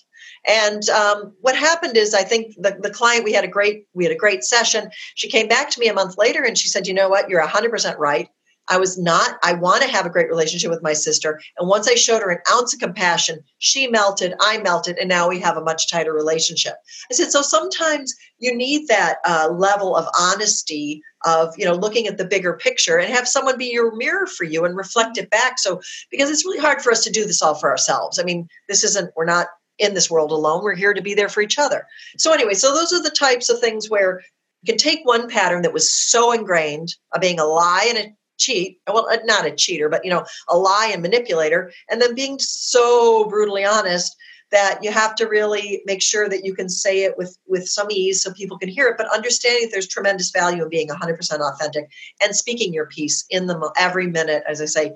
And 0.47 0.87
um, 0.91 1.33
what 1.41 1.57
happened 1.57 1.97
is 1.97 2.13
i 2.15 2.23
think 2.23 2.55
the, 2.57 2.77
the 2.81 2.91
client 2.91 3.25
we 3.25 3.33
had 3.33 3.45
a 3.45 3.49
great 3.49 3.87
we 3.95 4.05
had 4.05 4.13
a 4.13 4.17
great 4.17 4.45
session. 4.45 4.91
She 5.15 5.31
came 5.31 5.49
back 5.49 5.71
to 5.71 5.81
me 5.81 5.89
a 5.89 5.95
month 5.95 6.19
later 6.19 6.43
and 6.43 6.59
she 6.59 6.69
said 6.69 6.87
you 6.87 6.95
know 6.95 7.09
what? 7.09 7.31
You're 7.31 7.43
100% 7.43 7.99
right 7.99 8.29
I 8.69 8.79
was 8.79 8.99
not, 8.99 9.39
I 9.43 9.53
want 9.53 9.83
to 9.83 9.89
have 9.89 10.07
a 10.07 10.11
great 10.11 10.29
relationship 10.29 10.71
with 10.71 10.83
my 10.83 10.95
sister. 10.95 11.41
And 11.59 11.69
once 11.69 11.87
I 11.87 11.95
showed 11.95 12.23
her 12.23 12.31
an 12.31 12.41
ounce 12.53 12.73
of 12.73 12.81
compassion, 12.81 13.41
she 13.59 13.89
melted, 13.89 14.35
I 14.41 14.59
melted, 14.59 14.97
and 14.99 15.09
now 15.09 15.29
we 15.29 15.39
have 15.41 15.57
a 15.57 15.65
much 15.65 15.91
tighter 15.91 16.13
relationship. 16.13 16.75
I 17.11 17.15
said, 17.15 17.31
so 17.31 17.43
sometimes 17.43 18.15
you 18.39 18.57
need 18.57 18.89
that 18.89 19.19
uh, 19.27 19.51
level 19.51 19.95
of 19.95 20.07
honesty 20.19 21.03
of, 21.25 21.55
you 21.59 21.65
know, 21.65 21.75
looking 21.75 22.07
at 22.07 22.17
the 22.17 22.25
bigger 22.25 22.55
picture 22.55 22.97
and 22.99 23.13
have 23.13 23.29
someone 23.29 23.59
be 23.59 23.67
your 23.67 23.95
mirror 23.97 24.27
for 24.27 24.45
you 24.45 24.65
and 24.65 24.77
reflect 24.77 25.19
it 25.19 25.31
back. 25.31 25.59
So, 25.59 25.81
because 26.11 26.31
it's 26.31 26.45
really 26.45 26.61
hard 26.61 26.83
for 26.83 26.91
us 26.91 27.05
to 27.05 27.11
do 27.11 27.25
this 27.27 27.43
all 27.43 27.55
for 27.55 27.71
ourselves. 27.71 28.19
I 28.19 28.23
mean, 28.23 28.49
this 28.69 28.85
isn't, 28.85 29.11
we're 29.17 29.25
not 29.25 29.49
in 29.79 29.95
this 29.95 30.11
world 30.11 30.31
alone. 30.31 30.63
We're 30.63 30.75
here 30.75 30.95
to 30.95 31.03
be 31.03 31.15
there 31.15 31.29
for 31.29 31.41
each 31.41 31.59
other. 31.59 31.87
So, 32.19 32.33
anyway, 32.33 32.55
so 32.55 32.75
those 32.75 32.93
are 32.93 33.03
the 33.03 33.11
types 33.11 33.51
of 33.51 33.59
things 33.59 33.91
where 33.91 34.23
you 34.63 34.73
can 34.73 34.79
take 34.79 35.01
one 35.05 35.29
pattern 35.29 35.63
that 35.63 35.73
was 35.73 35.93
so 35.93 36.33
ingrained 36.33 36.95
of 37.13 37.21
being 37.21 37.39
a 37.39 37.45
lie 37.45 37.87
and 37.89 37.99
a 37.99 38.15
cheat 38.39 38.81
well 38.87 39.09
uh, 39.11 39.19
not 39.25 39.47
a 39.47 39.51
cheater 39.51 39.89
but 39.89 40.05
you 40.05 40.11
know 40.11 40.25
a 40.49 40.57
lie 40.57 40.91
and 40.93 41.03
manipulator 41.03 41.73
and 41.91 42.01
then 42.01 42.15
being 42.15 42.39
so 42.39 43.27
brutally 43.29 43.65
honest 43.65 44.17
that 44.51 44.79
you 44.83 44.91
have 44.91 45.15
to 45.17 45.27
really 45.27 45.83
make 45.85 46.01
sure 46.03 46.29
that 46.29 46.45
you 46.45 46.55
can 46.55 46.69
say 46.69 47.03
it 47.03 47.17
with 47.17 47.37
with 47.47 47.67
some 47.67 47.91
ease 47.91 48.23
so 48.23 48.33
people 48.33 48.59
can 48.59 48.69
hear 48.69 48.87
it 48.89 48.97
but 48.97 49.13
understanding 49.15 49.63
that 49.63 49.71
there's 49.73 49.89
tremendous 49.89 50.31
value 50.31 50.63
in 50.63 50.69
being 50.69 50.89
100% 50.89 51.41
authentic 51.41 51.91
and 52.23 52.37
speaking 52.37 52.73
your 52.73 52.87
piece 52.87 53.25
in 53.31 53.47
the 53.47 53.73
every 53.77 54.07
minute 54.07 54.43
as 54.49 54.61
i 54.61 54.65
say 54.65 54.95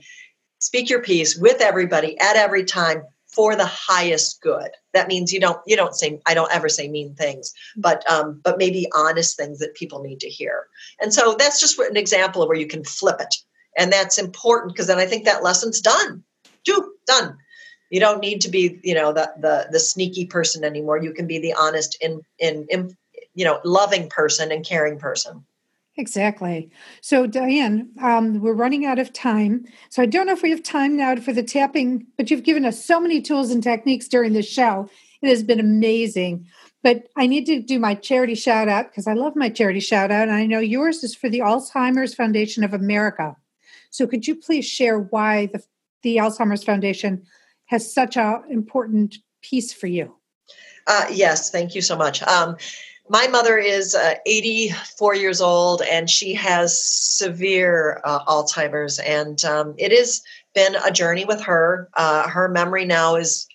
speak 0.60 0.88
your 0.88 1.02
piece 1.02 1.36
with 1.36 1.60
everybody 1.60 2.18
at 2.20 2.36
every 2.36 2.64
time 2.64 3.02
for 3.28 3.54
the 3.54 3.66
highest 3.66 4.40
good. 4.40 4.70
That 4.94 5.08
means 5.08 5.32
you 5.32 5.40
don't 5.40 5.60
you 5.66 5.76
don't 5.76 5.94
say 5.94 6.20
i 6.26 6.34
don't 6.34 6.52
ever 6.52 6.68
say 6.68 6.88
mean 6.88 7.14
things 7.14 7.52
but 7.76 8.08
um 8.10 8.40
but 8.42 8.58
maybe 8.58 8.86
honest 8.94 9.36
things 9.36 9.58
that 9.58 9.74
people 9.74 10.02
need 10.02 10.20
to 10.20 10.28
hear. 10.28 10.66
And 11.00 11.12
so 11.12 11.34
that's 11.38 11.60
just 11.60 11.78
an 11.78 11.96
example 11.96 12.42
of 12.42 12.48
where 12.48 12.58
you 12.58 12.66
can 12.66 12.84
flip 12.84 13.20
it. 13.20 13.34
And 13.76 13.92
that's 13.92 14.18
important 14.18 14.72
because 14.72 14.86
then 14.86 14.98
i 14.98 15.06
think 15.06 15.24
that 15.24 15.42
lesson's 15.42 15.80
done. 15.80 16.24
Do 16.64 16.92
done. 17.06 17.36
You 17.90 18.00
don't 18.00 18.20
need 18.20 18.40
to 18.42 18.48
be 18.48 18.80
you 18.82 18.94
know 18.94 19.12
the 19.12 19.32
the 19.40 19.68
the 19.70 19.80
sneaky 19.80 20.26
person 20.26 20.64
anymore. 20.64 20.98
You 20.98 21.12
can 21.12 21.26
be 21.26 21.38
the 21.38 21.54
honest 21.54 21.96
in 22.00 22.22
in, 22.38 22.66
in 22.70 22.96
you 23.34 23.44
know 23.44 23.60
loving 23.64 24.08
person 24.08 24.50
and 24.50 24.64
caring 24.64 24.98
person 24.98 25.44
Exactly. 25.98 26.70
So, 27.00 27.26
Dianne, 27.26 27.88
um, 28.00 28.40
we're 28.40 28.54
running 28.54 28.86
out 28.86 29.00
of 29.00 29.12
time. 29.12 29.66
So, 29.90 30.00
I 30.00 30.06
don't 30.06 30.26
know 30.26 30.32
if 30.32 30.44
we 30.44 30.50
have 30.50 30.62
time 30.62 30.96
now 30.96 31.16
for 31.16 31.32
the 31.32 31.42
tapping, 31.42 32.06
but 32.16 32.30
you've 32.30 32.44
given 32.44 32.64
us 32.64 32.82
so 32.82 33.00
many 33.00 33.20
tools 33.20 33.50
and 33.50 33.60
techniques 33.60 34.06
during 34.06 34.32
the 34.32 34.42
show. 34.42 34.88
It 35.22 35.28
has 35.28 35.42
been 35.42 35.58
amazing. 35.58 36.46
But 36.84 37.08
I 37.16 37.26
need 37.26 37.46
to 37.46 37.60
do 37.60 37.80
my 37.80 37.96
charity 37.96 38.36
shout 38.36 38.68
out 38.68 38.90
because 38.90 39.08
I 39.08 39.14
love 39.14 39.34
my 39.34 39.48
charity 39.48 39.80
shout 39.80 40.12
out. 40.12 40.28
And 40.28 40.36
I 40.36 40.46
know 40.46 40.60
yours 40.60 41.02
is 41.02 41.16
for 41.16 41.28
the 41.28 41.40
Alzheimer's 41.40 42.14
Foundation 42.14 42.62
of 42.62 42.72
America. 42.72 43.36
So, 43.90 44.06
could 44.06 44.28
you 44.28 44.36
please 44.36 44.64
share 44.64 45.00
why 45.00 45.46
the, 45.46 45.64
the 46.04 46.18
Alzheimer's 46.18 46.62
Foundation 46.62 47.24
has 47.66 47.92
such 47.92 48.16
an 48.16 48.44
important 48.48 49.16
piece 49.42 49.72
for 49.72 49.88
you? 49.88 50.14
Uh, 50.86 51.06
yes, 51.10 51.50
thank 51.50 51.74
you 51.74 51.82
so 51.82 51.96
much. 51.96 52.22
Um, 52.22 52.56
my 53.08 53.26
mother 53.26 53.56
is 53.56 53.94
uh, 53.94 54.14
84 54.26 55.14
years 55.14 55.40
old 55.40 55.82
and 55.82 56.10
she 56.10 56.34
has 56.34 56.82
severe 56.82 58.00
uh, 58.04 58.24
Alzheimer's, 58.24 58.98
and 58.98 59.44
um, 59.44 59.74
it 59.78 59.92
has 59.92 60.22
been 60.54 60.76
a 60.84 60.90
journey 60.90 61.24
with 61.24 61.40
her. 61.42 61.88
Uh, 61.94 62.28
her 62.28 62.48
memory 62.48 62.84
now 62.84 63.16
is 63.16 63.46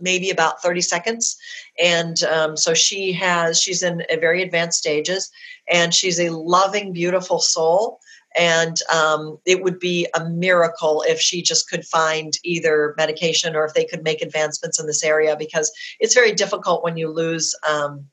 maybe 0.00 0.30
about 0.30 0.62
30 0.62 0.80
seconds, 0.80 1.36
and 1.82 2.22
um, 2.24 2.56
so 2.56 2.74
she 2.74 3.12
has 3.12 3.60
she's 3.60 3.82
in 3.82 4.02
a 4.10 4.16
very 4.16 4.42
advanced 4.42 4.78
stages, 4.78 5.30
and 5.68 5.94
she's 5.94 6.18
a 6.18 6.30
loving, 6.30 6.92
beautiful 6.92 7.38
soul. 7.38 8.00
And 8.36 8.80
um, 8.92 9.38
it 9.46 9.62
would 9.62 9.78
be 9.78 10.08
a 10.12 10.28
miracle 10.28 11.04
if 11.06 11.20
she 11.20 11.40
just 11.40 11.70
could 11.70 11.86
find 11.86 12.36
either 12.42 12.92
medication 12.96 13.54
or 13.54 13.64
if 13.64 13.74
they 13.74 13.84
could 13.84 14.02
make 14.02 14.22
advancements 14.22 14.80
in 14.80 14.88
this 14.88 15.04
area 15.04 15.36
because 15.38 15.70
it's 16.00 16.14
very 16.14 16.32
difficult 16.32 16.82
when 16.82 16.96
you 16.96 17.08
lose 17.08 17.54
um, 17.68 18.04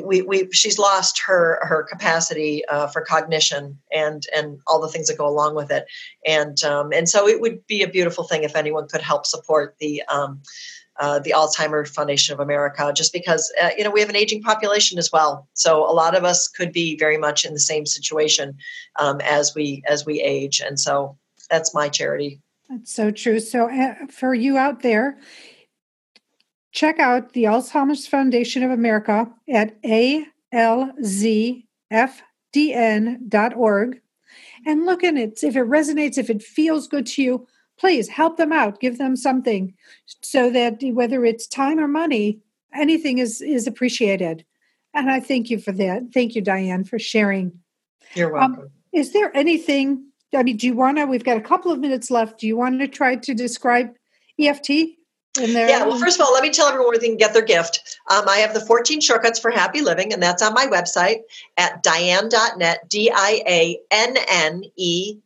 we, 0.00 0.22
we 0.22 0.48
she's 0.52 0.78
lost 0.78 1.20
her 1.26 1.58
her 1.62 1.82
capacity 1.82 2.64
uh, 2.66 2.86
for 2.86 3.02
cognition 3.02 3.78
and 3.92 4.24
and 4.34 4.58
all 4.66 4.80
the 4.80 4.88
things 4.88 5.08
that 5.08 5.18
go 5.18 5.28
along 5.28 5.54
with 5.54 5.70
it 5.70 5.84
and 6.26 6.62
um, 6.64 6.92
and 6.92 7.08
so 7.08 7.28
it 7.28 7.40
would 7.40 7.66
be 7.66 7.82
a 7.82 7.88
beautiful 7.88 8.24
thing 8.24 8.42
if 8.42 8.56
anyone 8.56 8.88
could 8.88 9.02
help 9.02 9.26
support 9.26 9.76
the 9.80 10.02
um, 10.08 10.40
uh, 10.98 11.18
the 11.18 11.32
Alzheimer 11.34 11.88
Foundation 11.88 12.34
of 12.34 12.40
America, 12.40 12.92
just 12.94 13.12
because 13.12 13.52
uh, 13.62 13.70
you 13.76 13.84
know 13.84 13.90
we 13.90 14.00
have 14.00 14.10
an 14.10 14.16
aging 14.16 14.42
population 14.42 14.98
as 14.98 15.10
well. 15.10 15.48
So 15.54 15.88
a 15.88 15.92
lot 15.92 16.14
of 16.14 16.24
us 16.24 16.48
could 16.48 16.72
be 16.72 16.96
very 16.96 17.16
much 17.16 17.44
in 17.44 17.54
the 17.54 17.60
same 17.60 17.86
situation 17.86 18.56
um, 18.98 19.20
as 19.22 19.54
we 19.54 19.82
as 19.88 20.04
we 20.04 20.20
age, 20.20 20.60
and 20.60 20.78
so 20.78 21.16
that's 21.50 21.74
my 21.74 21.88
charity. 21.88 22.40
That's 22.68 22.92
so 22.92 23.10
true. 23.10 23.40
So 23.40 23.70
uh, 23.70 24.06
for 24.10 24.34
you 24.34 24.58
out 24.58 24.82
there, 24.82 25.18
check 26.72 26.98
out 26.98 27.34
the 27.34 27.44
Alzheimer's 27.44 28.06
Foundation 28.06 28.62
of 28.62 28.70
America 28.70 29.30
at 29.48 29.80
alzfdn.org 29.82 31.64
and 34.64 34.86
look 34.86 35.02
in 35.02 35.16
it. 35.18 35.44
If 35.44 35.56
it 35.56 35.66
resonates, 35.66 36.18
if 36.18 36.30
it 36.30 36.42
feels 36.42 36.88
good 36.88 37.06
to 37.08 37.22
you, 37.22 37.46
please 37.78 38.08
help 38.08 38.36
them 38.38 38.52
out. 38.52 38.80
Give 38.80 38.98
them 38.98 39.16
something 39.16 39.74
so 40.22 40.50
that 40.50 40.82
whether 40.82 41.24
it's 41.24 41.46
time 41.46 41.78
or 41.78 41.88
money, 41.88 42.40
anything 42.74 43.18
is, 43.18 43.40
is 43.42 43.66
appreciated. 43.66 44.44
And 44.94 45.10
I 45.10 45.20
thank 45.20 45.50
you 45.50 45.58
for 45.58 45.72
that. 45.72 46.12
Thank 46.12 46.34
you, 46.34 46.42
Dianne, 46.42 46.88
for 46.88 46.98
sharing. 46.98 47.52
You're 48.14 48.36
um, 48.38 48.52
welcome. 48.52 48.64
Um, 48.64 48.70
is 48.92 49.12
there 49.12 49.34
anything? 49.36 50.06
I 50.34 50.42
mean, 50.42 50.56
do 50.56 50.66
you 50.66 50.74
want 50.74 50.98
to? 50.98 51.06
We've 51.06 51.24
got 51.24 51.36
a 51.38 51.42
couple 51.42 51.72
of 51.72 51.78
minutes 51.80 52.10
left. 52.10 52.40
Do 52.40 52.46
you 52.46 52.56
want 52.56 52.80
to 52.80 52.88
try 52.88 53.16
to 53.16 53.34
describe 53.34 53.94
EFT? 54.38 54.70
Yeah, 55.38 55.86
well, 55.86 55.98
first 55.98 56.20
of 56.20 56.26
all, 56.26 56.32
let 56.32 56.42
me 56.42 56.50
tell 56.50 56.66
everyone 56.66 56.88
where 56.88 56.98
they 56.98 57.08
can 57.08 57.16
get 57.16 57.32
their 57.32 57.42
gift. 57.44 57.98
Um, 58.10 58.28
I 58.28 58.38
have 58.38 58.52
the 58.52 58.60
14 58.60 59.00
shortcuts 59.00 59.38
for 59.38 59.50
happy 59.50 59.80
living, 59.80 60.12
and 60.12 60.22
that's 60.22 60.42
on 60.42 60.52
my 60.52 60.66
website 60.66 61.20
at 61.56 61.82
dianne.net, 61.82 62.88
D 62.88 63.10
I 63.14 63.42
A 63.46 63.80
N 63.90 64.16
N 64.28 64.64
E 64.76 65.16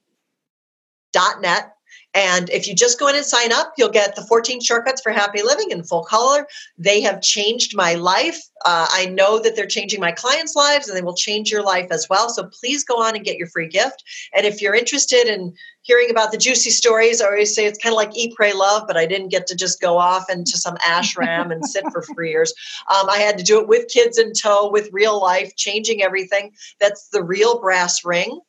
dot 1.12 1.40
net. 1.40 1.72
And 2.14 2.48
if 2.50 2.66
you 2.66 2.74
just 2.74 2.98
go 2.98 3.08
in 3.08 3.16
and 3.16 3.24
sign 3.24 3.52
up, 3.52 3.74
you'll 3.76 3.90
get 3.90 4.16
the 4.16 4.22
14 4.22 4.62
shortcuts 4.62 5.02
for 5.02 5.12
happy 5.12 5.42
living 5.42 5.70
in 5.70 5.82
full 5.82 6.04
color. 6.04 6.46
They 6.78 7.02
have 7.02 7.20
changed 7.20 7.76
my 7.76 7.94
life. 7.94 8.42
Uh, 8.64 8.88
I 8.90 9.06
know 9.06 9.38
that 9.38 9.54
they're 9.54 9.66
changing 9.66 10.00
my 10.00 10.12
clients' 10.12 10.56
lives 10.56 10.88
and 10.88 10.96
they 10.96 11.02
will 11.02 11.14
change 11.14 11.50
your 11.50 11.62
life 11.62 11.88
as 11.90 12.08
well. 12.08 12.30
So 12.30 12.44
please 12.44 12.84
go 12.84 13.02
on 13.02 13.14
and 13.14 13.24
get 13.24 13.36
your 13.36 13.48
free 13.48 13.68
gift. 13.68 14.02
And 14.34 14.46
if 14.46 14.62
you're 14.62 14.74
interested 14.74 15.26
in 15.26 15.54
hearing 15.82 16.10
about 16.10 16.32
the 16.32 16.38
juicy 16.38 16.70
stories, 16.70 17.20
I 17.20 17.26
always 17.26 17.54
say 17.54 17.66
it's 17.66 17.78
kind 17.78 17.92
of 17.92 17.96
like 17.96 18.16
eat, 18.16 18.34
pray, 18.34 18.52
love, 18.52 18.86
but 18.86 18.96
I 18.96 19.06
didn't 19.06 19.28
get 19.28 19.46
to 19.48 19.54
just 19.54 19.80
go 19.80 19.98
off 19.98 20.30
into 20.30 20.58
some 20.58 20.76
ashram 20.78 21.52
and 21.52 21.64
sit 21.64 21.84
for 21.92 22.02
three 22.02 22.30
years. 22.30 22.52
Um, 22.88 23.08
I 23.08 23.18
had 23.18 23.38
to 23.38 23.44
do 23.44 23.60
it 23.60 23.68
with 23.68 23.88
kids 23.88 24.18
in 24.18 24.32
tow, 24.32 24.70
with 24.70 24.88
real 24.92 25.20
life, 25.20 25.54
changing 25.56 26.02
everything. 26.02 26.52
That's 26.80 27.08
the 27.08 27.22
real 27.22 27.60
brass 27.60 28.04
ring. 28.04 28.40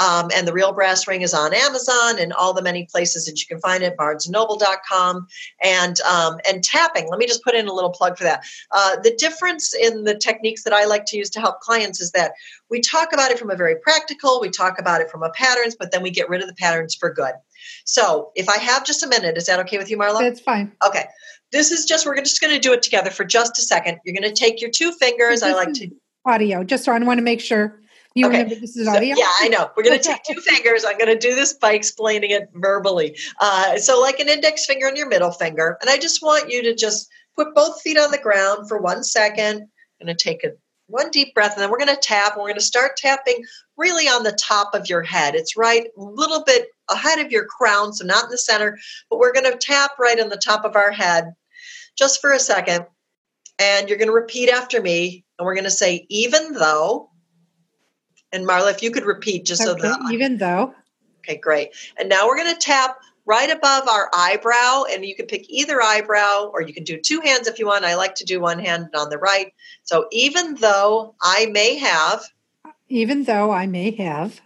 Um, 0.00 0.30
and 0.34 0.46
the 0.46 0.52
real 0.52 0.72
brass 0.72 1.06
ring 1.06 1.22
is 1.22 1.34
on 1.34 1.54
Amazon 1.54 2.18
and 2.18 2.32
all 2.32 2.52
the 2.52 2.62
many 2.62 2.86
places 2.86 3.26
that 3.26 3.40
you 3.40 3.46
can 3.46 3.58
find 3.60 3.82
it, 3.82 3.96
barnesandnoble.com. 3.96 5.26
And, 5.62 6.00
um, 6.00 6.38
and 6.48 6.62
tapping, 6.62 7.08
let 7.08 7.18
me 7.18 7.26
just 7.26 7.42
put 7.42 7.54
in 7.54 7.66
a 7.66 7.72
little 7.72 7.90
plug 7.90 8.16
for 8.16 8.24
that. 8.24 8.44
Uh, 8.70 8.96
the 9.00 9.14
difference 9.16 9.55
in 9.74 10.04
the 10.04 10.14
techniques 10.14 10.62
that 10.64 10.72
I 10.72 10.84
like 10.84 11.04
to 11.06 11.16
use 11.16 11.30
to 11.30 11.40
help 11.40 11.60
clients 11.60 12.00
is 12.00 12.12
that 12.12 12.32
we 12.70 12.80
talk 12.80 13.12
about 13.12 13.30
it 13.30 13.38
from 13.38 13.50
a 13.50 13.56
very 13.56 13.76
practical, 13.82 14.40
we 14.40 14.50
talk 14.50 14.78
about 14.78 15.00
it 15.00 15.10
from 15.10 15.22
a 15.22 15.30
patterns, 15.30 15.76
but 15.78 15.90
then 15.92 16.02
we 16.02 16.10
get 16.10 16.28
rid 16.28 16.40
of 16.42 16.48
the 16.48 16.54
patterns 16.54 16.94
for 16.94 17.12
good. 17.12 17.32
So 17.84 18.32
if 18.34 18.48
I 18.48 18.58
have 18.58 18.84
just 18.84 19.02
a 19.02 19.08
minute, 19.08 19.36
is 19.36 19.46
that 19.46 19.58
okay 19.60 19.78
with 19.78 19.90
you, 19.90 19.96
Marla? 19.98 20.20
That's 20.20 20.40
fine. 20.40 20.72
Okay. 20.86 21.04
This 21.52 21.70
is 21.70 21.84
just, 21.86 22.06
we're 22.06 22.16
just 22.20 22.40
going 22.40 22.52
to 22.54 22.60
do 22.60 22.72
it 22.72 22.82
together 22.82 23.10
for 23.10 23.24
just 23.24 23.58
a 23.58 23.62
second. 23.62 23.98
You're 24.04 24.14
going 24.20 24.28
to 24.32 24.38
take 24.38 24.60
your 24.60 24.70
two 24.70 24.92
fingers. 24.92 25.42
I 25.42 25.52
like 25.52 25.72
to. 25.74 25.88
Audio, 26.24 26.64
just 26.64 26.84
so 26.84 26.92
I 26.92 26.98
want 26.98 27.18
to 27.18 27.22
make 27.22 27.40
sure 27.40 27.80
you 28.16 28.26
Okay. 28.26 28.38
remember 28.38 28.56
this 28.60 28.76
is 28.76 28.86
So- 28.86 28.96
audio. 28.96 29.14
yeah, 29.16 29.30
I 29.40 29.48
know. 29.48 29.70
We're 29.76 29.84
going 29.84 29.98
to 29.98 30.02
take 30.04 30.22
two 30.28 30.40
fingers. 30.40 30.84
I'm 30.84 30.98
going 30.98 31.06
to 31.08 31.18
do 31.18 31.34
this 31.36 31.52
by 31.52 31.72
explaining 31.74 32.30
it 32.30 32.48
verbally. 32.54 33.16
Uh, 33.40 33.78
so, 33.78 34.00
like 34.00 34.18
an 34.18 34.28
index 34.28 34.66
finger 34.66 34.88
and 34.88 34.96
your 34.96 35.06
middle 35.08 35.30
finger. 35.30 35.78
And 35.80 35.88
I 35.90 35.98
just 35.98 36.22
want 36.22 36.50
you 36.50 36.62
to 36.64 36.74
just 36.74 37.08
put 37.36 37.54
both 37.54 37.80
feet 37.82 37.98
on 37.98 38.10
the 38.10 38.18
ground 38.18 38.68
for 38.68 38.78
one 38.78 39.04
second. 39.04 39.62
I'm 40.00 40.06
going 40.06 40.16
to 40.16 40.22
take 40.22 40.44
a 40.44 40.50
one 40.88 41.10
deep 41.10 41.34
breath, 41.34 41.54
and 41.54 41.62
then 41.62 41.70
we're 41.70 41.78
going 41.78 41.94
to 41.94 42.00
tap. 42.00 42.32
And 42.32 42.42
we're 42.42 42.48
going 42.48 42.56
to 42.56 42.60
start 42.60 42.96
tapping 42.96 43.44
really 43.76 44.06
on 44.06 44.22
the 44.22 44.38
top 44.40 44.74
of 44.74 44.88
your 44.88 45.02
head. 45.02 45.34
It's 45.34 45.56
right 45.56 45.86
a 45.96 46.02
little 46.02 46.44
bit 46.44 46.68
ahead 46.90 47.18
of 47.18 47.32
your 47.32 47.44
crown, 47.44 47.92
so 47.92 48.04
not 48.04 48.24
in 48.24 48.30
the 48.30 48.38
center, 48.38 48.78
but 49.10 49.18
we're 49.18 49.32
going 49.32 49.50
to 49.50 49.58
tap 49.58 49.92
right 49.98 50.20
on 50.20 50.28
the 50.28 50.36
top 50.36 50.64
of 50.64 50.76
our 50.76 50.92
head 50.92 51.34
just 51.96 52.20
for 52.20 52.32
a 52.32 52.38
second. 52.38 52.86
And 53.58 53.88
you're 53.88 53.98
going 53.98 54.08
to 54.08 54.14
repeat 54.14 54.50
after 54.50 54.80
me. 54.80 55.24
And 55.38 55.46
we're 55.46 55.54
going 55.54 55.64
to 55.64 55.70
say, 55.70 56.06
even 56.08 56.52
though. 56.52 57.10
And 58.32 58.46
Marla, 58.46 58.70
if 58.70 58.82
you 58.82 58.90
could 58.90 59.04
repeat 59.04 59.46
just 59.46 59.62
so 59.62 59.74
that 59.74 59.98
even 60.12 60.36
though 60.36 60.74
Okay, 61.26 61.38
great. 61.38 61.70
And 61.98 62.08
now 62.08 62.26
we're 62.26 62.36
going 62.36 62.54
to 62.54 62.60
tap 62.60 62.98
right 63.26 63.50
above 63.50 63.88
our 63.88 64.08
eyebrow, 64.14 64.84
and 64.90 65.04
you 65.04 65.14
can 65.14 65.26
pick 65.26 65.44
either 65.50 65.82
eyebrow 65.82 66.50
or 66.52 66.62
you 66.62 66.72
can 66.72 66.84
do 66.84 66.98
two 66.98 67.20
hands 67.20 67.48
if 67.48 67.58
you 67.58 67.66
want. 67.66 67.84
I 67.84 67.96
like 67.96 68.14
to 68.16 68.24
do 68.24 68.40
one 68.40 68.60
hand 68.60 68.88
on 68.96 69.10
the 69.10 69.18
right. 69.18 69.52
So 69.82 70.06
even 70.12 70.54
though 70.54 71.14
I 71.20 71.46
may 71.46 71.76
have 71.76 72.24
even 72.88 73.24
though 73.24 73.50
I 73.50 73.66
may 73.66 73.90
have 73.96 74.40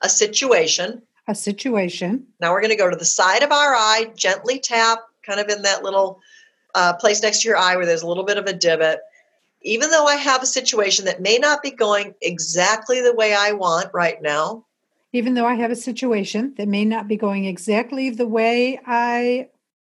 a 0.00 0.08
situation, 0.08 1.02
a 1.28 1.34
situation, 1.34 2.26
now 2.40 2.52
we're 2.52 2.62
going 2.62 2.70
to 2.70 2.76
go 2.76 2.90
to 2.90 2.96
the 2.96 3.04
side 3.04 3.42
of 3.42 3.52
our 3.52 3.74
eye, 3.74 4.10
gently 4.16 4.58
tap, 4.58 5.00
kind 5.22 5.40
of 5.40 5.48
in 5.48 5.62
that 5.62 5.82
little 5.82 6.20
uh, 6.74 6.94
place 6.94 7.22
next 7.22 7.42
to 7.42 7.48
your 7.48 7.58
eye 7.58 7.76
where 7.76 7.86
there's 7.86 8.02
a 8.02 8.08
little 8.08 8.24
bit 8.24 8.38
of 8.38 8.46
a 8.46 8.52
divot. 8.52 9.00
Even 9.62 9.90
though 9.90 10.06
I 10.06 10.16
have 10.16 10.42
a 10.42 10.46
situation 10.46 11.04
that 11.04 11.20
may 11.20 11.36
not 11.36 11.62
be 11.62 11.70
going 11.70 12.14
exactly 12.22 13.02
the 13.02 13.14
way 13.14 13.34
I 13.34 13.52
want 13.52 13.90
right 13.92 14.20
now, 14.22 14.64
even 15.12 15.34
though 15.34 15.46
I 15.46 15.54
have 15.54 15.70
a 15.70 15.76
situation 15.76 16.54
that 16.56 16.68
may 16.68 16.84
not 16.84 17.08
be 17.08 17.16
going 17.16 17.44
exactly 17.44 18.10
the 18.10 18.26
way 18.26 18.80
I 18.86 19.48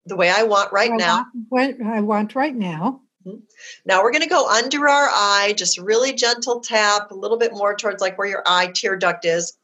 the 0.07 0.17
way 0.17 0.31
I 0.31 0.43
want 0.43 0.73
right 0.73 0.91
I 0.93 0.97
now, 0.97 1.27
want, 1.49 1.79
what 1.79 1.87
I 1.87 2.01
want 2.01 2.35
right 2.35 2.55
now. 2.55 3.01
Mm-hmm. 3.27 3.39
Now 3.87 4.03
we're 4.03 4.13
going 4.13 4.23
to 4.23 4.29
go 4.29 4.47
under 4.51 4.87
our 4.87 5.09
eye, 5.09 5.55
just 5.57 5.79
really 5.79 6.13
gentle 6.13 6.61
tap, 6.61 7.11
a 7.11 7.15
little 7.15 7.39
bit 7.39 7.53
more 7.53 7.75
towards 7.75 8.03
like 8.03 8.19
where 8.19 8.29
your 8.29 8.43
eye 8.47 8.71
tear 8.75 8.97
duct 8.97 9.25
is. 9.25 9.57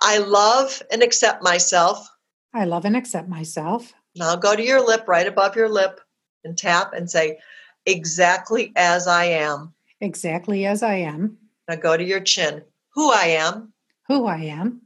I 0.00 0.18
love 0.18 0.80
and 0.92 1.02
accept 1.02 1.42
myself. 1.42 2.06
I 2.52 2.64
love 2.64 2.84
and 2.84 2.96
accept 2.96 3.28
myself 3.28 3.92
Now 4.14 4.36
go 4.36 4.54
to 4.54 4.62
your 4.62 4.84
lip, 4.86 5.08
right 5.08 5.26
above 5.26 5.56
your 5.56 5.68
lip, 5.68 6.00
and 6.44 6.56
tap 6.56 6.92
and 6.92 7.10
say, 7.10 7.38
exactly 7.86 8.72
as 8.76 9.08
I 9.08 9.24
am. 9.24 9.74
exactly 10.00 10.64
as 10.64 10.82
I 10.84 10.94
am, 10.94 11.36
Now 11.68 11.74
go 11.76 11.96
to 11.96 12.04
your 12.04 12.20
chin, 12.20 12.62
who 12.94 13.10
I 13.10 13.24
am, 13.42 13.72
who 14.08 14.26
I 14.26 14.38
am, 14.38 14.82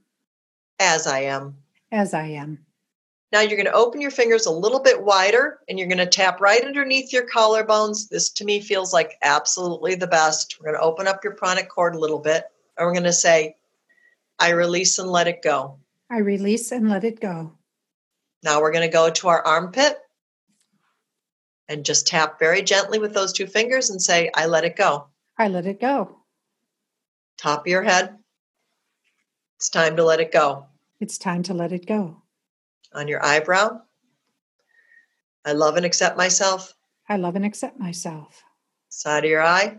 as 0.78 1.06
I 1.06 1.20
am. 1.20 1.56
as 1.90 2.14
I 2.14 2.28
am. 2.28 2.64
Now 3.30 3.40
you're 3.40 3.56
going 3.56 3.66
to 3.66 3.72
open 3.72 4.00
your 4.00 4.10
fingers 4.10 4.46
a 4.46 4.50
little 4.50 4.80
bit 4.80 5.02
wider 5.02 5.58
and 5.68 5.78
you're 5.78 5.88
going 5.88 5.98
to 5.98 6.06
tap 6.06 6.40
right 6.40 6.64
underneath 6.64 7.12
your 7.12 7.28
collarbones. 7.28 8.08
This 8.08 8.30
to 8.30 8.44
me 8.44 8.60
feels 8.60 8.92
like 8.94 9.18
absolutely 9.22 9.94
the 9.96 10.06
best. 10.06 10.56
We're 10.58 10.70
going 10.70 10.80
to 10.80 10.86
open 10.86 11.06
up 11.06 11.22
your 11.22 11.34
pranic 11.34 11.68
cord 11.68 11.94
a 11.94 11.98
little 11.98 12.20
bit 12.20 12.44
and 12.78 12.86
we're 12.86 12.94
going 12.94 13.04
to 13.04 13.12
say, 13.12 13.56
I 14.38 14.50
release 14.50 14.98
and 14.98 15.10
let 15.10 15.28
it 15.28 15.42
go. 15.42 15.78
I 16.10 16.18
release 16.18 16.72
and 16.72 16.88
let 16.88 17.04
it 17.04 17.20
go. 17.20 17.52
Now 18.42 18.62
we're 18.62 18.72
going 18.72 18.88
to 18.88 18.92
go 18.92 19.10
to 19.10 19.28
our 19.28 19.44
armpit 19.44 19.98
and 21.68 21.84
just 21.84 22.06
tap 22.06 22.38
very 22.38 22.62
gently 22.62 22.98
with 22.98 23.12
those 23.12 23.34
two 23.34 23.46
fingers 23.46 23.90
and 23.90 24.00
say, 24.00 24.30
I 24.34 24.46
let 24.46 24.64
it 24.64 24.76
go. 24.76 25.08
I 25.36 25.48
let 25.48 25.66
it 25.66 25.80
go. 25.80 26.16
Top 27.36 27.60
of 27.60 27.66
your 27.66 27.82
head. 27.82 28.16
It's 29.59 29.70
time 29.70 29.96
to 29.96 30.04
let 30.04 30.20
it 30.20 30.30
go. 30.30 30.66
It's 31.00 31.18
time 31.18 31.42
to 31.42 31.52
let 31.52 31.72
it 31.72 31.84
go. 31.84 32.22
On 32.94 33.09
your 33.09 33.24
eyebrow. 33.24 33.80
I 35.44 35.50
love 35.50 35.76
and 35.76 35.84
accept 35.84 36.16
myself. 36.16 36.74
I 37.09 37.16
love 37.16 37.34
and 37.34 37.44
accept 37.44 37.76
myself. 37.76 38.44
Side 38.88 39.24
of 39.24 39.30
your 39.30 39.42
eye. 39.42 39.78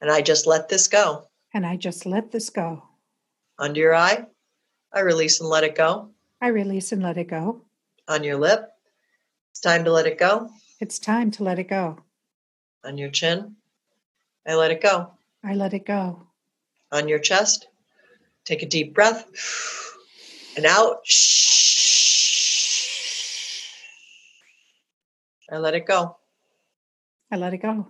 And 0.00 0.10
I 0.10 0.22
just 0.22 0.46
let 0.46 0.70
this 0.70 0.88
go. 0.88 1.26
And 1.52 1.66
I 1.66 1.76
just 1.76 2.06
let 2.06 2.32
this 2.32 2.48
go. 2.48 2.82
Under 3.58 3.78
your 3.78 3.94
eye. 3.94 4.24
I 4.90 5.00
release 5.00 5.38
and 5.40 5.50
let 5.50 5.64
it 5.64 5.74
go. 5.74 6.08
I 6.40 6.48
release 6.48 6.92
and 6.92 7.02
let 7.02 7.18
it 7.18 7.28
go. 7.28 7.60
On 8.08 8.24
your 8.24 8.38
lip. 8.38 8.70
It's 9.50 9.60
time 9.60 9.84
to 9.84 9.92
let 9.92 10.06
it 10.06 10.18
go. 10.18 10.48
It's 10.80 10.98
time 10.98 11.30
to 11.32 11.44
let 11.44 11.58
it 11.58 11.68
go. 11.68 11.98
On 12.84 12.96
your 12.96 13.10
chin. 13.10 13.56
I 14.46 14.54
let 14.54 14.70
it 14.70 14.80
go. 14.80 15.10
I 15.44 15.52
let 15.52 15.74
it 15.74 15.84
go. 15.84 16.22
On 16.90 17.06
your 17.06 17.18
chest. 17.18 17.68
Take 18.46 18.62
a 18.62 18.66
deep 18.66 18.94
breath. 18.94 19.26
And 20.56 20.64
out. 20.64 21.00
I 25.52 25.58
let 25.58 25.74
it 25.74 25.86
go. 25.86 26.16
I 27.30 27.36
let 27.36 27.52
it 27.52 27.58
go. 27.58 27.88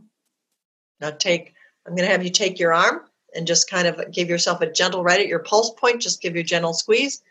Now 1.01 1.11
take, 1.11 1.55
I'm 1.87 1.95
going 1.95 2.07
to 2.07 2.13
have 2.13 2.25
you 2.25 2.31
take 2.31 2.59
your 2.59 2.73
arm 2.73 3.03
and 3.35 3.47
just 3.47 3.71
kind 3.71 3.87
of 3.87 4.11
give 4.11 4.29
yourself 4.29 4.63
a 4.63 4.71
gentle 4.71 5.05
right 5.05 5.21
at 5.21 5.29
your 5.29 5.41
pulse 5.41 5.71
point. 5.71 6.01
Just 6.01 6.23
give 6.23 6.35
you 6.35 6.41
a 6.41 6.45
gentle 6.45 6.73
squeeze 6.73 7.23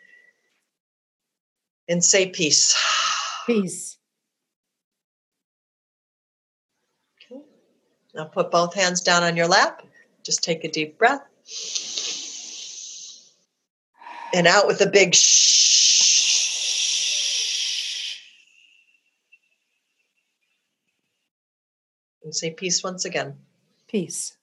and 1.88 2.02
say 2.02 2.28
peace. 2.28 2.76
Peace. 3.46 3.98
Okay. 7.30 7.42
Now 8.14 8.24
put 8.24 8.50
both 8.50 8.74
hands 8.74 9.00
down 9.00 9.22
on 9.22 9.36
your 9.36 9.48
lap. 9.48 9.82
Just 10.22 10.42
take 10.42 10.64
a 10.64 10.70
deep 10.70 10.96
breath. 10.96 11.22
And 14.36 14.46
out 14.46 14.66
with 14.66 14.82
a 14.82 14.86
big 14.86 15.14
shh. 15.14 16.36
And 22.22 22.34
say 22.34 22.50
peace 22.50 22.84
once 22.84 23.06
again. 23.06 23.38
Peace. 23.88 24.36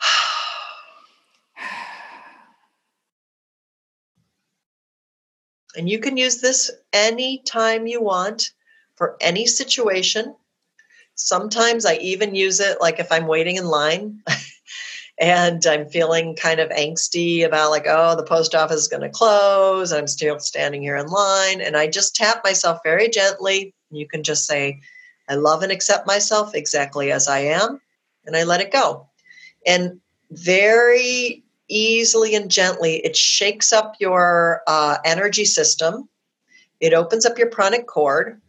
And 5.76 5.88
you 5.88 5.98
can 5.98 6.16
use 6.16 6.40
this 6.40 6.70
anytime 6.92 7.88
you 7.88 8.00
want 8.00 8.52
for 8.94 9.16
any 9.20 9.44
situation. 9.44 10.36
Sometimes 11.16 11.84
I 11.84 11.94
even 11.94 12.36
use 12.36 12.60
it 12.60 12.80
like 12.80 13.00
if 13.00 13.10
I'm 13.10 13.26
waiting 13.26 13.56
in 13.56 13.64
line 13.64 14.22
and 15.18 15.64
I'm 15.66 15.88
feeling 15.88 16.34
kind 16.34 16.58
of 16.58 16.70
angsty 16.70 17.44
about 17.44 17.70
like, 17.70 17.84
oh, 17.86 18.16
the 18.16 18.24
post 18.24 18.54
office 18.54 18.80
is 18.80 18.88
going 18.88 19.02
to 19.02 19.08
close. 19.08 19.92
I'm 19.92 20.08
still 20.08 20.40
standing 20.40 20.82
here 20.82 20.96
in 20.96 21.06
line. 21.06 21.60
And 21.60 21.76
I 21.76 21.86
just 21.86 22.16
tap 22.16 22.42
myself 22.42 22.80
very 22.82 23.08
gently. 23.08 23.72
You 23.90 24.08
can 24.08 24.24
just 24.24 24.46
say, 24.46 24.80
I 25.28 25.36
love 25.36 25.62
and 25.62 25.70
accept 25.70 26.06
myself 26.06 26.54
exactly 26.54 27.12
as 27.12 27.28
I 27.28 27.40
am. 27.40 27.80
And 28.26 28.36
I 28.36 28.42
let 28.42 28.60
it 28.60 28.72
go. 28.72 29.08
And 29.66 30.00
very 30.30 31.44
easily 31.68 32.34
and 32.34 32.50
gently, 32.50 32.96
it 32.96 33.16
shakes 33.16 33.72
up 33.72 33.94
your 34.00 34.62
uh, 34.66 34.98
energy 35.04 35.44
system. 35.44 36.08
It 36.80 36.92
opens 36.92 37.24
up 37.24 37.38
your 37.38 37.48
pranic 37.48 37.86
cord 37.86 38.40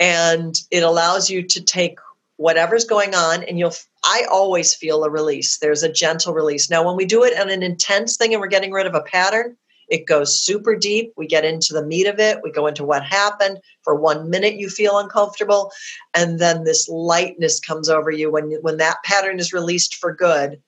and 0.00 0.56
it 0.72 0.82
allows 0.82 1.30
you 1.30 1.42
to 1.42 1.62
take 1.62 1.98
whatever's 2.36 2.84
going 2.84 3.14
on 3.14 3.44
and 3.44 3.58
you'll 3.58 3.74
i 4.04 4.24
always 4.30 4.74
feel 4.74 5.04
a 5.04 5.10
release 5.10 5.58
there's 5.58 5.82
a 5.82 5.92
gentle 5.92 6.32
release 6.32 6.70
now 6.70 6.84
when 6.84 6.96
we 6.96 7.04
do 7.04 7.24
it 7.24 7.38
on 7.38 7.50
an 7.50 7.62
intense 7.62 8.16
thing 8.16 8.32
and 8.32 8.40
we're 8.40 8.46
getting 8.46 8.72
rid 8.72 8.86
of 8.86 8.94
a 8.94 9.02
pattern 9.02 9.56
It 9.88 10.06
goes 10.06 10.38
super 10.38 10.74
deep. 10.76 11.12
We 11.16 11.26
get 11.26 11.44
into 11.44 11.72
the 11.74 11.84
meat 11.84 12.06
of 12.06 12.18
it. 12.18 12.40
We 12.42 12.50
go 12.50 12.66
into 12.66 12.84
what 12.84 13.04
happened. 13.04 13.58
For 13.82 13.94
one 13.94 14.30
minute, 14.30 14.54
you 14.54 14.68
feel 14.70 14.98
uncomfortable. 14.98 15.72
And 16.14 16.38
then 16.38 16.64
this 16.64 16.88
lightness 16.88 17.60
comes 17.60 17.88
over 17.88 18.10
you 18.10 18.30
when, 18.30 18.50
when 18.62 18.78
that 18.78 19.02
pattern 19.04 19.38
is 19.38 19.52
released 19.52 19.96
for 19.96 20.14
good. 20.14 20.60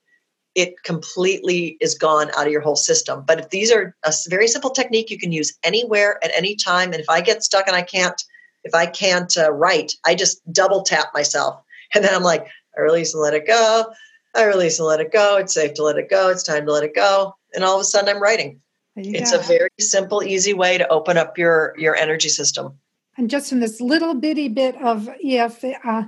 It 0.55 0.83
completely 0.83 1.77
is 1.81 1.95
gone 1.95 2.31
out 2.37 2.47
of 2.47 2.53
your 2.53 2.63
whole 2.63 2.77
system. 2.77 3.25
But 3.27 3.41
if 3.41 3.51
these 3.51 3.73
are 3.73 3.95
a 4.05 4.13
very 4.29 4.49
simple 4.49 4.71
technique 4.71 5.11
you 5.11 5.19
can 5.19 5.33
use 5.33 5.57
anywhere 5.63 6.19
at 6.25 6.37
any 6.37 6.55
time. 6.57 6.93
And 6.93 7.01
if 7.01 7.09
I 7.09 7.21
get 7.21 7.43
stuck 7.43 7.67
and 7.67 7.77
I 7.77 7.83
can't, 7.83 8.23
if 8.65 8.75
I 8.75 8.87
can't 8.87 9.35
uh, 9.37 9.51
write, 9.53 9.95
I 10.05 10.15
just 10.15 10.41
double 10.53 10.83
tap 10.83 11.09
myself. 11.15 11.63
And 11.95 12.03
then 12.05 12.15
I'm 12.15 12.23
like, 12.23 12.47
I 12.77 12.81
release 12.81 13.15
and 13.15 13.23
let 13.23 13.35
it 13.35 13.47
go. 13.47 13.93
I 14.35 14.45
release 14.45 14.79
and 14.79 14.87
let 14.87 15.01
it 15.01 15.13
go. 15.13 15.37
It's 15.37 15.55
safe 15.55 15.75
to 15.75 15.83
let 15.83 15.97
it 15.97 16.11
go. 16.11 16.29
It's 16.29 16.43
time 16.43 16.67
to 16.67 16.73
let 16.73 16.85
it 16.85 16.95
go. 16.95 17.35
And 17.55 17.65
all 17.65 17.77
of 17.77 17.81
a 17.81 17.85
sudden 17.85 18.09
I'm 18.09 18.23
writing. 18.23 18.61
It's 18.97 19.33
a 19.33 19.39
very 19.39 19.69
simple, 19.79 20.23
easy 20.23 20.55
way 20.55 20.79
to 20.79 20.89
open 20.89 21.19
up 21.19 21.37
your 21.37 21.75
your 21.77 21.95
energy 21.95 22.31
system. 22.31 22.79
And 23.19 23.31
just 23.31 23.53
in 23.53 23.61
this 23.61 23.81
little 23.81 24.15
bitty 24.15 24.49
bit 24.49 24.81
of 24.81 25.09
EF, 25.25 25.65
uh, 25.85 26.05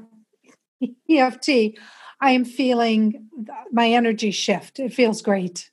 EFT, 1.11 1.49
I 2.21 2.31
am 2.33 2.45
feeling 2.45 3.29
my 3.73 3.89
energy 3.91 4.31
shift. 4.31 4.79
It 4.79 4.93
feels 4.93 5.23
great. 5.23 5.71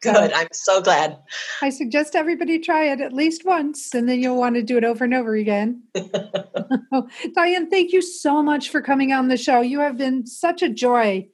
Good. 0.00 0.32
I'm 0.32 0.48
so 0.52 0.80
glad. 0.80 1.18
I 1.60 1.70
suggest 1.70 2.14
everybody 2.14 2.58
try 2.58 2.84
it 2.84 3.00
at 3.00 3.12
least 3.12 3.44
once, 3.44 3.94
and 3.94 4.08
then 4.08 4.20
you'll 4.20 4.38
want 4.38 4.54
to 4.54 4.62
do 4.62 4.76
it 4.76 4.84
over 4.84 5.04
and 5.04 5.14
over 5.14 5.34
again. 5.34 5.82
Dianne, 5.94 7.68
thank 7.68 7.92
you 7.92 8.00
so 8.00 8.42
much 8.42 8.70
for 8.70 8.80
coming 8.80 9.12
on 9.12 9.28
the 9.28 9.36
show. 9.36 9.60
You 9.60 9.80
have 9.80 9.96
been 9.96 10.26
such 10.26 10.62
a 10.62 10.68
joy 10.68 11.28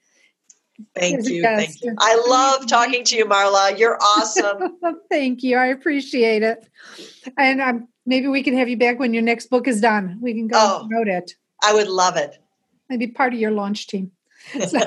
Thank 0.95 1.29
you. 1.29 1.43
Thank 1.43 1.83
you. 1.83 1.95
I 1.99 2.17
love 2.27 2.67
talking 2.69 3.05
to 3.05 3.17
you, 3.17 3.27
Marla. 3.27 3.79
You're 3.79 3.99
awesome. 4.01 4.79
thank 5.11 5.43
you. 5.43 5.57
I 5.57 5.67
appreciate 5.67 6.43
it. 6.43 6.69
And 7.39 7.61
um, 7.61 7.89
maybe 8.07 8.29
we 8.29 8.43
can 8.43 8.57
have 8.57 8.69
you 8.69 8.77
back 8.77 8.99
when 8.99 9.15
your 9.15 9.23
next 9.23 9.51
book 9.51 9.69
is 9.69 9.81
done. 9.81 10.19
We 10.21 10.35
can 10.35 10.49
go 10.49 10.59
oh, 10.59 10.87
promote 10.87 11.09
it. 11.09 11.33
I 11.62 11.75
would 11.75 11.89
love 11.89 12.17
it. 12.17 12.39
Maybe 12.89 13.07
part 13.07 13.33
of 13.33 13.41
your 13.41 13.53
launch 13.53 13.87
team. 13.87 14.11
So, 14.69 14.79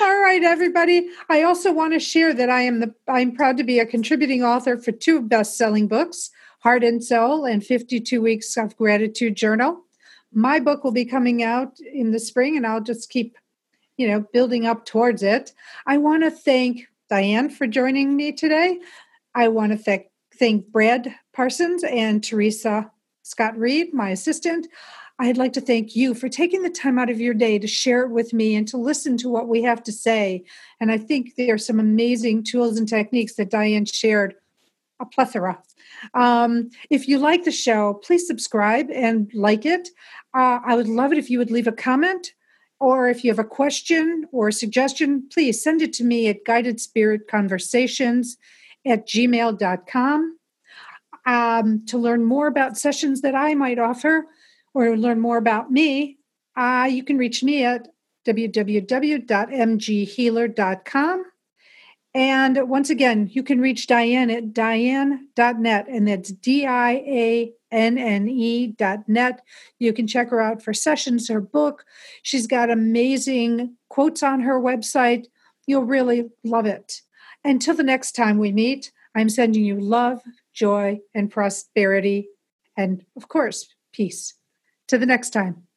all 0.00 0.20
right, 0.20 0.42
everybody. 0.42 1.08
I 1.28 1.42
also 1.42 1.72
want 1.72 1.94
to 1.94 2.00
share 2.00 2.34
that 2.34 2.50
I 2.50 2.62
am 2.62 2.80
the 2.80 2.94
I'm 3.06 3.34
proud 3.34 3.56
to 3.56 3.64
be 3.64 3.78
a 3.78 3.86
contributing 3.86 4.42
author 4.42 4.76
for 4.76 4.92
two 4.92 5.22
best-selling 5.22 5.88
books, 5.88 6.30
Heart 6.60 6.84
and 6.84 7.02
Soul 7.02 7.44
and 7.44 7.64
52 7.64 8.20
Weeks 8.20 8.56
of 8.56 8.76
Gratitude 8.76 9.36
Journal. 9.36 9.82
My 10.32 10.58
book 10.60 10.84
will 10.84 10.92
be 10.92 11.04
coming 11.04 11.42
out 11.42 11.78
in 11.80 12.12
the 12.12 12.20
spring, 12.20 12.56
and 12.56 12.66
I'll 12.66 12.82
just 12.82 13.10
keep 13.10 13.36
you 13.98 14.06
know, 14.06 14.24
building 14.32 14.64
up 14.64 14.86
towards 14.86 15.22
it. 15.22 15.52
I 15.86 15.98
want 15.98 16.22
to 16.22 16.30
thank 16.30 16.86
Dianne 17.10 17.52
for 17.52 17.66
joining 17.66 18.16
me 18.16 18.32
today. 18.32 18.78
I 19.34 19.48
want 19.48 19.72
to 19.72 19.78
thank, 19.78 20.06
thank 20.38 20.68
Brad 20.68 21.14
Parsons 21.34 21.84
and 21.84 22.24
Teresa 22.24 22.90
Scott 23.24 23.58
Reed, 23.58 23.92
my 23.92 24.10
assistant. 24.10 24.68
I'd 25.20 25.36
like 25.36 25.52
to 25.54 25.60
thank 25.60 25.96
you 25.96 26.14
for 26.14 26.28
taking 26.28 26.62
the 26.62 26.70
time 26.70 26.98
out 26.98 27.10
of 27.10 27.20
your 27.20 27.34
day 27.34 27.58
to 27.58 27.66
share 27.66 28.02
it 28.04 28.10
with 28.10 28.32
me 28.32 28.54
and 28.54 28.68
to 28.68 28.76
listen 28.76 29.16
to 29.18 29.28
what 29.28 29.48
we 29.48 29.62
have 29.62 29.82
to 29.84 29.92
say. 29.92 30.44
And 30.80 30.92
I 30.92 30.98
think 30.98 31.34
there 31.34 31.54
are 31.54 31.58
some 31.58 31.80
amazing 31.80 32.44
tools 32.44 32.78
and 32.78 32.88
techniques 32.88 33.34
that 33.34 33.50
Dianne 33.50 33.92
shared, 33.92 34.36
a 35.00 35.06
plethora. 35.06 35.60
Um, 36.14 36.70
if 36.88 37.08
you 37.08 37.18
like 37.18 37.44
the 37.44 37.50
show, 37.50 37.94
please 37.94 38.28
subscribe 38.28 38.90
and 38.90 39.28
like 39.34 39.66
it. 39.66 39.88
Uh, 40.34 40.60
I 40.64 40.76
would 40.76 40.88
love 40.88 41.10
it 41.10 41.18
if 41.18 41.30
you 41.30 41.38
would 41.38 41.50
leave 41.50 41.66
a 41.66 41.72
comment 41.72 42.32
or 42.78 43.08
if 43.08 43.24
you 43.24 43.30
have 43.30 43.40
a 43.40 43.44
question 43.44 44.26
or 44.30 44.48
a 44.48 44.52
suggestion, 44.52 45.28
please 45.32 45.60
send 45.60 45.82
it 45.82 45.92
to 45.94 46.04
me 46.04 46.28
at 46.28 46.44
guidedspiritconversations 46.44 48.36
at 48.86 49.08
gmail.com. 49.08 50.38
Um, 51.26 51.84
to 51.86 51.98
learn 51.98 52.24
more 52.24 52.46
about 52.46 52.78
sessions 52.78 53.20
that 53.20 53.34
I 53.34 53.54
might 53.54 53.78
offer 53.78 54.24
or 54.78 54.96
learn 54.96 55.18
more 55.18 55.38
about 55.38 55.72
me, 55.72 56.18
uh, 56.56 56.88
you 56.88 57.02
can 57.02 57.18
reach 57.18 57.42
me 57.42 57.64
at 57.64 57.88
www.mghealer.com. 58.24 61.24
And 62.14 62.68
once 62.68 62.88
again, 62.88 63.28
you 63.32 63.42
can 63.42 63.60
reach 63.60 63.88
Dianne 63.88 64.32
at 64.32 64.54
dianne.net, 64.54 65.88
and 65.88 66.08
that's 66.08 66.30
D 66.30 66.64
I 66.64 66.92
A 66.92 67.52
enne.net. 67.72 69.40
You 69.78 69.92
can 69.92 70.06
check 70.06 70.30
her 70.30 70.40
out 70.40 70.62
for 70.62 70.72
sessions, 70.72 71.28
her 71.28 71.40
book. 71.40 71.84
She's 72.22 72.46
got 72.46 72.70
amazing 72.70 73.76
quotes 73.90 74.22
on 74.22 74.40
her 74.40 74.60
website. 74.60 75.26
You'll 75.66 75.84
really 75.84 76.30
love 76.44 76.66
it. 76.66 77.02
Until 77.44 77.74
the 77.74 77.82
next 77.82 78.12
time 78.12 78.38
we 78.38 78.52
meet, 78.52 78.92
I'm 79.14 79.28
sending 79.28 79.64
you 79.64 79.78
love, 79.80 80.22
joy, 80.54 81.00
and 81.14 81.30
prosperity, 81.30 82.28
and 82.76 83.04
of 83.16 83.28
course, 83.28 83.74
peace. 83.92 84.37
To 84.88 84.98
the 84.98 85.06
next 85.06 85.30
time. 85.30 85.67